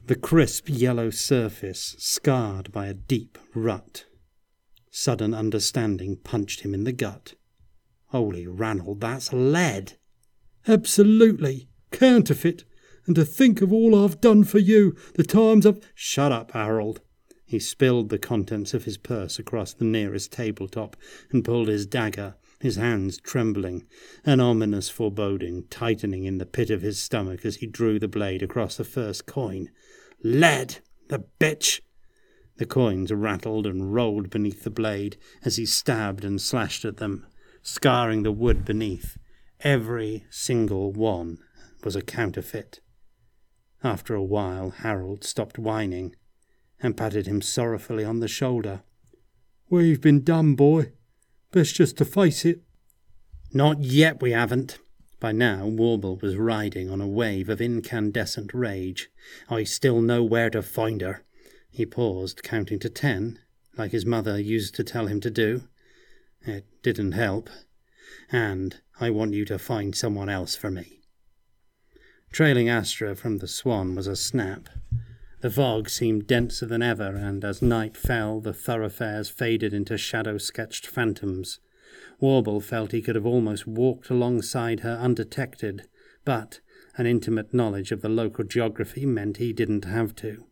The 0.05 0.15
crisp 0.15 0.69
yellow 0.69 1.09
surface 1.09 1.95
scarred 1.97 2.71
by 2.71 2.87
a 2.87 2.93
deep 2.93 3.37
rut. 3.55 4.05
Sudden 4.91 5.33
understanding 5.33 6.17
punched 6.17 6.61
him 6.61 6.73
in 6.73 6.83
the 6.83 6.91
gut. 6.91 7.33
Holy 8.07 8.47
Ranald, 8.47 9.01
that's 9.01 9.33
lead! 9.33 9.93
Absolutely. 10.67 11.69
Counterfeit. 11.91 12.65
And 13.05 13.15
to 13.15 13.25
think 13.25 13.61
of 13.61 13.73
all 13.73 13.95
I've 13.95 14.21
done 14.21 14.43
for 14.43 14.59
you, 14.59 14.95
the 15.15 15.23
times 15.23 15.65
I've. 15.65 15.79
Shut 15.95 16.31
up, 16.31 16.51
Harold. 16.51 17.01
He 17.45 17.57
spilled 17.59 18.09
the 18.09 18.19
contents 18.19 18.75
of 18.75 18.85
his 18.85 18.97
purse 18.97 19.39
across 19.39 19.73
the 19.73 19.85
nearest 19.85 20.31
tabletop 20.31 20.95
and 21.31 21.43
pulled 21.43 21.67
his 21.67 21.87
dagger 21.87 22.35
his 22.59 22.75
hands 22.75 23.17
trembling, 23.17 23.87
an 24.25 24.39
ominous 24.39 24.89
foreboding 24.89 25.65
tightening 25.69 26.25
in 26.25 26.37
the 26.37 26.45
pit 26.45 26.69
of 26.69 26.81
his 26.81 27.01
stomach 27.01 27.45
as 27.45 27.57
he 27.57 27.67
drew 27.67 27.99
the 27.99 28.07
blade 28.07 28.43
across 28.43 28.75
the 28.75 28.83
first 28.83 29.25
coin. 29.25 29.69
Lead! 30.23 30.79
The 31.07 31.23
bitch! 31.39 31.81
The 32.57 32.65
coins 32.65 33.11
rattled 33.11 33.65
and 33.65 33.93
rolled 33.93 34.29
beneath 34.29 34.63
the 34.63 34.69
blade 34.69 35.17
as 35.45 35.55
he 35.55 35.65
stabbed 35.65 36.25
and 36.25 36.41
slashed 36.41 36.83
at 36.83 36.97
them, 36.97 37.25
scarring 37.61 38.23
the 38.23 38.31
wood 38.31 38.65
beneath. 38.65 39.17
Every 39.61 40.25
single 40.29 40.91
one 40.91 41.37
was 41.83 41.95
a 41.95 42.01
counterfeit. 42.01 42.81
After 43.81 44.13
a 44.13 44.23
while, 44.23 44.71
Harold 44.71 45.23
stopped 45.23 45.57
whining 45.57 46.15
and 46.81 46.97
patted 46.97 47.27
him 47.27 47.41
sorrowfully 47.41 48.03
on 48.03 48.19
the 48.19 48.27
shoulder. 48.27 48.81
We've 49.69 50.01
been 50.01 50.23
done, 50.23 50.55
boy. 50.55 50.91
Best 51.51 51.75
just 51.75 51.97
to 51.97 52.05
face 52.05 52.45
it. 52.45 52.61
Not 53.51 53.81
yet, 53.83 54.21
we 54.21 54.31
haven't. 54.31 54.77
By 55.19 55.31
now, 55.31 55.65
Warble 55.65 56.17
was 56.21 56.35
riding 56.35 56.89
on 56.89 57.01
a 57.01 57.07
wave 57.07 57.49
of 57.49 57.59
incandescent 57.59 58.53
rage. 58.53 59.09
I 59.49 59.63
still 59.63 60.01
know 60.01 60.23
where 60.23 60.49
to 60.51 60.61
find 60.61 61.01
her. 61.01 61.23
He 61.71 61.85
paused, 61.85 62.43
counting 62.43 62.79
to 62.79 62.89
ten, 62.89 63.39
like 63.77 63.91
his 63.91 64.05
mother 64.05 64.39
used 64.39 64.75
to 64.75 64.83
tell 64.83 65.07
him 65.07 65.19
to 65.21 65.31
do. 65.31 65.63
It 66.41 66.65
didn't 66.83 67.13
help. 67.13 67.49
And 68.31 68.79
I 68.99 69.09
want 69.09 69.33
you 69.33 69.43
to 69.45 69.59
find 69.59 69.95
someone 69.95 70.29
else 70.29 70.55
for 70.55 70.69
me. 70.69 71.01
Trailing 72.31 72.69
Astra 72.69 73.15
from 73.15 73.39
the 73.39 73.47
swan 73.47 73.95
was 73.95 74.05
a 74.05 74.15
snap. 74.15 74.69
The 75.41 75.49
fog 75.49 75.89
seemed 75.89 76.27
denser 76.27 76.65
than 76.65 76.81
ever, 76.81 77.15
and 77.15 77.45
as 77.45 77.61
night 77.61 77.95
fell, 77.95 78.41
the 78.41 78.53
thoroughfares 78.53 79.29
faded 79.29 79.73
into 79.73 79.97
shadow 79.97 80.37
sketched 80.37 80.85
phantoms. 80.85 81.59
Warble 82.19 82.59
felt 82.59 82.91
he 82.91 83.01
could 83.01 83.15
have 83.15 83.25
almost 83.25 83.65
walked 83.65 84.09
alongside 84.09 84.81
her 84.81 84.97
undetected, 85.01 85.87
but 86.25 86.59
an 86.97 87.05
intimate 87.05 87.53
knowledge 87.53 87.93
of 87.93 88.01
the 88.01 88.09
local 88.09 88.43
geography 88.43 89.05
meant 89.05 89.37
he 89.37 89.53
didn't 89.53 89.85
have 89.85 90.13
to. 90.17 90.45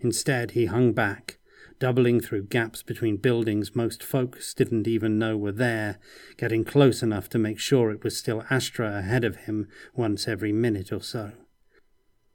Instead, 0.00 0.52
he 0.52 0.64
hung 0.64 0.94
back, 0.94 1.38
doubling 1.78 2.18
through 2.18 2.44
gaps 2.44 2.82
between 2.82 3.18
buildings 3.18 3.76
most 3.76 4.02
folks 4.02 4.54
didn't 4.54 4.88
even 4.88 5.18
know 5.18 5.36
were 5.36 5.52
there, 5.52 5.98
getting 6.38 6.64
close 6.64 7.02
enough 7.02 7.28
to 7.28 7.38
make 7.38 7.58
sure 7.58 7.90
it 7.90 8.02
was 8.02 8.16
still 8.16 8.44
Astra 8.48 8.96
ahead 8.96 9.24
of 9.24 9.36
him 9.44 9.68
once 9.94 10.26
every 10.26 10.52
minute 10.52 10.90
or 10.90 11.02
so. 11.02 11.32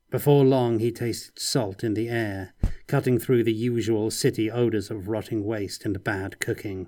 Before 0.10 0.46
long, 0.46 0.80
he 0.80 0.92
tasted 0.92 1.38
salt 1.38 1.84
in 1.84 1.94
the 1.94 2.08
air, 2.08 2.54
cutting 2.88 3.20
through 3.20 3.44
the 3.44 3.54
usual 3.54 4.10
city 4.10 4.50
odors 4.50 4.90
of 4.90 5.10
rotting 5.10 5.44
waste 5.44 5.84
and 5.84 6.02
bad 6.02 6.40
cooking. 6.40 6.88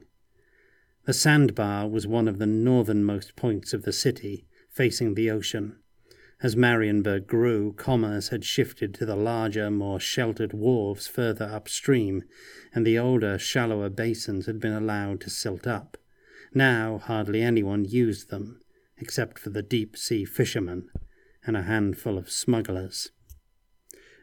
The 1.05 1.13
sandbar 1.13 1.89
was 1.89 2.07
one 2.07 2.29
of 2.29 2.37
the 2.37 2.45
northernmost 2.45 3.35
points 3.35 3.73
of 3.73 3.83
the 3.83 3.91
city, 3.91 4.47
facing 4.69 5.15
the 5.15 5.29
ocean. 5.29 5.79
As 6.41 6.55
Marienburg 6.55 7.27
grew, 7.27 7.73
commerce 7.73 8.29
had 8.29 8.45
shifted 8.45 8.93
to 8.93 9.05
the 9.05 9.17
larger, 9.17 9.69
more 9.69 9.99
sheltered 9.99 10.53
wharves 10.53 11.05
further 11.07 11.45
upstream, 11.45 12.23
and 12.73 12.87
the 12.87 12.97
older, 12.97 13.37
shallower 13.37 13.89
basins 13.89 14.45
had 14.45 14.61
been 14.61 14.71
allowed 14.71 15.19
to 15.21 15.29
silt 15.29 15.67
up. 15.67 15.97
Now 16.53 16.99
hardly 16.99 17.41
anyone 17.41 17.83
used 17.83 18.29
them, 18.29 18.61
except 18.97 19.37
for 19.37 19.49
the 19.49 19.61
deep 19.61 19.97
sea 19.97 20.23
fishermen 20.23 20.89
and 21.49 21.57
a 21.57 21.63
handful 21.63 22.15
of 22.15 22.29
smugglers. 22.29 23.09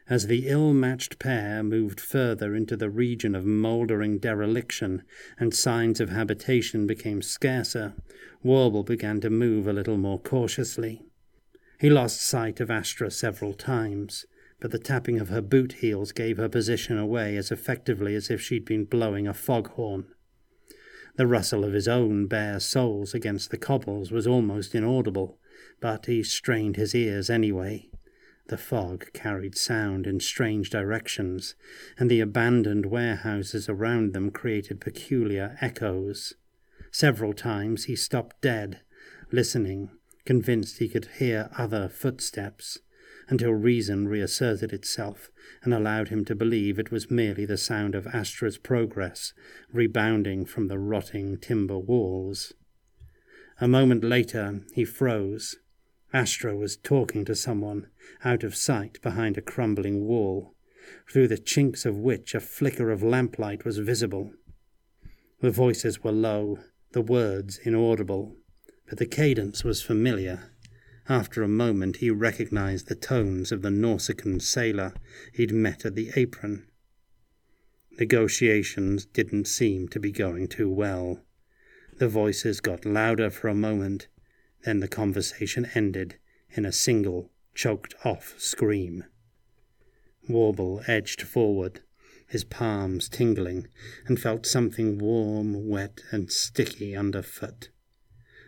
As 0.09 0.27
the 0.27 0.47
ill 0.47 0.73
matched 0.73 1.19
pair 1.19 1.61
moved 1.61 1.99
further 1.99 2.55
into 2.55 2.77
the 2.77 2.89
region 2.89 3.35
of 3.35 3.45
mouldering 3.45 4.17
dereliction 4.17 5.03
and 5.37 5.53
signs 5.53 5.99
of 5.99 6.07
habitation 6.07 6.87
became 6.87 7.21
scarcer, 7.21 7.95
Warble 8.43 8.83
began 8.83 9.19
to 9.19 9.29
move 9.29 9.67
a 9.67 9.73
little 9.73 9.97
more 9.97 10.19
cautiously. 10.19 11.03
He 11.81 11.89
lost 11.89 12.21
sight 12.21 12.61
of 12.61 12.71
Astra 12.71 13.11
several 13.11 13.53
times, 13.53 14.25
but 14.61 14.71
the 14.71 14.79
tapping 14.79 15.19
of 15.19 15.27
her 15.27 15.41
boot 15.41 15.73
heels 15.73 16.13
gave 16.13 16.37
her 16.37 16.47
position 16.47 16.97
away 16.97 17.35
as 17.35 17.51
effectively 17.51 18.15
as 18.15 18.29
if 18.29 18.39
she'd 18.39 18.63
been 18.63 18.85
blowing 18.85 19.27
a 19.27 19.33
foghorn. 19.33 20.05
The 21.17 21.27
rustle 21.27 21.65
of 21.65 21.73
his 21.73 21.89
own 21.89 22.27
bare 22.27 22.61
soles 22.61 23.13
against 23.13 23.51
the 23.51 23.57
cobbles 23.57 24.11
was 24.11 24.25
almost 24.25 24.73
inaudible, 24.73 25.41
but 25.79 26.05
he 26.07 26.23
strained 26.23 26.75
his 26.75 26.95
ears 26.95 27.29
anyway. 27.29 27.89
The 28.47 28.57
fog 28.57 29.11
carried 29.13 29.57
sound 29.57 30.07
in 30.07 30.19
strange 30.19 30.69
directions, 30.69 31.55
and 31.99 32.09
the 32.09 32.21
abandoned 32.21 32.85
warehouses 32.85 33.67
around 33.67 34.13
them 34.13 34.31
created 34.31 34.79
peculiar 34.79 35.57
echoes. 35.59 36.35
Several 36.91 37.33
times 37.33 37.85
he 37.85 37.95
stopped 37.95 38.41
dead, 38.41 38.79
listening, 39.31 39.91
convinced 40.25 40.79
he 40.79 40.87
could 40.87 41.09
hear 41.19 41.49
other 41.57 41.89
footsteps, 41.89 42.79
until 43.29 43.51
reason 43.51 44.07
reasserted 44.07 44.71
itself 44.71 45.29
and 45.63 45.73
allowed 45.73 46.07
him 46.07 46.23
to 46.25 46.35
believe 46.35 46.79
it 46.79 46.91
was 46.91 47.11
merely 47.11 47.45
the 47.45 47.57
sound 47.57 47.93
of 47.95 48.07
Astra's 48.07 48.57
progress 48.57 49.33
rebounding 49.71 50.45
from 50.45 50.67
the 50.67 50.79
rotting 50.79 51.37
timber 51.37 51.77
walls. 51.77 52.53
A 53.59 53.67
moment 53.67 54.03
later 54.03 54.61
he 54.73 54.85
froze, 54.85 55.57
Astra 56.13 56.55
was 56.55 56.77
talking 56.77 57.25
to 57.25 57.35
someone, 57.35 57.87
out 58.23 58.43
of 58.43 58.55
sight 58.55 59.01
behind 59.01 59.37
a 59.37 59.41
crumbling 59.41 60.05
wall, 60.05 60.55
through 61.09 61.27
the 61.27 61.37
chinks 61.37 61.85
of 61.85 61.97
which 61.97 62.33
a 62.33 62.39
flicker 62.39 62.91
of 62.91 63.03
lamplight 63.03 63.65
was 63.65 63.77
visible. 63.77 64.33
The 65.41 65.51
voices 65.51 66.03
were 66.03 66.11
low, 66.11 66.59
the 66.93 67.01
words 67.01 67.57
inaudible, 67.57 68.37
but 68.87 68.97
the 68.97 69.05
cadence 69.05 69.63
was 69.63 69.81
familiar. 69.81 70.51
After 71.09 71.43
a 71.43 71.47
moment 71.47 71.97
he 71.97 72.09
recognized 72.09 72.87
the 72.87 72.95
tones 72.95 73.51
of 73.51 73.61
the 73.61 73.69
Norscan 73.69 74.41
sailor 74.41 74.93
he'd 75.33 75.53
met 75.53 75.85
at 75.85 75.95
the 75.95 76.11
apron. 76.15 76.67
Negotiations 77.99 79.05
didn't 79.05 79.47
seem 79.47 79.87
to 79.89 79.99
be 79.99 80.11
going 80.11 80.47
too 80.47 80.69
well. 80.69 81.23
The 81.97 82.07
voices 82.07 82.61
got 82.61 82.85
louder 82.85 83.29
for 83.29 83.47
a 83.47 83.55
moment, 83.55 84.07
then 84.67 84.81
the 84.81 84.87
conversation 84.89 85.69
ended 85.75 86.17
in 86.49 86.65
a 86.65 86.73
single, 86.73 87.31
choked 87.55 87.95
off 88.03 88.33
scream. 88.37 89.05
Warble 90.27 90.81
edged 90.87 91.21
forward, 91.21 91.79
his 92.27 92.43
palms 92.43 93.07
tingling, 93.07 93.69
and 94.07 94.19
felt 94.19 94.45
something 94.45 94.97
warm, 94.97 95.69
wet, 95.69 96.01
and 96.11 96.29
sticky 96.29 96.97
underfoot. 96.97 97.69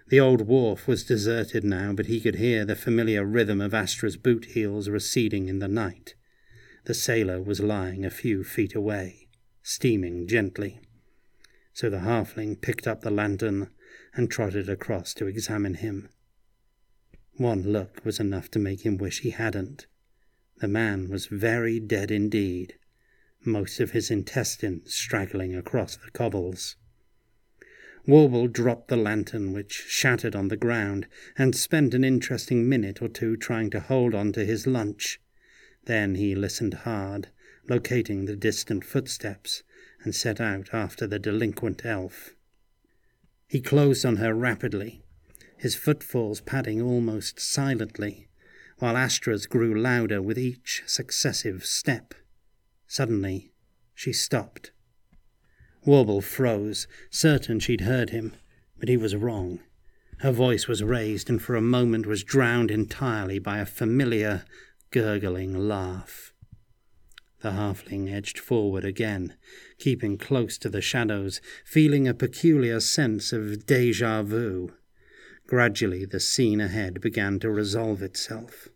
The 0.09 0.19
old 0.19 0.41
wharf 0.41 0.89
was 0.89 1.05
deserted 1.05 1.63
now, 1.63 1.93
but 1.93 2.07
he 2.07 2.19
could 2.19 2.35
hear 2.35 2.65
the 2.65 2.75
familiar 2.75 3.23
rhythm 3.23 3.61
of 3.61 3.73
Astra's 3.73 4.17
boot 4.17 4.43
heels 4.43 4.89
receding 4.89 5.47
in 5.47 5.59
the 5.59 5.69
night. 5.69 6.15
The 6.83 6.93
sailor 6.93 7.41
was 7.41 7.61
lying 7.61 8.03
a 8.03 8.09
few 8.09 8.43
feet 8.43 8.75
away, 8.75 9.29
steaming 9.63 10.27
gently. 10.27 10.81
So 11.71 11.89
the 11.89 11.99
halfling 11.99 12.59
picked 12.59 12.87
up 12.87 13.03
the 13.03 13.09
lantern 13.09 13.69
and 14.13 14.29
trotted 14.29 14.69
across 14.69 15.13
to 15.15 15.27
examine 15.27 15.75
him. 15.75 16.09
One 17.37 17.63
look 17.63 18.03
was 18.03 18.19
enough 18.19 18.51
to 18.51 18.59
make 18.59 18.81
him 18.85 18.97
wish 18.97 19.21
he 19.21 19.29
hadn't. 19.29 19.87
The 20.57 20.67
man 20.67 21.09
was 21.09 21.27
very 21.27 21.79
dead 21.79 22.11
indeed, 22.11 22.75
most 23.45 23.79
of 23.79 23.91
his 23.91 24.11
intestines 24.11 24.93
straggling 24.93 25.55
across 25.55 25.95
the 25.95 26.11
cobbles. 26.11 26.75
Warble 28.05 28.47
dropped 28.47 28.87
the 28.87 28.97
lantern, 28.97 29.53
which 29.53 29.85
shattered 29.87 30.35
on 30.35 30.47
the 30.47 30.57
ground, 30.57 31.07
and 31.37 31.55
spent 31.55 31.93
an 31.93 32.03
interesting 32.03 32.67
minute 32.67 33.01
or 33.01 33.07
two 33.07 33.37
trying 33.37 33.69
to 33.69 33.79
hold 33.79 34.15
on 34.15 34.33
to 34.33 34.45
his 34.45 34.65
lunch. 34.65 35.21
Then 35.85 36.15
he 36.15 36.35
listened 36.35 36.73
hard, 36.73 37.29
locating 37.67 38.25
the 38.25 38.35
distant 38.35 38.83
footsteps, 38.83 39.63
and 40.03 40.15
set 40.15 40.41
out 40.41 40.73
after 40.73 41.05
the 41.07 41.19
delinquent 41.19 41.85
elf. 41.85 42.35
He 43.49 43.61
closed 43.61 44.05
on 44.05 44.17
her 44.17 44.35
rapidly, 44.35 45.01
his 45.57 45.73
footfalls 45.73 46.39
padding 46.39 46.79
almost 46.79 47.39
silently, 47.39 48.27
while 48.77 48.95
Astra's 48.95 49.47
grew 49.47 49.73
louder 49.73 50.21
with 50.21 50.37
each 50.37 50.83
successive 50.85 51.65
step. 51.65 52.13
Suddenly, 52.85 53.51
she 53.95 54.13
stopped. 54.13 54.71
Warble 55.83 56.21
froze, 56.21 56.87
certain 57.09 57.59
she'd 57.59 57.81
heard 57.81 58.11
him, 58.11 58.35
but 58.77 58.87
he 58.87 58.97
was 58.97 59.15
wrong. 59.15 59.61
Her 60.19 60.31
voice 60.31 60.67
was 60.67 60.83
raised 60.83 61.27
and 61.27 61.41
for 61.41 61.55
a 61.55 61.61
moment 61.61 62.05
was 62.05 62.23
drowned 62.23 62.69
entirely 62.69 63.39
by 63.39 63.57
a 63.57 63.65
familiar, 63.65 64.45
gurgling 64.91 65.67
laugh. 65.67 66.33
The 67.41 67.53
halfling 67.53 68.13
edged 68.13 68.37
forward 68.37 68.85
again, 68.85 69.33
keeping 69.79 70.17
close 70.17 70.57
to 70.59 70.69
the 70.69 70.81
shadows, 70.81 71.41
feeling 71.65 72.07
a 72.07 72.13
peculiar 72.13 72.79
sense 72.79 73.33
of 73.33 73.65
deja 73.65 74.21
vu. 74.21 74.73
Gradually, 75.47 76.05
the 76.05 76.19
scene 76.19 76.61
ahead 76.61 77.01
began 77.01 77.39
to 77.39 77.49
resolve 77.49 78.03
itself. 78.03 78.67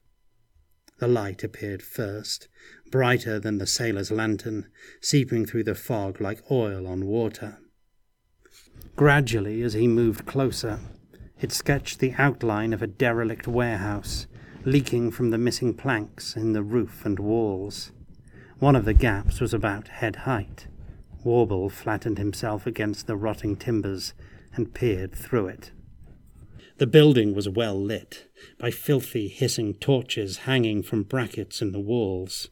The 1.00 1.08
light 1.08 1.44
appeared 1.44 1.84
first, 1.84 2.48
brighter 2.90 3.40
than 3.40 3.58
the 3.58 3.68
sailor's 3.68 4.12
lantern, 4.12 4.68
seeping 5.02 5.46
through 5.46 5.66
the 5.66 5.76
fog 5.76 6.22
like 6.22 6.50
oil 6.50 6.88
on 6.88 7.06
water. 7.06 7.60
Gradually, 8.96 9.62
as 9.64 9.74
he 9.74 9.88
moved 9.88 10.26
closer, 10.26 10.80
it 11.42 11.52
sketched 11.52 12.00
the 12.00 12.14
outline 12.18 12.72
of 12.74 12.82
a 12.82 12.88
derelict 12.88 13.48
warehouse, 13.48 14.28
leaking 14.64 15.12
from 15.12 15.30
the 15.30 15.38
missing 15.38 15.74
planks 15.74 16.36
in 16.36 16.54
the 16.54 16.64
roof 16.64 17.06
and 17.06 17.20
walls. 17.20 17.92
One 18.60 18.76
of 18.76 18.86
the 18.86 18.94
gaps 18.94 19.42
was 19.42 19.54
about 19.54 19.90
head 19.90 20.16
height. 20.18 20.68
Warble 21.24 21.70
flattened 21.70 22.18
himself 22.18 22.68
against 22.68 23.08
the 23.08 23.16
rotting 23.16 23.56
timbers 23.56 24.14
and 24.56 24.74
peered 24.74 25.14
through 25.14 25.48
it. 25.48 25.72
The 26.78 26.88
building 26.88 27.34
was 27.34 27.48
well 27.48 27.80
lit 27.80 28.28
by 28.58 28.72
filthy, 28.72 29.28
hissing 29.28 29.76
torches 29.76 30.40
hanging 30.40 30.84
from 30.84 31.04
brackets 31.04 31.62
in 31.62 31.72
the 31.72 31.80
walls. 31.80 32.50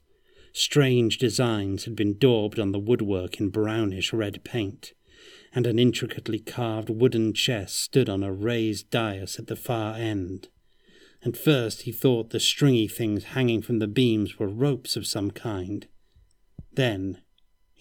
Strange 0.54 1.18
designs 1.18 1.86
had 1.86 1.96
been 1.96 2.18
daubed 2.18 2.60
on 2.60 2.72
the 2.72 2.80
woodwork 2.80 3.40
in 3.40 3.50
brownish 3.50 4.14
red 4.14 4.44
paint, 4.44 4.94
and 5.54 5.66
an 5.66 5.80
intricately 5.80 6.40
carved 6.40 6.90
wooden 6.90 7.34
chest 7.34 7.80
stood 7.80 8.10
on 8.10 8.24
a 8.24 8.32
raised 8.32 8.90
dais 8.90 9.40
at 9.40 9.48
the 9.48 9.56
far 9.56 9.96
end. 9.96 10.50
At 11.24 11.38
first 11.38 11.84
he 11.84 11.92
thought 11.92 12.30
the 12.30 12.40
stringy 12.40 12.88
things 12.88 13.26
hanging 13.26 13.62
from 13.62 13.80
the 13.80 13.88
beams 13.88 14.40
were 14.40 14.48
ropes 14.48 14.96
of 14.96 15.08
some 15.08 15.32
kind. 15.32 15.88
Then 16.74 17.22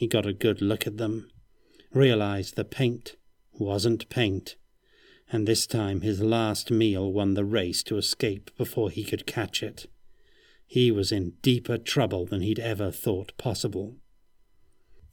he 0.01 0.07
got 0.07 0.25
a 0.25 0.33
good 0.33 0.63
look 0.63 0.87
at 0.87 0.97
them, 0.97 1.29
realized 1.93 2.57
the 2.57 2.65
paint 2.65 3.17
wasn't 3.53 4.09
paint, 4.09 4.57
and 5.31 5.47
this 5.47 5.67
time 5.67 6.01
his 6.01 6.23
last 6.23 6.71
meal 6.71 7.13
won 7.13 7.35
the 7.35 7.45
race 7.45 7.83
to 7.83 7.99
escape 7.99 8.51
before 8.57 8.89
he 8.89 9.05
could 9.05 9.27
catch 9.27 9.63
it. 9.63 9.91
He 10.67 10.91
was 10.91 11.13
in 11.13 11.35
deeper 11.43 11.77
trouble 11.77 12.25
than 12.25 12.41
he'd 12.41 12.59
ever 12.59 12.91
thought 12.91 13.37
possible. 13.37 13.99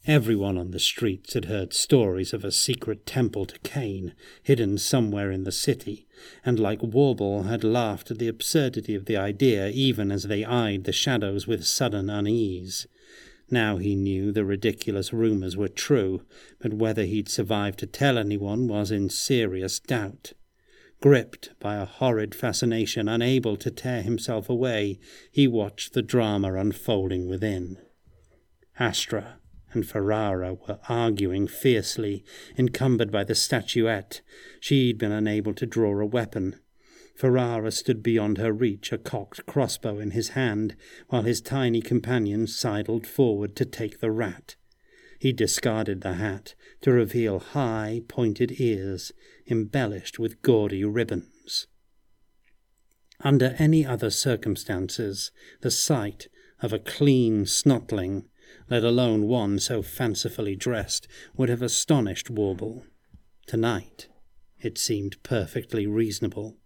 Everyone 0.06 0.58
on 0.58 0.72
the 0.72 0.80
streets 0.80 1.34
had 1.34 1.46
heard 1.46 1.74
stories 1.74 2.32
of 2.32 2.46
a 2.46 2.52
secret 2.54 3.06
temple 3.06 3.46
to 3.48 3.60
Khaine, 3.60 4.14
hidden 4.42 4.78
somewhere 4.78 5.32
in 5.32 5.44
the 5.44 5.52
city, 5.52 6.08
and 6.46 6.62
like 6.62 6.82
Warble 6.82 7.44
had 7.44 7.66
laughed 7.66 8.10
at 8.10 8.20
the 8.20 8.30
absurdity 8.30 8.96
of 8.96 9.04
the 9.04 9.18
idea 9.18 9.68
even 9.68 10.14
as 10.14 10.24
they 10.24 10.46
eyed 10.46 10.86
the 10.86 10.94
shadows 10.94 11.46
with 11.46 11.68
sudden 11.68 12.10
unease. 12.10 12.88
Now 13.50 13.78
he 13.78 13.96
knew 13.96 14.32
the 14.32 14.44
ridiculous 14.44 15.14
rumours 15.14 15.56
were 15.56 15.70
true, 15.70 16.24
but 16.60 16.74
whether 16.74 17.04
he'd 17.04 17.30
survive 17.30 17.78
to 17.78 17.86
tell 17.86 18.18
anyone 18.18 18.68
was 18.68 18.92
in 18.92 19.10
serious 19.10 19.80
doubt. 19.80 20.34
Gripped 21.00 21.52
by 21.60 21.76
a 21.76 21.86
horrid 21.86 22.34
fascination, 22.34 23.08
unable 23.08 23.56
to 23.58 23.72
tear 23.72 24.02
himself 24.02 24.50
away, 24.50 25.00
he 25.32 25.48
watched 25.48 25.94
the 25.94 26.02
drama 26.02 26.56
unfolding 26.56 27.28
within. 27.28 27.78
Astra, 28.80 29.40
and 29.74 29.88
Ferrara 29.88 30.56
were 30.56 30.80
arguing 30.90 31.48
fiercely, 31.48 32.26
encumbered 32.58 33.12
by 33.12 33.24
the 33.24 33.36
statuette. 33.36 34.22
She'd 34.60 34.98
been 34.98 35.12
unable 35.12 35.54
to 35.54 35.66
draw 35.66 36.00
a 36.00 36.06
weapon. 36.06 36.60
Ferrara 37.18 37.72
stood 37.72 38.04
beyond 38.04 38.38
her 38.38 38.54
reach, 38.54 38.92
a 38.92 38.98
cocked 38.98 39.46
crossbow 39.46 40.00
in 40.00 40.12
his 40.12 40.30
hand, 40.30 40.76
while 41.08 41.24
his 41.24 41.42
tiny 41.42 41.82
companion 41.82 42.48
sidled 42.48 43.08
forward 43.08 43.56
to 43.56 43.66
take 43.66 44.00
the 44.00 44.12
rat. 44.12 44.56
He 45.20 45.34
discarded 45.34 46.02
the 46.02 46.14
hat 46.14 46.54
to 46.82 46.92
reveal 46.92 47.40
high, 47.40 48.04
pointed 48.08 48.62
ears, 48.62 49.12
embellished 49.50 50.20
with 50.20 50.42
gaudy 50.42 50.86
ribbons. 50.86 51.68
Under 53.22 53.56
any 53.58 53.86
other 53.86 54.12
circumstances, 54.12 55.32
the 55.62 55.72
sight 55.72 56.28
of 56.62 56.72
a 56.72 56.80
clean 56.80 57.46
snotling 57.46 58.26
let 58.70 58.84
alone 58.84 59.28
one 59.28 59.60
so 59.60 59.82
fancifully 59.82 60.56
dressed, 60.56 61.08
would 61.36 61.50
have 61.50 61.62
astonished 61.62 62.30
Warble. 62.30 62.86
Tonight 63.46 64.08
it 64.60 64.78
seemed 64.78 65.22
perfectly 65.24 65.86
reasonable. 65.86 66.58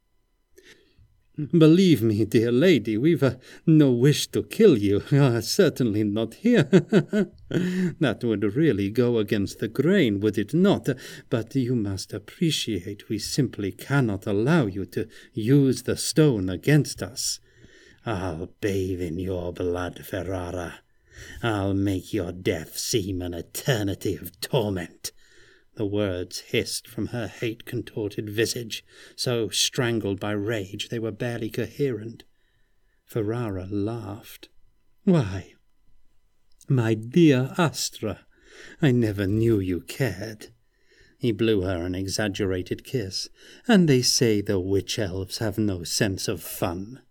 Believe 1.37 2.01
me, 2.01 2.25
dear 2.25 2.51
lady, 2.51 2.97
we've 2.97 3.23
uh, 3.23 3.35
no 3.65 3.89
wish 3.91 4.27
to 4.27 4.43
kill 4.43 4.77
you. 4.77 5.01
Uh, 5.13 5.39
certainly 5.59 6.03
not 6.03 6.33
here. 6.33 6.63
that 7.49 8.19
would 8.21 8.43
really 8.55 8.89
go 8.89 9.17
against 9.17 9.59
the 9.59 9.69
grain, 9.69 10.19
would 10.19 10.37
it 10.37 10.53
not? 10.53 10.89
But 11.29 11.55
you 11.55 11.73
must 11.73 12.11
appreciate 12.11 13.07
we 13.07 13.17
simply 13.17 13.71
cannot 13.71 14.27
allow 14.27 14.65
you 14.65 14.85
to 14.87 15.07
use 15.33 15.83
the 15.83 15.95
stone 15.95 16.49
against 16.49 17.01
us. 17.01 17.39
I'll 18.05 18.49
bathe 18.59 19.01
in 19.01 19.17
your 19.17 19.53
blood, 19.53 20.05
Ferrara. 20.05 20.79
I'll 21.41 21.73
make 21.73 22.13
your 22.13 22.33
death 22.33 22.77
seem 22.77 23.21
an 23.21 23.33
eternity 23.33 24.17
of 24.17 24.37
torment. 24.41 25.11
The 25.75 25.85
words 25.85 26.39
hissed 26.39 26.87
from 26.87 27.07
her 27.07 27.27
hate 27.27 27.65
contorted 27.65 28.29
visage, 28.29 28.83
so 29.15 29.49
strangled 29.49 30.19
by 30.19 30.31
rage 30.31 30.89
they 30.89 30.99
were 30.99 31.11
barely 31.11 31.49
coherent. 31.49 32.23
Ferrara 33.05 33.67
laughed. 33.69 34.49
Why, 35.03 35.53
my 36.67 36.93
dear 36.93 37.53
Astra, 37.57 38.25
I 38.81 38.91
never 38.91 39.27
knew 39.27 39.59
you 39.59 39.81
cared. 39.81 40.47
He 41.17 41.31
blew 41.31 41.61
her 41.61 41.85
an 41.85 41.93
exaggerated 41.93 42.83
kiss. 42.83 43.29
And 43.67 43.87
they 43.87 44.01
say 44.01 44.41
the 44.41 44.59
witch 44.59 44.97
elves 44.97 45.37
have 45.37 45.57
no 45.57 45.83
sense 45.83 46.27
of 46.27 46.41
fun. 46.41 47.01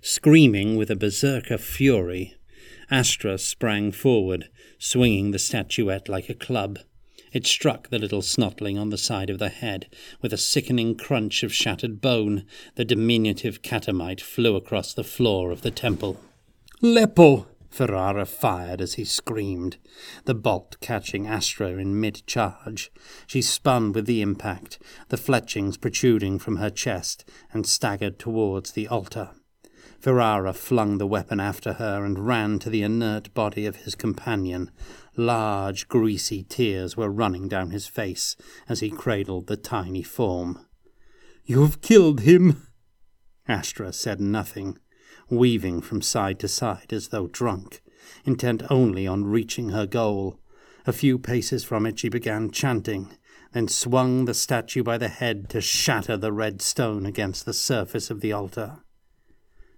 Screaming 0.00 0.76
with 0.76 0.90
a 0.90 0.96
berserker 0.96 1.58
fury, 1.58 2.34
Astra 2.90 3.38
sprang 3.38 3.90
forward, 3.90 4.50
swinging 4.78 5.32
the 5.32 5.38
statuette 5.38 6.08
like 6.08 6.28
a 6.28 6.34
club. 6.34 6.78
It 7.34 7.48
struck 7.48 7.88
the 7.88 7.98
little 7.98 8.22
snotling 8.22 8.78
on 8.78 8.90
the 8.90 8.96
side 8.96 9.28
of 9.28 9.40
the 9.40 9.48
head. 9.48 9.88
With 10.22 10.32
a 10.32 10.38
sickening 10.38 10.94
crunch 10.94 11.42
of 11.42 11.52
shattered 11.52 12.00
bone, 12.00 12.46
the 12.76 12.84
diminutive 12.84 13.60
catamite 13.60 14.20
flew 14.20 14.54
across 14.54 14.94
the 14.94 15.02
floor 15.02 15.50
of 15.50 15.62
the 15.62 15.72
temple. 15.72 16.20
Leppo! 16.80 17.48
Ferrara 17.70 18.24
fired 18.24 18.80
as 18.80 18.94
he 18.94 19.04
screamed, 19.04 19.78
the 20.26 20.34
bolt 20.34 20.76
catching 20.80 21.26
Astra 21.26 21.70
in 21.70 22.00
mid 22.00 22.24
charge. 22.24 22.92
She 23.26 23.42
spun 23.42 23.90
with 23.90 24.06
the 24.06 24.22
impact, 24.22 24.78
the 25.08 25.16
fletchings 25.16 25.76
protruding 25.76 26.38
from 26.38 26.58
her 26.58 26.70
chest, 26.70 27.28
and 27.52 27.66
staggered 27.66 28.20
towards 28.20 28.70
the 28.70 28.86
altar. 28.86 29.30
Ferrara 30.04 30.52
flung 30.52 30.98
the 30.98 31.06
weapon 31.06 31.40
after 31.40 31.72
her 31.72 32.04
and 32.04 32.26
ran 32.26 32.58
to 32.58 32.68
the 32.68 32.82
inert 32.82 33.32
body 33.32 33.64
of 33.64 33.76
his 33.76 33.94
companion. 33.94 34.70
Large, 35.16 35.88
greasy 35.88 36.42
tears 36.42 36.96
were 36.96 37.10
running 37.10 37.48
down 37.48 37.70
his 37.70 37.86
face 37.86 38.36
as 38.68 38.80
he 38.80 38.90
cradled 38.90 39.46
the 39.46 39.56
tiny 39.56 40.02
form. 40.02 40.66
You've 41.44 41.80
killed 41.80 42.20
him! 42.20 42.66
Astra 43.46 43.92
said 43.92 44.20
nothing, 44.20 44.78
weaving 45.30 45.82
from 45.82 46.02
side 46.02 46.38
to 46.40 46.48
side 46.48 46.92
as 46.92 47.08
though 47.08 47.26
drunk, 47.28 47.82
intent 48.24 48.62
only 48.70 49.06
on 49.06 49.24
reaching 49.24 49.68
her 49.68 49.86
goal. 49.86 50.40
A 50.86 50.92
few 50.92 51.18
paces 51.18 51.64
from 51.64 51.86
it 51.86 51.98
she 51.98 52.08
began 52.08 52.50
chanting, 52.50 53.16
then 53.52 53.68
swung 53.68 54.24
the 54.24 54.34
statue 54.34 54.82
by 54.82 54.98
the 54.98 55.08
head 55.08 55.48
to 55.50 55.60
shatter 55.60 56.16
the 56.16 56.32
red 56.32 56.60
stone 56.60 57.06
against 57.06 57.46
the 57.46 57.52
surface 57.52 58.10
of 58.10 58.20
the 58.20 58.32
altar. 58.32 58.80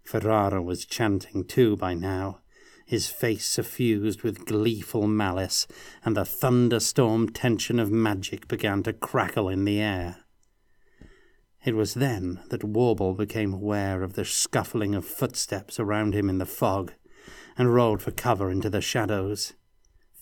Ferrara 0.03 0.63
was 0.63 0.87
chanting 0.87 1.45
too 1.45 1.77
by 1.77 1.93
now, 1.95 2.41
his 2.87 3.09
face 3.09 3.45
suffused 3.45 4.23
with 4.23 4.47
gleeful 4.47 5.09
malice, 5.09 5.67
and 6.05 6.17
the 6.17 6.25
thunderstorm 6.25 7.29
tension 7.29 7.81
of 7.81 7.91
magic 7.91 8.47
began 8.47 8.83
to 8.85 8.93
crackle 8.93 9.49
in 9.49 9.65
the 9.65 9.81
air. 9.81 10.19
It 11.65 11.75
was 11.75 11.95
then 11.95 12.41
that 12.51 12.63
Warble 12.63 13.15
became 13.15 13.53
aware 13.53 14.05
of 14.05 14.13
the 14.13 14.25
scuffling 14.25 14.95
of 14.95 15.05
footsteps 15.05 15.81
around 15.81 16.15
him 16.15 16.31
in 16.31 16.39
the 16.39 16.47
fog, 16.47 16.93
and 17.59 17.75
rolled 17.75 18.03
for 18.03 18.13
cover 18.13 18.53
into 18.53 18.71
the 18.71 18.81
shadows. 18.81 19.55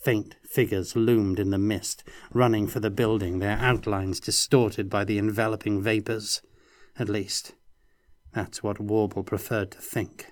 Faint 0.01 0.35
figures 0.43 0.95
loomed 0.95 1.39
in 1.39 1.51
the 1.51 1.59
mist, 1.59 2.03
running 2.33 2.65
for 2.65 2.79
the 2.79 2.89
building, 2.89 3.37
their 3.37 3.57
outlines 3.57 4.19
distorted 4.19 4.89
by 4.89 5.03
the 5.03 5.19
enveloping 5.19 5.83
vapours. 5.83 6.41
At 6.97 7.09
least, 7.09 7.53
that's 8.33 8.63
what 8.63 8.79
Warble 8.79 9.23
preferred 9.23 9.69
to 9.71 9.77
think. 9.77 10.31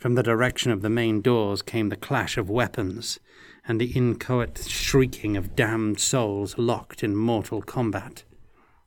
From 0.00 0.14
the 0.14 0.22
direction 0.22 0.72
of 0.72 0.80
the 0.80 0.88
main 0.88 1.20
doors 1.20 1.60
came 1.60 1.90
the 1.90 1.96
clash 1.96 2.38
of 2.38 2.48
weapons 2.48 3.20
and 3.68 3.78
the 3.78 3.92
inchoate 3.92 4.64
shrieking 4.66 5.36
of 5.36 5.54
damned 5.54 6.00
souls 6.00 6.56
locked 6.56 7.04
in 7.04 7.14
mortal 7.14 7.60
combat. 7.60 8.24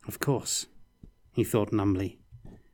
Of 0.07 0.19
course, 0.19 0.65
he 1.31 1.43
thought 1.43 1.71
numbly, 1.71 2.17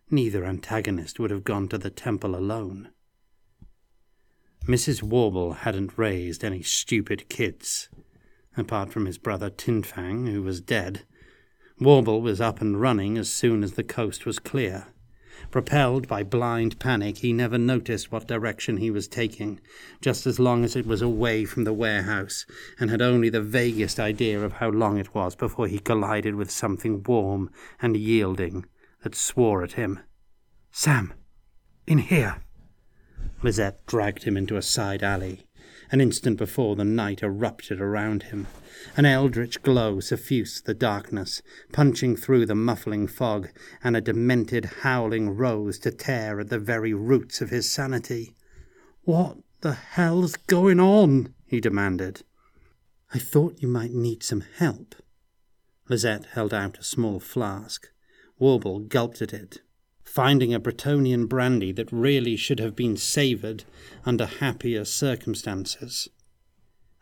neither 0.10 0.46
antagonist 0.46 1.20
would 1.20 1.32
have 1.32 1.44
gone 1.44 1.68
to 1.68 1.78
the 1.78 1.90
temple 1.90 2.34
alone. 2.34 2.92
Mrs. 4.66 5.04
Warble 5.04 5.52
hadn't 5.52 5.98
raised 5.98 6.42
any 6.42 6.64
stupid 6.64 7.28
kids, 7.28 7.90
apart 8.56 8.90
from 8.90 9.06
his 9.06 9.18
brother 9.18 9.50
Tinfang, 9.50 10.32
who 10.32 10.42
was 10.42 10.62
dead. 10.62 11.02
Warble 11.78 12.22
was 12.22 12.40
up 12.40 12.62
and 12.62 12.80
running 12.80 13.18
as 13.18 13.30
soon 13.30 13.64
as 13.64 13.74
the 13.74 13.84
coast 13.84 14.26
was 14.26 14.40
clear. 14.40 14.88
Propelled 15.52 16.08
by 16.08 16.24
blind 16.24 16.80
panic, 16.80 17.18
he 17.18 17.34
never 17.34 17.58
noticed 17.58 18.12
what 18.12 18.28
direction 18.28 18.78
he 18.78 18.92
was 18.92 19.08
taking, 19.08 19.60
just 20.02 20.28
as 20.28 20.40
long 20.40 20.64
as 20.64 20.76
it 20.76 20.86
was 20.86 21.02
away 21.02 21.46
from 21.46 21.64
the 21.64 21.74
warehouse, 21.74 22.46
and 22.80 22.90
had 22.90 23.02
only 23.02 23.30
the 23.30 23.42
vaguest 23.42 24.00
idea 24.00 24.42
of 24.42 24.54
how 24.54 24.70
long 24.70 24.98
it 24.98 25.14
was 25.16 25.36
before 25.36 25.68
he 25.68 25.80
collided 25.80 26.36
with 26.36 26.52
something 26.52 27.04
warm 27.04 27.50
and 27.82 27.98
yielding 27.98 28.66
that 29.04 29.16
swore 29.16 29.64
at 29.64 29.74
him. 29.74 30.00
Sam, 30.72 31.14
in 31.88 31.98
here! 31.98 32.44
Lisette 33.42 33.86
dragged 33.86 34.24
him 34.24 34.38
into 34.38 34.58
a 34.58 34.62
side 34.62 35.02
alley. 35.02 35.48
An 35.92 36.02
instant 36.02 36.38
before, 36.38 36.76
the 36.76 36.86
night 36.86 37.24
erupted 37.24 37.82
around 37.82 38.24
him. 38.24 38.48
An 38.96 39.06
eldritch 39.06 39.62
glow 39.64 40.00
suffused 40.00 40.66
the 40.66 40.74
darkness, 40.74 41.42
punching 41.72 42.16
through 42.16 42.46
the 42.46 42.56
muffling 42.56 43.08
fog, 43.08 43.50
and 43.84 43.98
a 43.98 44.02
demented 44.02 44.66
howling 44.82 45.32
rose 45.36 45.80
to 45.80 45.92
tear 45.92 46.40
at 46.40 46.50
the 46.50 46.60
very 46.60 46.94
roots 46.94 47.42
of 47.42 47.50
his 47.50 47.72
sanity. 47.72 48.36
What 49.04 49.38
the 49.62 49.74
hell's 49.74 50.36
going 50.36 50.80
on? 50.80 51.34
he 51.46 51.60
demanded. 51.60 52.24
I 53.14 53.18
thought 53.18 53.62
you 53.62 53.68
might 53.68 53.92
need 53.92 54.22
some 54.22 54.44
help, 54.58 54.96
Lisette 55.90 56.26
held 56.34 56.54
out 56.54 56.78
a 56.78 56.84
small 56.84 57.20
flask. 57.20 57.90
Warble 58.38 58.80
gulped 58.80 59.24
at 59.24 59.34
it, 59.34 59.62
finding 60.10 60.56
a 60.56 60.60
Bretonnian 60.60 61.30
brandy 61.30 61.72
that 61.72 61.92
really 61.92 62.36
should 62.36 62.60
have 62.60 62.76
been 62.76 62.98
savoured 62.98 63.64
under 64.08 64.26
happier 64.26 64.84
circumstances. 64.84 66.10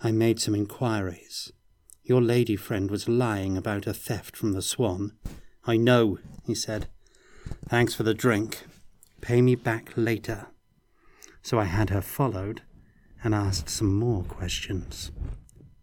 I 0.01 0.11
made 0.11 0.41
some 0.41 0.53
inquiries. 0.53 1.53
Your 2.03 2.21
lady 2.21 2.57
friend 2.57 2.91
was 2.91 3.07
lying 3.07 3.55
about 3.55 3.87
a 3.87 3.93
theft 3.93 4.35
from 4.35 4.51
the 4.51 4.61
Swan. 4.61 5.13
I 5.65 5.77
know, 5.77 6.19
he 6.45 6.53
said. 6.53 6.89
Thanks 7.69 7.93
for 7.93 8.03
the 8.03 8.13
drink. 8.13 8.65
Pay 9.21 9.41
me 9.41 9.55
back 9.55 9.93
later. 9.95 10.47
So 11.41 11.59
I 11.59 11.65
had 11.65 11.89
her 11.91 12.01
followed 12.01 12.61
and 13.23 13.33
asked 13.33 13.69
some 13.69 13.95
more 13.95 14.23
questions. 14.23 15.11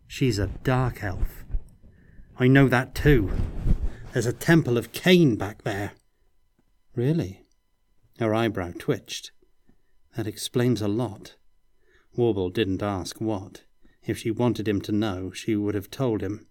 She's 0.06 0.38
a 0.38 0.50
dark 0.62 1.02
elf. 1.02 1.42
I 2.38 2.48
know 2.48 2.68
that 2.68 2.94
too. 2.94 3.32
There's 4.12 4.26
a 4.26 4.32
temple 4.32 4.76
of 4.76 4.92
Khaine 4.92 5.38
back 5.38 5.62
there. 5.62 5.92
Really? 6.94 7.44
Her 8.18 8.34
eyebrow 8.34 8.72
twitched. 8.78 9.32
That 10.16 10.26
explains 10.26 10.80
a 10.80 10.88
lot. 10.88 11.34
Warble 12.16 12.50
didn't 12.50 12.82
ask 12.82 13.20
what. 13.20 13.64
If 14.06 14.18
she 14.18 14.30
wanted 14.30 14.68
him 14.68 14.80
to 14.82 14.92
know, 14.92 15.32
she 15.32 15.56
would 15.56 15.74
have 15.74 15.90
told 15.90 16.20
him. 16.22 16.46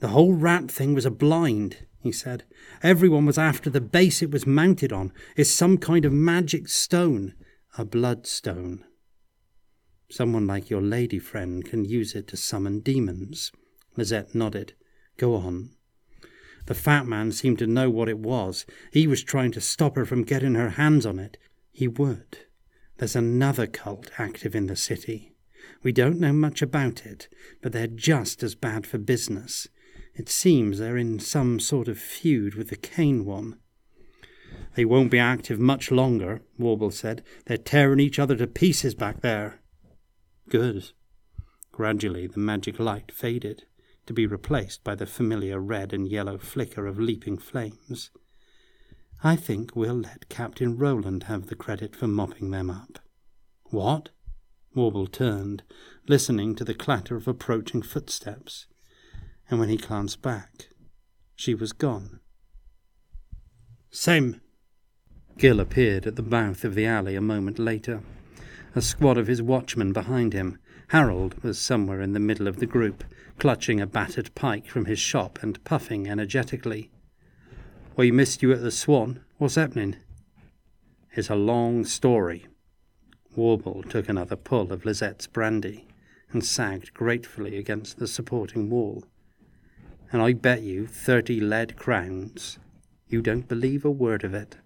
The 0.00 0.08
whole 0.08 0.32
rat 0.32 0.70
thing 0.70 0.94
was 0.94 1.06
a 1.06 1.10
blind, 1.10 1.86
he 2.00 2.10
said. 2.10 2.42
Everyone 2.82 3.24
was 3.24 3.38
after 3.38 3.70
the 3.70 3.80
base 3.80 4.20
it 4.22 4.32
was 4.32 4.46
mounted 4.46 4.92
on. 4.92 5.12
It's 5.36 5.50
some 5.50 5.78
kind 5.78 6.04
of 6.04 6.12
magic 6.12 6.68
stone, 6.68 7.34
a 7.78 7.84
bloodstone. 7.84 8.84
Someone 10.10 10.46
like 10.46 10.70
your 10.70 10.82
lady 10.82 11.20
friend 11.20 11.64
can 11.64 11.84
use 11.84 12.14
it 12.14 12.26
to 12.28 12.36
summon 12.36 12.80
demons. 12.80 13.52
Lisette 13.96 14.34
nodded. 14.34 14.74
Go 15.16 15.36
on. 15.36 15.70
The 16.66 16.74
fat 16.74 17.06
man 17.06 17.32
seemed 17.32 17.58
to 17.58 17.66
know 17.66 17.90
what 17.90 18.08
it 18.08 18.18
was. 18.18 18.64
He 18.92 19.06
was 19.06 19.22
trying 19.22 19.52
to 19.52 19.60
stop 19.60 19.96
her 19.96 20.04
from 20.04 20.22
getting 20.22 20.54
her 20.54 20.70
hands 20.70 21.04
on 21.04 21.18
it. 21.18 21.36
He 21.72 21.88
would. 21.88 22.38
There's 22.98 23.16
another 23.16 23.66
cult 23.66 24.10
active 24.18 24.54
in 24.54 24.66
the 24.66 24.76
city. 24.76 25.34
We 25.82 25.92
don't 25.92 26.20
know 26.20 26.32
much 26.32 26.62
about 26.62 27.04
it, 27.04 27.28
but 27.60 27.72
they're 27.72 27.86
just 27.86 28.42
as 28.42 28.54
bad 28.54 28.86
for 28.86 28.98
business. 28.98 29.68
It 30.14 30.28
seems 30.28 30.78
they're 30.78 30.96
in 30.96 31.18
some 31.18 31.58
sort 31.58 31.88
of 31.88 31.98
feud 31.98 32.54
with 32.54 32.68
the 32.68 32.76
Khaine 32.76 33.24
one. 33.24 33.58
They 34.74 34.84
won't 34.84 35.10
be 35.10 35.18
active 35.18 35.58
much 35.58 35.90
longer, 35.90 36.42
Warble 36.58 36.90
said. 36.90 37.22
They're 37.46 37.56
tearing 37.56 38.00
each 38.00 38.18
other 38.18 38.36
to 38.36 38.46
pieces 38.46 38.94
back 38.94 39.20
there. 39.20 39.60
Good. 40.48 40.90
Gradually 41.72 42.26
the 42.26 42.38
magic 42.38 42.78
light 42.78 43.10
faded, 43.10 43.64
to 44.06 44.12
be 44.12 44.26
replaced 44.26 44.82
by 44.84 44.94
the 44.94 45.06
familiar 45.06 45.60
red 45.60 45.92
and 45.92 46.08
yellow 46.08 46.38
flicker 46.38 46.86
of 46.86 46.98
leaping 46.98 47.38
flames. 47.38 48.10
I 49.24 49.36
think 49.36 49.76
we'll 49.76 49.94
let 49.94 50.28
Captain 50.28 50.76
Roland 50.76 51.24
have 51.24 51.46
the 51.46 51.54
credit 51.54 51.94
for 51.94 52.08
mopping 52.08 52.50
them 52.50 52.70
up. 52.70 52.98
What? 53.66 54.10
Warble 54.74 55.06
turned, 55.06 55.62
listening 56.08 56.54
to 56.56 56.64
the 56.64 56.74
clatter 56.74 57.14
of 57.14 57.28
approaching 57.28 57.82
footsteps, 57.82 58.66
and 59.48 59.60
when 59.60 59.68
he 59.68 59.76
glanced 59.76 60.22
back, 60.22 60.68
she 61.36 61.54
was 61.54 61.72
gone. 61.72 62.20
Same. 63.90 64.40
Gil 65.38 65.60
appeared 65.60 66.06
at 66.06 66.16
the 66.16 66.22
mouth 66.22 66.64
of 66.64 66.74
the 66.74 66.86
alley 66.86 67.14
a 67.14 67.20
moment 67.20 67.58
later, 67.58 68.02
a 68.74 68.82
squad 68.82 69.18
of 69.18 69.26
his 69.26 69.42
watchmen 69.42 69.92
behind 69.92 70.32
him. 70.32 70.58
Harold 70.88 71.42
was 71.42 71.58
somewhere 71.58 72.00
in 72.00 72.12
the 72.12 72.20
middle 72.20 72.46
of 72.46 72.56
the 72.56 72.66
group, 72.66 73.04
clutching 73.38 73.80
a 73.80 73.86
battered 73.86 74.34
pike 74.34 74.66
from 74.66 74.84
his 74.84 74.98
shop 74.98 75.38
and 75.42 75.62
puffing 75.64 76.08
energetically. 76.08 76.90
We 77.96 78.10
missed 78.10 78.42
you 78.42 78.52
at 78.52 78.62
the 78.62 78.70
Swan. 78.70 79.20
What's 79.38 79.54
happening? 79.54 79.96
It's 81.14 81.30
a 81.30 81.34
long 81.34 81.84
story, 81.84 82.46
Warble 83.34 83.82
took 83.82 84.08
another 84.08 84.36
pull 84.36 84.72
of 84.72 84.84
Lisette's 84.84 85.26
brandy 85.26 85.86
and 86.32 86.44
sagged 86.44 86.92
gratefully 86.94 87.56
against 87.56 87.98
the 87.98 88.06
supporting 88.06 88.70
wall. 88.70 89.04
And 90.10 90.20
I 90.20 90.34
bet 90.34 90.62
you 90.62 90.86
thirty 90.86 91.40
lead 91.40 91.76
crowns 91.76 92.58
you 93.08 93.20
don't 93.20 93.48
believe 93.48 93.84
a 93.84 93.90
word 93.90 94.24
of 94.24 94.32
it. 94.32 94.56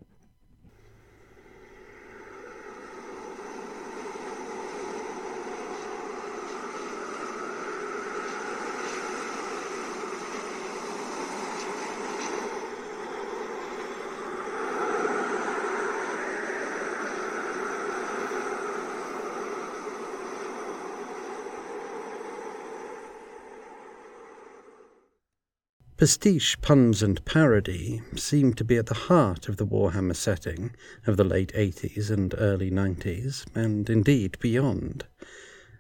Pastiche, 25.99 26.61
puns, 26.61 27.03
and 27.03 27.25
parody 27.25 28.03
seem 28.17 28.53
to 28.53 28.65
be 28.65 28.77
at 28.77 28.85
the 28.85 28.93
heart 29.09 29.49
of 29.49 29.57
the 29.57 29.65
Warhammer 29.65 30.15
setting 30.15 30.75
of 31.07 31.17
the 31.17 31.25
late 31.25 31.55
80s 31.55 32.11
and 32.11 32.35
early 32.37 32.71
90s, 32.71 33.47
and 33.55 33.89
indeed 33.89 34.37
beyond. 34.39 35.07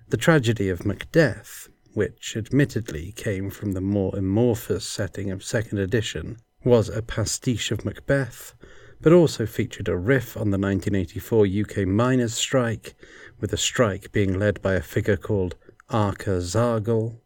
The 0.08 0.16
tragedy 0.16 0.70
of 0.70 0.80
McDeath, 0.80 1.68
which 1.92 2.34
admittedly 2.34 3.12
came 3.12 3.50
from 3.50 3.72
the 3.72 3.82
more 3.82 4.16
amorphous 4.16 4.86
setting 4.86 5.30
of 5.30 5.44
second 5.44 5.80
edition, 5.80 6.38
was 6.64 6.88
a 6.88 7.02
pastiche 7.02 7.70
of 7.70 7.84
Macbeth, 7.84 8.54
but 9.02 9.12
also 9.12 9.44
featured 9.44 9.88
a 9.88 9.98
riff 9.98 10.34
on 10.34 10.50
the 10.50 10.58
1984 10.58 11.46
UK 11.46 11.86
miners' 11.86 12.32
strike, 12.32 12.94
with 13.38 13.50
the 13.50 13.58
strike 13.58 14.12
being 14.12 14.38
led 14.38 14.62
by 14.62 14.72
a 14.72 14.80
figure 14.80 15.18
called 15.18 15.56
Arka 15.90 16.40
Zargle, 16.40 17.20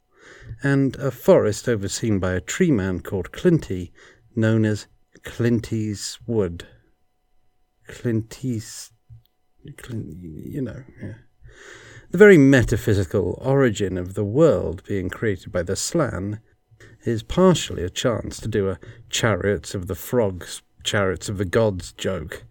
and 0.62 0.96
a 0.96 1.11
forest 1.11 1.68
overseen 1.68 2.18
by 2.18 2.32
a 2.32 2.40
tree 2.40 2.70
man 2.70 3.01
called 3.01 3.32
Clinty, 3.32 3.92
known 4.34 4.64
as 4.64 4.86
Clinty's 5.22 6.18
Wood. 6.26 6.66
Clinty's. 7.88 8.92
Clint, 9.76 10.16
you 10.22 10.62
know, 10.62 10.84
yeah. 11.03 11.14
The 12.11 12.18
very 12.18 12.38
metaphysical 12.38 13.38
origin 13.42 13.98
of 13.98 14.14
the 14.14 14.24
world 14.24 14.82
being 14.86 15.11
created 15.11 15.53
by 15.53 15.62
the 15.62 15.76
Slann 15.76 16.40
is 17.05 17.22
partially 17.22 17.82
a 17.84 17.90
chance 17.90 18.40
to 18.40 18.48
do 18.48 18.68
a 18.68 18.78
chariots 19.11 19.74
of 19.74 19.86
the 19.86 19.94
frogs, 19.94 20.62
chariots 20.82 21.28
of 21.28 21.36
the 21.38 21.44
gods 21.44 21.92
joke 21.92 22.44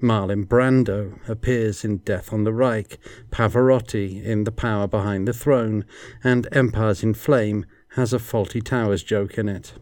Marlon 0.00 0.44
Brando 0.44 1.18
appears 1.28 1.84
in 1.84 1.98
Death 1.98 2.32
on 2.32 2.44
the 2.44 2.52
Reich, 2.52 2.98
Pavarotti 3.30 4.22
in 4.22 4.44
The 4.44 4.52
Power 4.52 4.86
Behind 4.86 5.26
the 5.26 5.32
Throne, 5.32 5.84
and 6.22 6.46
Empires 6.52 7.02
in 7.02 7.14
Flame 7.14 7.64
has 7.90 8.12
a 8.12 8.18
Fawlty 8.18 8.62
Towers 8.62 9.02
joke 9.02 9.38
in 9.38 9.48
it. 9.48 9.72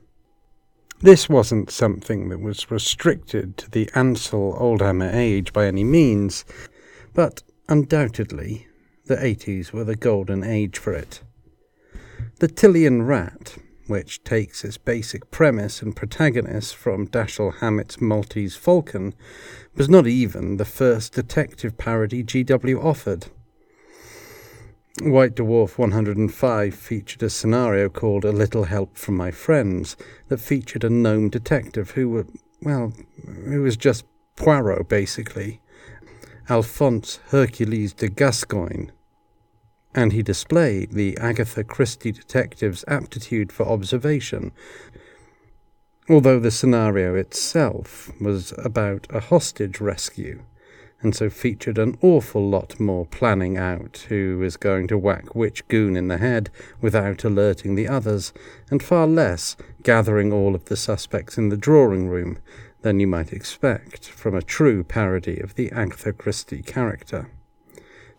This 1.01 1.29
wasn't 1.29 1.71
something 1.71 2.29
that 2.29 2.39
was 2.39 2.71
restricted 2.71 3.57
to 3.59 3.71
the 3.71 3.91
Ansel 3.95 4.57
Oldhammer 4.59 5.13
age 5.13 5.53
by 5.53 5.67
any 5.67 5.83
means, 5.83 6.45
but 7.13 7.43
undoubtedly 7.69 8.69
the 9.07 9.17
80s 9.17 9.73
were 9.73 9.85
the 9.85 9.97
golden 9.97 10.45
age 10.45 10.79
for 10.79 10.93
it. 10.93 11.23
The 12.39 12.49
Tilean 12.49 13.03
Rat 13.03 13.57
which 13.87 14.25
takes 14.25 14.65
its 14.65 14.79
basic 14.79 15.31
premise 15.31 15.83
and 15.83 15.95
protagonist 15.95 16.75
from 16.75 17.07
Dashiell 17.07 17.59
Hammett's 17.59 18.01
Maltese 18.01 18.57
Falcon, 18.57 19.15
was 19.75 19.89
not 19.89 20.07
even 20.07 20.57
the 20.57 20.65
first 20.65 21.13
detective 21.13 21.77
parody 21.77 22.25
GW 22.25 22.83
offered. 22.83 23.27
White 25.03 25.35
Dwarf 25.35 25.77
105 25.77 26.75
featured 26.75 27.23
a 27.23 27.29
scenario 27.29 27.89
called 27.89 28.25
A 28.25 28.31
Little 28.31 28.65
Help 28.65 28.97
from 28.97 29.17
My 29.17 29.33
Friends 29.33 29.97
that 30.29 30.39
featured 30.39 30.85
a 30.85 30.91
gnome 30.91 31.29
detective 31.29 31.91
who 31.93 32.09
were, 32.09 32.27
well, 32.63 32.93
who 33.27 33.63
was 33.63 33.77
just 33.77 34.05
Poirot 34.37 34.89
basically. 34.89 35.61
Alphonse 36.49 37.19
Hercules 37.29 37.93
de 37.93 38.09
Gascoigne 38.09 38.91
and 39.95 40.13
he 40.13 40.23
displayed 40.23 40.93
the 40.93 41.17
Agatha 41.19 41.63
Christie 41.63 42.13
detective's 42.13 42.85
aptitude 42.89 43.53
for 43.53 43.67
observation, 43.67 44.53
although 46.09 46.41
the 46.41 46.51
scenario 46.51 47.15
itself 47.15 48.11
was 48.21 48.53
about 48.59 49.07
a 49.11 49.21
hostage 49.21 49.81
rescue, 49.81 50.43
and 51.01 51.15
so 51.15 51.31
featured 51.31 51.79
an 51.79 51.97
awful 52.01 52.49
lot 52.49 52.81
more 52.81 53.07
planning 53.07 53.57
out 53.57 54.07
who 54.09 54.43
is 54.43 54.57
going 54.57 54.89
to 54.89 54.99
whack 54.99 55.35
which 55.35 55.67
goon 55.69 55.97
in 55.97 56.09
the 56.09 56.19
head 56.19 56.51
without 56.81 57.23
alerting 57.25 57.75
the 57.75 57.87
others, 57.87 58.33
and 58.71 58.83
far 58.83 59.07
less 59.07 59.57
gathering 59.83 60.33
all 60.33 60.55
of 60.55 60.65
the 60.65 60.77
suspects 60.77 61.39
in 61.39 61.51
the 61.51 61.57
drawing 61.57 62.09
room 62.09 62.39
than 62.83 63.01
you 63.01 63.07
might 63.07 63.33
expect 63.33 64.09
from 64.09 64.35
a 64.35 64.43
true 64.43 64.83
parody 64.83 65.39
of 65.39 65.55
the 65.55 65.71
Agatha 65.73 66.13
Christie 66.13 66.63
character. 66.63 67.31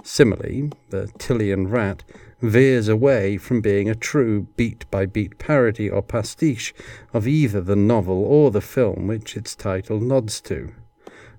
Similarly, 0.07 0.69
the 0.91 1.07
Tilean 1.17 1.71
Rat 1.71 2.03
veers 2.39 2.87
away 2.87 3.37
from 3.37 3.59
being 3.59 3.89
a 3.89 3.95
true 3.95 4.45
beat 4.55 4.85
by 4.91 5.07
beat 5.07 5.39
parody 5.39 5.89
or 5.89 6.03
pastiche 6.03 6.75
of 7.11 7.27
either 7.27 7.59
the 7.59 7.75
novel 7.75 8.23
or 8.23 8.51
the 8.51 8.61
film 8.61 9.07
which 9.07 9.35
its 9.35 9.55
title 9.55 9.99
nods 9.99 10.39
to. 10.41 10.73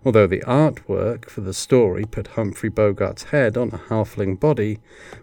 Although 0.04 0.26
the 0.26 0.40
artwork 0.40 1.30
for 1.30 1.42
the 1.42 1.54
story 1.54 2.04
put 2.10 2.26
Humphrey 2.34 2.68
Bogart's 2.68 3.30
head 3.30 3.56
on 3.56 3.68
a 3.68 3.78
halfling 3.78 4.38
body, 4.38 4.80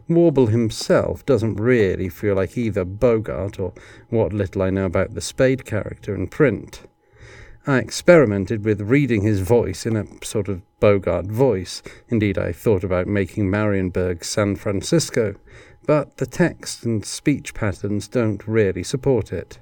Warble 0.07 0.47
himself 0.47 1.25
doesn't 1.25 1.57
really 1.57 2.07
feel 2.07 2.35
like 2.35 2.57
either 2.57 2.85
Bogart 2.85 3.59
or 3.59 3.73
what 4.09 4.31
little 4.31 4.61
I 4.61 4.69
know 4.69 4.85
about 4.85 5.15
the 5.15 5.21
Spade 5.21 5.65
character 5.65 6.15
in 6.15 6.27
print. 6.27 6.83
I 7.66 7.78
experimented 7.78 8.66
with 8.66 8.82
reading 8.82 9.22
his 9.22 9.39
voice 9.39 9.86
in 9.86 9.95
a 9.95 10.05
sort 10.22 10.49
of 10.49 10.61
Bogart 10.82 11.28
voice. 11.28 11.82
Indeed, 12.09 12.38
I 12.38 12.51
thought 12.51 12.84
about 12.84 13.07
making 13.07 13.49
Marienburg 13.49 14.26
San 14.26 14.57
Francisco, 14.57 15.36
but 15.86 16.18
the 16.18 16.26
text 16.26 16.84
and 16.84 17.05
speech 17.05 17.53
patterns 17.53 18.09
don't 18.09 18.45
really 18.45 18.84
support 18.84 19.32
it. 19.32 19.59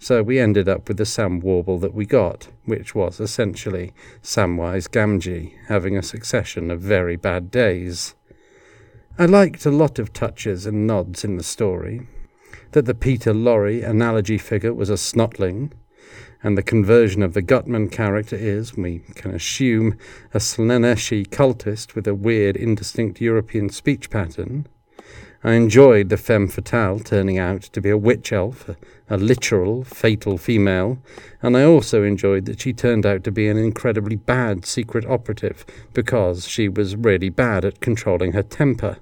So 0.00 0.20
we 0.20 0.40
ended 0.40 0.68
up 0.68 0.88
with 0.88 0.96
the 0.96 1.06
Sam 1.06 1.38
Warble 1.38 1.78
that 1.78 1.94
we 1.94 2.06
got, 2.06 2.48
which 2.64 2.92
was 2.92 3.20
essentially 3.20 3.92
Samwise 4.20 4.88
Gamgee 4.88 5.54
having 5.68 5.96
a 5.96 6.02
succession 6.02 6.72
of 6.72 6.80
very 6.80 7.14
bad 7.14 7.52
days. 7.52 8.16
I 9.16 9.26
liked 9.26 9.64
a 9.64 9.70
lot 9.70 10.00
of 10.00 10.12
touches 10.12 10.66
and 10.66 10.88
nods 10.88 11.22
in 11.22 11.36
the 11.36 11.44
story. 11.44 12.08
That 12.72 12.86
the 12.86 12.94
Peter 12.94 13.32
Lorre 13.32 13.88
analogy 13.88 14.38
figure 14.38 14.74
was 14.74 14.90
a 14.90 14.94
snotling, 14.94 15.70
and 16.44 16.58
the 16.58 16.62
conversion 16.62 17.22
of 17.22 17.32
the 17.32 17.42
Gutman 17.42 17.88
character 17.88 18.36
is, 18.36 18.76
we 18.76 19.00
can 19.14 19.34
assume, 19.34 19.98
a 20.34 20.38
Slaaneshi 20.38 21.26
cultist 21.26 21.94
with 21.94 22.06
a 22.06 22.14
weird, 22.14 22.54
indistinct 22.54 23.18
European 23.20 23.70
speech 23.70 24.10
pattern. 24.10 24.66
I 25.42 25.54
enjoyed 25.54 26.10
the 26.10 26.18
femme 26.18 26.48
fatale 26.48 27.00
turning 27.00 27.38
out 27.38 27.62
to 27.62 27.80
be 27.80 27.88
a 27.88 27.98
witch 27.98 28.30
elf, 28.30 28.68
a, 28.68 28.76
a, 29.08 29.16
literal, 29.16 29.84
fatal 29.84 30.36
female, 30.36 30.98
and 31.42 31.56
I 31.56 31.64
also 31.64 32.02
enjoyed 32.02 32.44
that 32.44 32.60
she 32.60 32.74
turned 32.74 33.06
out 33.06 33.24
to 33.24 33.32
be 33.32 33.48
an 33.48 33.56
incredibly 33.56 34.16
bad 34.16 34.66
secret 34.66 35.06
operative 35.06 35.64
because 35.94 36.46
she 36.46 36.68
was 36.68 36.96
really 36.96 37.30
bad 37.30 37.64
at 37.64 37.80
controlling 37.80 38.32
her 38.32 38.42
temper. 38.42 38.98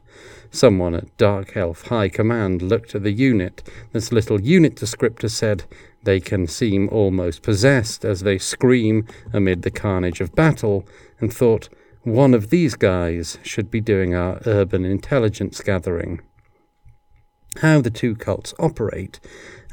Someone 0.50 0.94
at 0.94 1.16
Dark 1.16 1.56
Elf 1.56 1.86
High 1.86 2.08
Command 2.08 2.60
looked 2.60 2.94
at 2.94 3.04
the 3.04 3.12
unit. 3.12 3.62
This 3.92 4.12
little 4.12 4.40
unit 4.40 4.76
descriptor 4.76 5.30
said, 5.30 5.64
They 6.04 6.20
can 6.20 6.46
seem 6.46 6.88
almost 6.88 7.42
possessed 7.42 8.04
as 8.04 8.20
they 8.20 8.38
scream 8.38 9.06
amid 9.32 9.62
the 9.62 9.70
carnage 9.70 10.20
of 10.20 10.34
battle, 10.34 10.86
and 11.20 11.32
thought, 11.32 11.68
one 12.02 12.34
of 12.34 12.50
these 12.50 12.74
guys 12.74 13.38
should 13.42 13.70
be 13.70 13.80
doing 13.80 14.12
our 14.14 14.40
urban 14.44 14.84
intelligence 14.84 15.60
gathering. 15.60 16.20
How 17.58 17.80
the 17.80 17.90
two 17.90 18.16
cults 18.16 18.54
operate, 18.58 19.20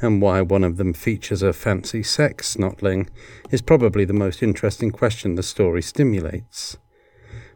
and 0.00 0.22
why 0.22 0.42
one 0.42 0.62
of 0.62 0.76
them 0.76 0.92
features 0.92 1.42
a 1.42 1.52
fancy 1.52 2.02
sex 2.02 2.54
snotling, 2.54 3.08
is 3.50 3.62
probably 3.62 4.04
the 4.04 4.12
most 4.12 4.42
interesting 4.42 4.90
question 4.90 5.34
the 5.34 5.42
story 5.42 5.82
stimulates. 5.82 6.76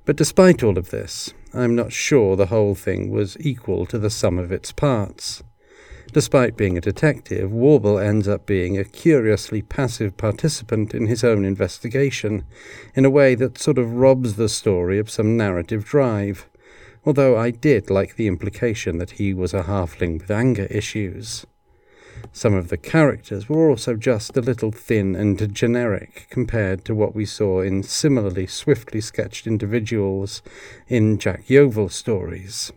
But 0.05 0.17
despite 0.17 0.63
all 0.63 0.77
of 0.77 0.91
this, 0.91 1.33
I'm 1.53 1.77
not 1.77 1.93
sure 1.93 2.35
the 2.35 2.47
whole 2.47 2.75
thing 2.75 3.11
was 3.11 3.37
equal 3.39 3.87
to 3.87 3.99
the 3.99 4.11
sum 4.11 4.39
of 4.39 4.51
its 4.51 4.73
parts. 4.73 5.43
Despite 6.15 6.57
being 6.57 6.79
a 6.79 6.81
detective, 6.81 7.53
Warble 7.53 7.99
ends 7.99 8.27
up 8.27 8.47
being 8.47 8.79
a 8.79 8.85
curiously 8.85 9.61
passive 9.61 10.17
participant 10.17 10.95
in 10.95 11.09
his 11.09 11.23
own 11.23 11.45
investigation, 11.45 12.47
in 12.95 13.05
a 13.05 13.11
way 13.11 13.35
that 13.35 13.59
sort 13.59 13.77
of 13.77 13.93
robs 13.93 14.37
the 14.37 14.49
story 14.49 14.99
of 14.99 15.11
some 15.11 15.37
narrative 15.37 15.85
drive 15.85 16.49
although 17.07 17.37
I 17.37 17.51
did 17.51 17.91
like 17.91 18.17
the 18.17 18.27
implication 18.27 18.99
that 18.99 19.13
he 19.13 19.35
was 19.35 19.53
a 19.53 19.65
halfling 19.65 20.21
with 20.21 20.31
anger 20.31 20.67
issues. 20.71 21.47
Some 22.33 22.55
of 22.55 22.69
the 22.69 22.79
characters 22.79 23.49
were 23.49 23.69
also 23.69 23.97
just 23.97 24.37
a 24.37 24.41
little 24.41 24.73
thin 24.73 25.15
and 25.15 25.55
generic 25.55 26.27
compared 26.31 26.85
to 26.87 26.95
what 26.95 27.15
we 27.15 27.27
saw 27.27 27.61
in 27.61 27.83
similarly 27.83 28.47
swiftly 28.47 29.01
sketched 29.01 29.47
individuals 29.47 30.41
in 30.89 31.19
Jack 31.19 31.51
Yeovil 31.51 31.91
stories. 31.91 32.73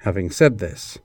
Having 0.00 0.30
said 0.30 0.58
this, 0.58 0.98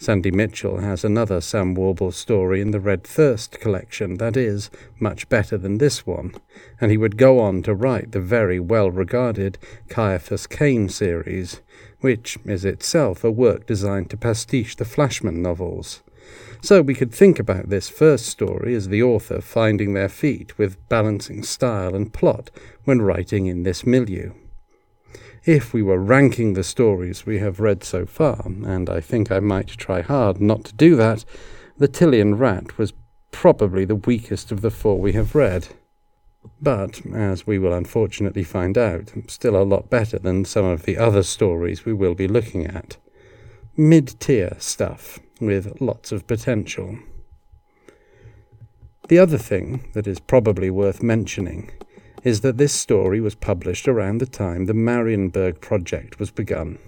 Sandy 0.00 0.30
Mitchell 0.30 0.78
has 0.78 1.02
another 1.02 1.40
Sam 1.40 1.74
Warble 1.74 2.12
story 2.12 2.60
in 2.60 2.70
the 2.70 2.78
Red 2.78 3.02
Thirst 3.02 3.58
collection 3.58 4.18
that 4.18 4.36
is 4.36 4.70
much 5.00 5.28
better 5.28 5.58
than 5.58 5.78
this 5.78 6.06
one, 6.06 6.36
and 6.80 6.92
he 6.92 6.96
would 6.96 7.16
go 7.16 7.40
on 7.40 7.64
to 7.64 7.74
write 7.74 8.12
the 8.12 8.20
very 8.20 8.60
well 8.60 8.92
regarded 8.92 9.58
Caiaphas 9.88 10.46
Cain 10.46 10.88
series, 10.88 11.62
which 11.98 12.38
is 12.44 12.64
itself 12.64 13.24
a 13.24 13.30
work 13.32 13.66
designed 13.66 14.08
to 14.10 14.16
pastiche 14.16 14.76
the 14.76 14.84
Flashman 14.84 15.42
novels. 15.42 16.04
So 16.62 16.80
we 16.80 16.94
could 16.94 17.12
think 17.12 17.40
about 17.40 17.68
this 17.68 17.88
first 17.88 18.26
story 18.26 18.76
as 18.76 18.88
the 18.88 19.02
author 19.02 19.40
finding 19.40 19.94
their 19.94 20.08
feet 20.08 20.56
with 20.56 20.88
balancing 20.88 21.42
style 21.42 21.96
and 21.96 22.12
plot 22.12 22.52
when 22.84 23.02
writing 23.02 23.46
in 23.46 23.64
this 23.64 23.84
milieu 23.84 24.30
if 25.48 25.72
we 25.72 25.82
were 25.82 25.98
ranking 25.98 26.52
the 26.52 26.62
stories 26.62 27.24
we 27.24 27.38
have 27.38 27.58
read 27.58 27.82
so 27.82 28.04
far, 28.04 28.42
and 28.44 28.90
I 28.90 29.00
think 29.00 29.32
I 29.32 29.40
might 29.40 29.68
try 29.68 30.02
hard 30.02 30.42
not 30.42 30.64
to 30.64 30.74
do 30.74 30.94
that, 30.96 31.24
The 31.78 31.88
Tilean 31.88 32.38
Rat 32.38 32.76
was 32.76 32.92
probably 33.30 33.86
the 33.86 33.94
weakest 33.94 34.52
of 34.52 34.60
the 34.60 34.70
four 34.70 35.00
we 35.00 35.14
have 35.14 35.34
read. 35.34 35.68
But, 36.60 37.00
as 37.14 37.46
we 37.46 37.58
will 37.58 37.72
unfortunately 37.72 38.44
find 38.44 38.76
out, 38.76 39.10
still 39.26 39.56
a 39.56 39.64
lot 39.64 39.88
better 39.88 40.18
than 40.18 40.44
some 40.44 40.66
of 40.66 40.82
the 40.82 40.98
other 40.98 41.22
stories 41.22 41.86
we 41.86 41.94
will 41.94 42.14
be 42.14 42.28
looking 42.28 42.66
at. 42.66 42.98
Mid 43.74 44.20
tier 44.20 44.54
stuff, 44.58 45.18
with 45.40 45.80
lots 45.80 46.12
of 46.12 46.26
potential. 46.26 46.98
The 49.08 49.18
other 49.18 49.38
thing 49.38 49.88
that 49.94 50.06
is 50.06 50.20
probably 50.20 50.68
worth 50.68 51.02
mentioning 51.02 51.70
is 52.24 52.40
that 52.42 52.58
this 52.58 52.72
story 52.72 53.20
was 53.20 53.34
published 53.34 53.88
around 53.88 54.18
the 54.18 54.26
time 54.26 54.64
the 54.64 54.72
Marienburg 54.72 55.60
project 55.60 56.18
was 56.18 56.30
begun. 56.30 56.78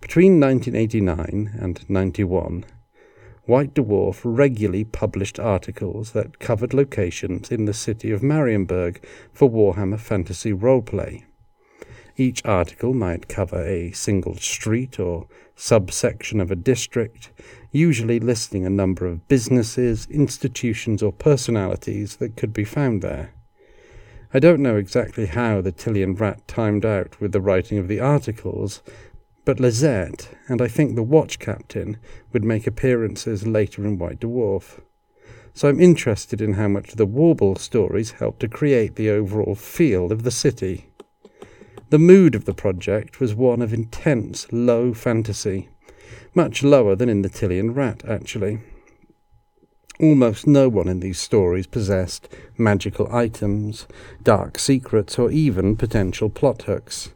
Between 0.00 0.40
1989 0.40 1.58
and 1.60 1.88
91, 1.90 2.64
White 3.46 3.74
Dwarf 3.74 4.20
regularly 4.24 4.84
published 4.84 5.38
articles 5.38 6.12
that 6.12 6.38
covered 6.38 6.72
locations 6.72 7.50
in 7.50 7.66
the 7.66 7.74
city 7.74 8.10
of 8.10 8.22
Marienburg 8.22 9.04
for 9.34 9.50
Warhammer 9.50 10.00
Fantasy 10.00 10.52
Roleplay. 10.52 11.24
Each 12.16 12.42
article 12.46 12.94
might 12.94 13.28
cover 13.28 13.62
a 13.62 13.92
single 13.92 14.36
street 14.36 14.98
or 14.98 15.26
subsection 15.56 16.40
of 16.40 16.50
a 16.50 16.56
district, 16.56 17.32
usually 17.70 18.18
listing 18.18 18.64
a 18.64 18.70
number 18.70 19.06
of 19.06 19.28
businesses, 19.28 20.06
institutions, 20.06 21.02
or 21.02 21.12
personalities 21.12 22.16
that 22.16 22.36
could 22.36 22.54
be 22.54 22.64
found 22.64 23.02
there. 23.02 23.33
I 24.36 24.40
don't 24.40 24.58
know 24.58 24.76
exactly 24.76 25.26
how 25.26 25.60
the 25.60 25.70
Tilean 25.70 26.18
rat 26.18 26.48
timed 26.48 26.84
out 26.84 27.20
with 27.20 27.30
the 27.30 27.40
writing 27.40 27.78
of 27.78 27.86
the 27.86 28.00
articles, 28.00 28.82
but 29.44 29.60
Lisette, 29.60 30.28
and 30.48 30.60
I 30.60 30.66
think 30.66 30.96
the 30.96 31.04
watch 31.04 31.38
captain, 31.38 31.98
would 32.32 32.42
make 32.42 32.66
appearances 32.66 33.46
later 33.46 33.86
in 33.86 33.96
White 33.96 34.18
Dwarf. 34.18 34.80
So 35.54 35.68
I'm 35.68 35.80
interested 35.80 36.40
in 36.40 36.54
how 36.54 36.66
much 36.66 36.94
the 36.94 37.06
Warble 37.06 37.54
stories 37.54 38.10
helped 38.10 38.40
to 38.40 38.48
create 38.48 38.96
the 38.96 39.08
overall 39.08 39.54
feel 39.54 40.10
of 40.10 40.24
the 40.24 40.32
city. 40.32 40.88
The 41.90 42.00
mood 42.00 42.34
of 42.34 42.44
the 42.44 42.54
project 42.54 43.20
was 43.20 43.36
one 43.36 43.62
of 43.62 43.72
intense, 43.72 44.50
low 44.50 44.94
fantasy, 44.94 45.68
much 46.34 46.64
lower 46.64 46.96
than 46.96 47.08
in 47.08 47.22
the 47.22 47.28
Tilean 47.28 47.72
Rat, 47.72 48.04
actually. 48.04 48.58
Almost 50.00 50.48
no 50.48 50.68
one 50.68 50.88
in 50.88 50.98
these 50.98 51.20
stories 51.20 51.68
possessed 51.68 52.28
magical 52.58 53.08
items, 53.14 53.86
dark 54.24 54.58
secrets, 54.58 55.20
or 55.20 55.30
even 55.30 55.76
potential 55.76 56.28
plot 56.28 56.62
hooks, 56.62 57.12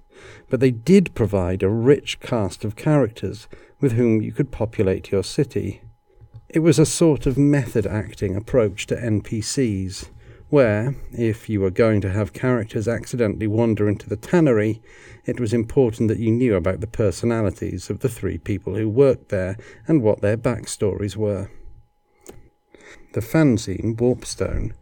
but 0.49 0.61
they 0.61 0.71
did 0.71 1.13
provide 1.17 1.65
a 1.65 1.69
rich 1.69 2.21
cast 2.21 2.65
of 2.65 2.77
characters 2.77 3.49
with 3.81 3.93
whom 3.93 4.23
you 4.23 4.31
could 4.31 4.53
populate 4.53 5.11
your 5.11 5.25
city. 5.25 5.83
It 6.49 6.61
was 6.61 6.79
a 6.79 6.87
sort 6.87 7.27
of 7.27 7.37
method 7.37 7.85
acting 7.85 8.37
approach 8.37 8.87
to 8.87 8.97
NPCs, 8.97 10.11
where, 10.49 10.95
if 11.11 11.49
you 11.49 11.61
were 11.61 11.71
going 11.71 12.01
to 12.03 12.11
have 12.11 12.33
characters 12.33 12.87
accidentally 12.87 13.49
wander 13.49 13.89
into 13.89 14.09
the 14.09 14.17
tannery, 14.17 14.81
it 15.27 15.41
was 15.41 15.53
important 15.53 16.09
that 16.09 16.21
you 16.21 16.31
knew 16.31 16.55
about 16.55 16.81
the 16.81 16.87
personalities 16.87 17.91
of 17.91 17.99
the 17.99 18.09
three 18.09 18.39
people 18.39 18.77
who 18.77 18.89
worked 18.89 19.31
there 19.31 19.59
and 19.89 20.01
what 20.01 20.21
their 20.21 20.37
backstories 20.37 21.17
were 21.17 21.51
the 23.13 23.21
fanzine 23.21 23.97
Warpstone, 23.97 24.73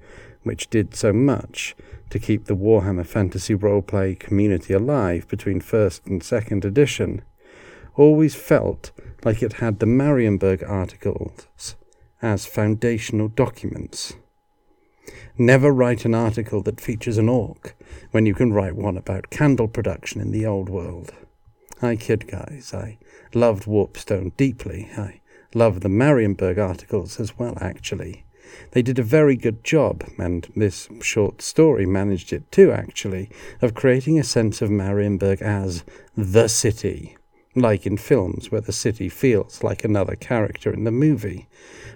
which 0.43 0.71
did 0.71 0.95
so 0.95 1.13
much 1.13 1.75
to 2.11 2.19
keep 2.19 2.45
the 2.45 2.57
Warhammer 2.57 3.07
Fantasy 3.07 3.55
Roleplay 3.55 4.19
community 4.19 4.73
alive 4.73 5.27
between 5.29 5.61
first 5.61 6.07
and 6.07 6.23
second 6.23 6.65
edition, 6.65 7.23
always 7.95 8.35
felt 8.35 8.93
like 9.25 9.43
it 9.43 9.55
had 9.55 9.79
the 9.79 9.87
Marienburg 9.87 10.69
articles 10.69 11.77
as 12.23 12.47
foundational 12.47 13.29
documents. 13.29 14.15
Never 15.39 15.71
write 15.71 16.05
an 16.05 16.15
article 16.15 16.63
that 16.63 16.81
features 16.81 17.19
an 17.19 17.29
orc 17.29 17.77
when 18.11 18.25
you 18.25 18.35
can 18.35 18.53
write 18.53 18.75
one 18.75 18.97
about 18.97 19.31
candle 19.31 19.69
production 19.69 20.21
in 20.21 20.33
the 20.33 20.47
old 20.47 20.69
world. 20.69 21.13
I 21.83 21.97
kid, 21.97 22.27
guys. 22.27 22.73
I 22.73 22.99
loved 23.35 23.65
Warpstone 23.65 24.35
deeply. 24.37 24.89
I 24.97 25.21
loved 25.55 25.83
the 25.83 25.89
Marienburg 25.89 26.59
articles 26.59 27.19
as 27.21 27.39
well, 27.39 27.57
actually. 27.61 28.25
They 28.73 28.83
did 28.83 28.99
a 28.99 29.03
very 29.03 29.37
good 29.37 29.65
job, 29.65 30.05
and 30.19 30.47
this 30.55 30.89
short 31.01 31.43
story 31.43 31.85
managed 31.87 32.33
it 32.33 32.51
too, 32.53 32.73
actually, 32.73 33.31
of 33.61 33.75
creating 33.75 34.19
a 34.19 34.25
sense 34.25 34.63
of 34.63 34.71
Marienburg 34.71 35.43
as 35.43 35.85
the 36.17 36.49
city, 36.49 37.17
like 37.55 37.87
in 37.87 37.97
films 37.97 38.51
where 38.51 38.61
the 38.61 38.73
city 38.73 39.09
feels 39.09 39.63
like 39.63 39.85
another 39.85 40.15
character 40.15 40.73
in 40.73 40.85
the 40.85 40.91
movie. 40.91 41.49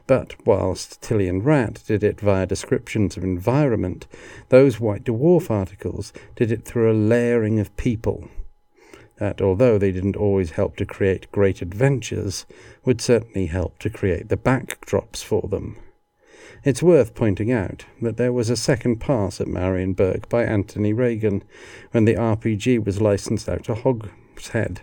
But 0.06 0.34
whilst 0.44 1.00
Tilean 1.00 1.44
Rat 1.44 1.82
did 1.86 2.02
it 2.02 2.20
via 2.20 2.46
descriptions 2.46 3.16
of 3.16 3.22
environment, 3.22 4.06
those 4.48 4.80
White 4.80 5.04
Dwarf 5.04 5.50
articles 5.50 6.12
did 6.34 6.50
it 6.50 6.64
through 6.64 6.90
a 6.90 6.94
layering 6.94 7.60
of 7.60 7.76
people. 7.76 8.28
That, 9.20 9.40
although 9.40 9.78
they 9.78 9.92
didn't 9.92 10.16
always 10.16 10.52
help 10.52 10.76
to 10.76 10.86
create 10.86 11.30
great 11.30 11.62
adventures, 11.62 12.46
would 12.84 13.00
certainly 13.00 13.46
help 13.46 13.78
to 13.80 13.90
create 13.90 14.30
the 14.30 14.36
backdrops 14.36 15.22
for 15.22 15.46
them. 15.46 15.76
It's 16.64 16.82
worth 16.82 17.14
pointing 17.14 17.52
out 17.52 17.84
that 18.00 18.16
there 18.16 18.32
was 18.32 18.50
a 18.50 18.56
second 18.56 18.96
pass 18.96 19.40
at 19.40 19.46
Marienburg 19.46 20.28
by 20.30 20.44
Anthony 20.44 20.94
Ragan 20.94 21.42
when 21.92 22.06
the 22.06 22.14
RPG 22.14 22.84
was 22.84 23.00
licensed 23.02 23.48
out 23.48 23.64
to 23.64 23.74
Hogshead, 23.74 24.80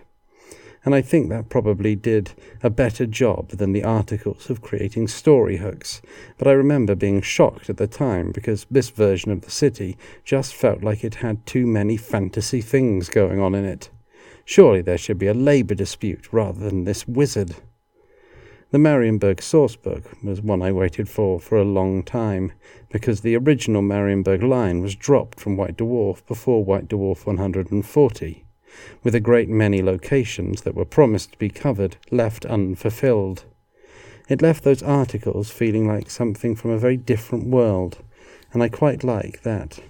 and 0.85 0.93
I 0.95 1.01
think 1.01 1.29
that 1.29 1.49
probably 1.49 1.95
did 1.95 2.31
a 2.63 2.69
better 2.69 3.05
job 3.05 3.49
than 3.49 3.73
the 3.73 3.83
articles 3.83 4.49
of 4.49 4.61
creating 4.61 5.07
story 5.07 5.57
hooks. 5.57 6.01
But 6.38 6.47
I 6.47 6.51
remember 6.51 6.95
being 6.95 7.21
shocked 7.21 7.69
at 7.69 7.77
the 7.77 7.88
time 7.88 8.31
because 8.31 8.65
this 8.69 8.89
version 8.89 9.31
of 9.31 9.41
the 9.41 9.51
city 9.51 9.97
just 10.23 10.55
felt 10.55 10.83
like 10.83 11.03
it 11.03 11.15
had 11.15 11.45
too 11.45 11.65
many 11.65 11.97
fantasy 11.97 12.61
things 12.61 13.09
going 13.09 13.39
on 13.39 13.55
in 13.55 13.65
it. 13.65 13.89
Surely 14.50 14.82
there 14.82 14.98
should 14.98 15.18
be 15.18 15.28
a 15.28 15.34
labour 15.34 15.76
dispute 15.76 16.32
rather 16.32 16.62
than 16.62 16.86
this 16.86 17.06
wizard. 17.06 17.58
The 18.72 18.78
Marienburg 18.78 19.41
sourcebook 19.41 20.24
was 20.24 20.41
one 20.41 20.62
I 20.62 20.72
waited 20.72 21.10
for 21.10 21.38
for 21.38 21.58
a 21.58 21.66
long 21.66 22.02
time, 22.02 22.54
because 22.89 23.20
the 23.20 23.36
original 23.36 23.82
Marienburg 23.82 24.41
line 24.41 24.80
was 24.80 24.95
dropped 24.95 25.38
from 25.38 25.58
White 25.58 25.76
Dwarf 25.76 26.26
before 26.28 26.64
White 26.64 26.88
Dwarf 26.88 27.26
140, 27.26 28.45
with 29.04 29.14
a 29.14 29.20
great 29.20 29.50
many 29.50 29.82
locations 29.82 30.62
that 30.62 30.76
were 30.76 30.86
promised 30.86 31.34
to 31.34 31.38
be 31.38 31.50
covered 31.50 31.98
left 32.10 32.45
unfulfilled. 32.45 33.43
It 34.30 34.41
left 34.41 34.64
those 34.64 34.82
articles 34.82 35.52
feeling 35.52 35.89
like 35.89 36.10
something 36.10 36.56
from 36.56 36.72
a 36.72 36.80
very 36.80 36.95
different 36.95 37.48
world, 37.48 37.98
and 38.54 38.64
I 38.64 38.70
quite 38.70 39.04
like 39.04 39.41
that. 39.41 39.82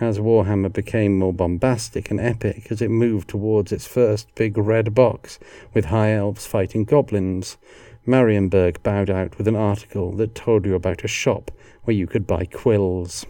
As 0.00 0.18
Warhammer 0.18 0.72
became 0.72 1.18
more 1.18 1.32
bombastic 1.32 2.10
and 2.10 2.18
epic 2.18 2.66
as 2.70 2.82
it 2.82 2.90
moved 2.90 3.28
towards 3.28 3.70
its 3.70 3.86
first 3.86 4.34
big 4.34 4.58
red 4.58 4.92
box 4.92 5.38
with 5.72 5.86
high 5.86 6.12
elves 6.12 6.46
fighting 6.46 6.84
goblins, 6.84 7.56
Marienburg 8.04 8.82
bowed 8.82 9.08
out 9.08 9.38
with 9.38 9.46
an 9.46 9.54
article 9.54 10.10
that 10.16 10.34
told 10.34 10.66
you 10.66 10.74
about 10.74 11.04
a 11.04 11.08
shop 11.08 11.52
where 11.84 11.94
you 11.94 12.08
could 12.08 12.26
buy 12.26 12.44
quills. 12.44 13.24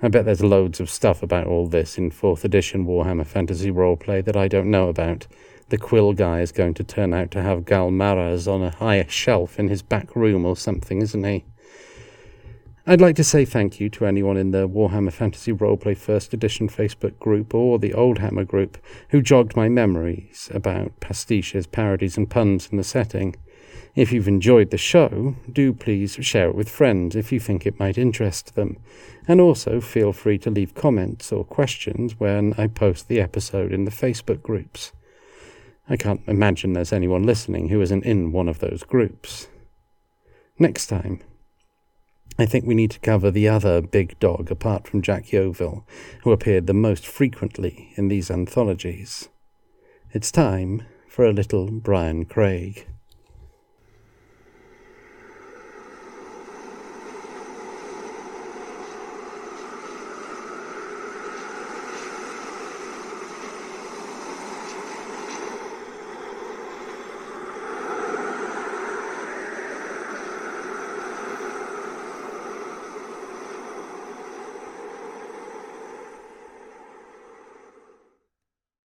I 0.00 0.08
bet 0.08 0.24
there's 0.24 0.42
loads 0.42 0.80
of 0.80 0.88
stuff 0.88 1.22
about 1.22 1.46
all 1.46 1.66
this 1.66 1.98
in 1.98 2.10
4th 2.10 2.42
edition 2.42 2.86
Warhammer 2.86 3.26
Fantasy 3.26 3.70
Roleplay 3.70 4.24
that 4.24 4.36
I 4.36 4.48
don't 4.48 4.70
know 4.70 4.88
about. 4.88 5.26
The 5.68 5.78
quill 5.78 6.14
guy 6.14 6.40
is 6.40 6.52
going 6.52 6.74
to 6.74 6.84
turn 6.84 7.12
out 7.12 7.30
to 7.32 7.42
have 7.42 7.66
Galmaraz 7.66 8.48
on 8.48 8.62
a 8.62 8.70
high 8.70 9.04
shelf 9.08 9.58
in 9.58 9.68
his 9.68 9.82
back 9.82 10.16
room 10.16 10.44
or 10.44 10.56
something, 10.56 11.02
isn't 11.02 11.22
he? 11.22 11.44
I'd 12.84 13.00
like 13.00 13.14
to 13.16 13.24
say 13.24 13.44
thank 13.44 13.78
you 13.78 13.88
to 13.90 14.06
anyone 14.06 14.36
in 14.36 14.50
the 14.50 14.68
Warhammer 14.68 15.12
Fantasy 15.12 15.52
Roleplay 15.52 15.96
First 15.96 16.34
Edition 16.34 16.68
Facebook 16.68 17.16
group 17.20 17.54
or 17.54 17.78
the 17.78 17.94
Old 17.94 18.18
Hammer 18.18 18.44
group 18.44 18.76
who 19.10 19.22
jogged 19.22 19.54
my 19.54 19.68
memories 19.68 20.50
about 20.52 20.98
pastiches, 20.98 21.70
parodies, 21.70 22.16
and 22.16 22.28
puns 22.28 22.70
in 22.72 22.78
the 22.78 22.82
setting. 22.82 23.36
If 23.94 24.10
you've 24.10 24.26
enjoyed 24.26 24.70
the 24.70 24.78
show, 24.78 25.36
do 25.52 25.72
please 25.72 26.18
share 26.22 26.48
it 26.48 26.56
with 26.56 26.68
friends 26.68 27.14
if 27.14 27.30
you 27.30 27.38
think 27.38 27.66
it 27.66 27.78
might 27.78 27.98
interest 27.98 28.56
them. 28.56 28.78
And 29.28 29.40
also 29.40 29.80
feel 29.80 30.12
free 30.12 30.38
to 30.38 30.50
leave 30.50 30.74
comments 30.74 31.30
or 31.30 31.44
questions 31.44 32.18
when 32.18 32.52
I 32.58 32.66
post 32.66 33.06
the 33.06 33.20
episode 33.20 33.72
in 33.72 33.84
the 33.84 33.92
Facebook 33.92 34.42
groups. 34.42 34.90
I 35.88 35.96
can't 35.96 36.22
imagine 36.26 36.72
there's 36.72 36.92
anyone 36.92 37.22
listening 37.22 37.68
who 37.68 37.80
isn't 37.80 38.04
in 38.04 38.32
one 38.32 38.48
of 38.48 38.58
those 38.58 38.82
groups. 38.82 39.46
Next 40.58 40.88
time, 40.88 41.20
I 42.42 42.46
think 42.46 42.66
we 42.66 42.74
need 42.74 42.90
to 42.90 42.98
cover 42.98 43.30
the 43.30 43.46
other 43.46 43.80
big 43.80 44.18
dog 44.18 44.50
apart 44.50 44.88
from 44.88 45.00
Jack 45.00 45.30
Yeovil, 45.30 45.86
who 46.24 46.32
appeared 46.32 46.66
the 46.66 46.74
most 46.74 47.06
frequently 47.06 47.92
in 47.94 48.08
these 48.08 48.32
anthologies. 48.32 49.28
It's 50.10 50.32
time 50.32 50.82
for 51.08 51.24
a 51.24 51.32
little 51.32 51.70
Brian 51.70 52.24
Craig. 52.24 52.88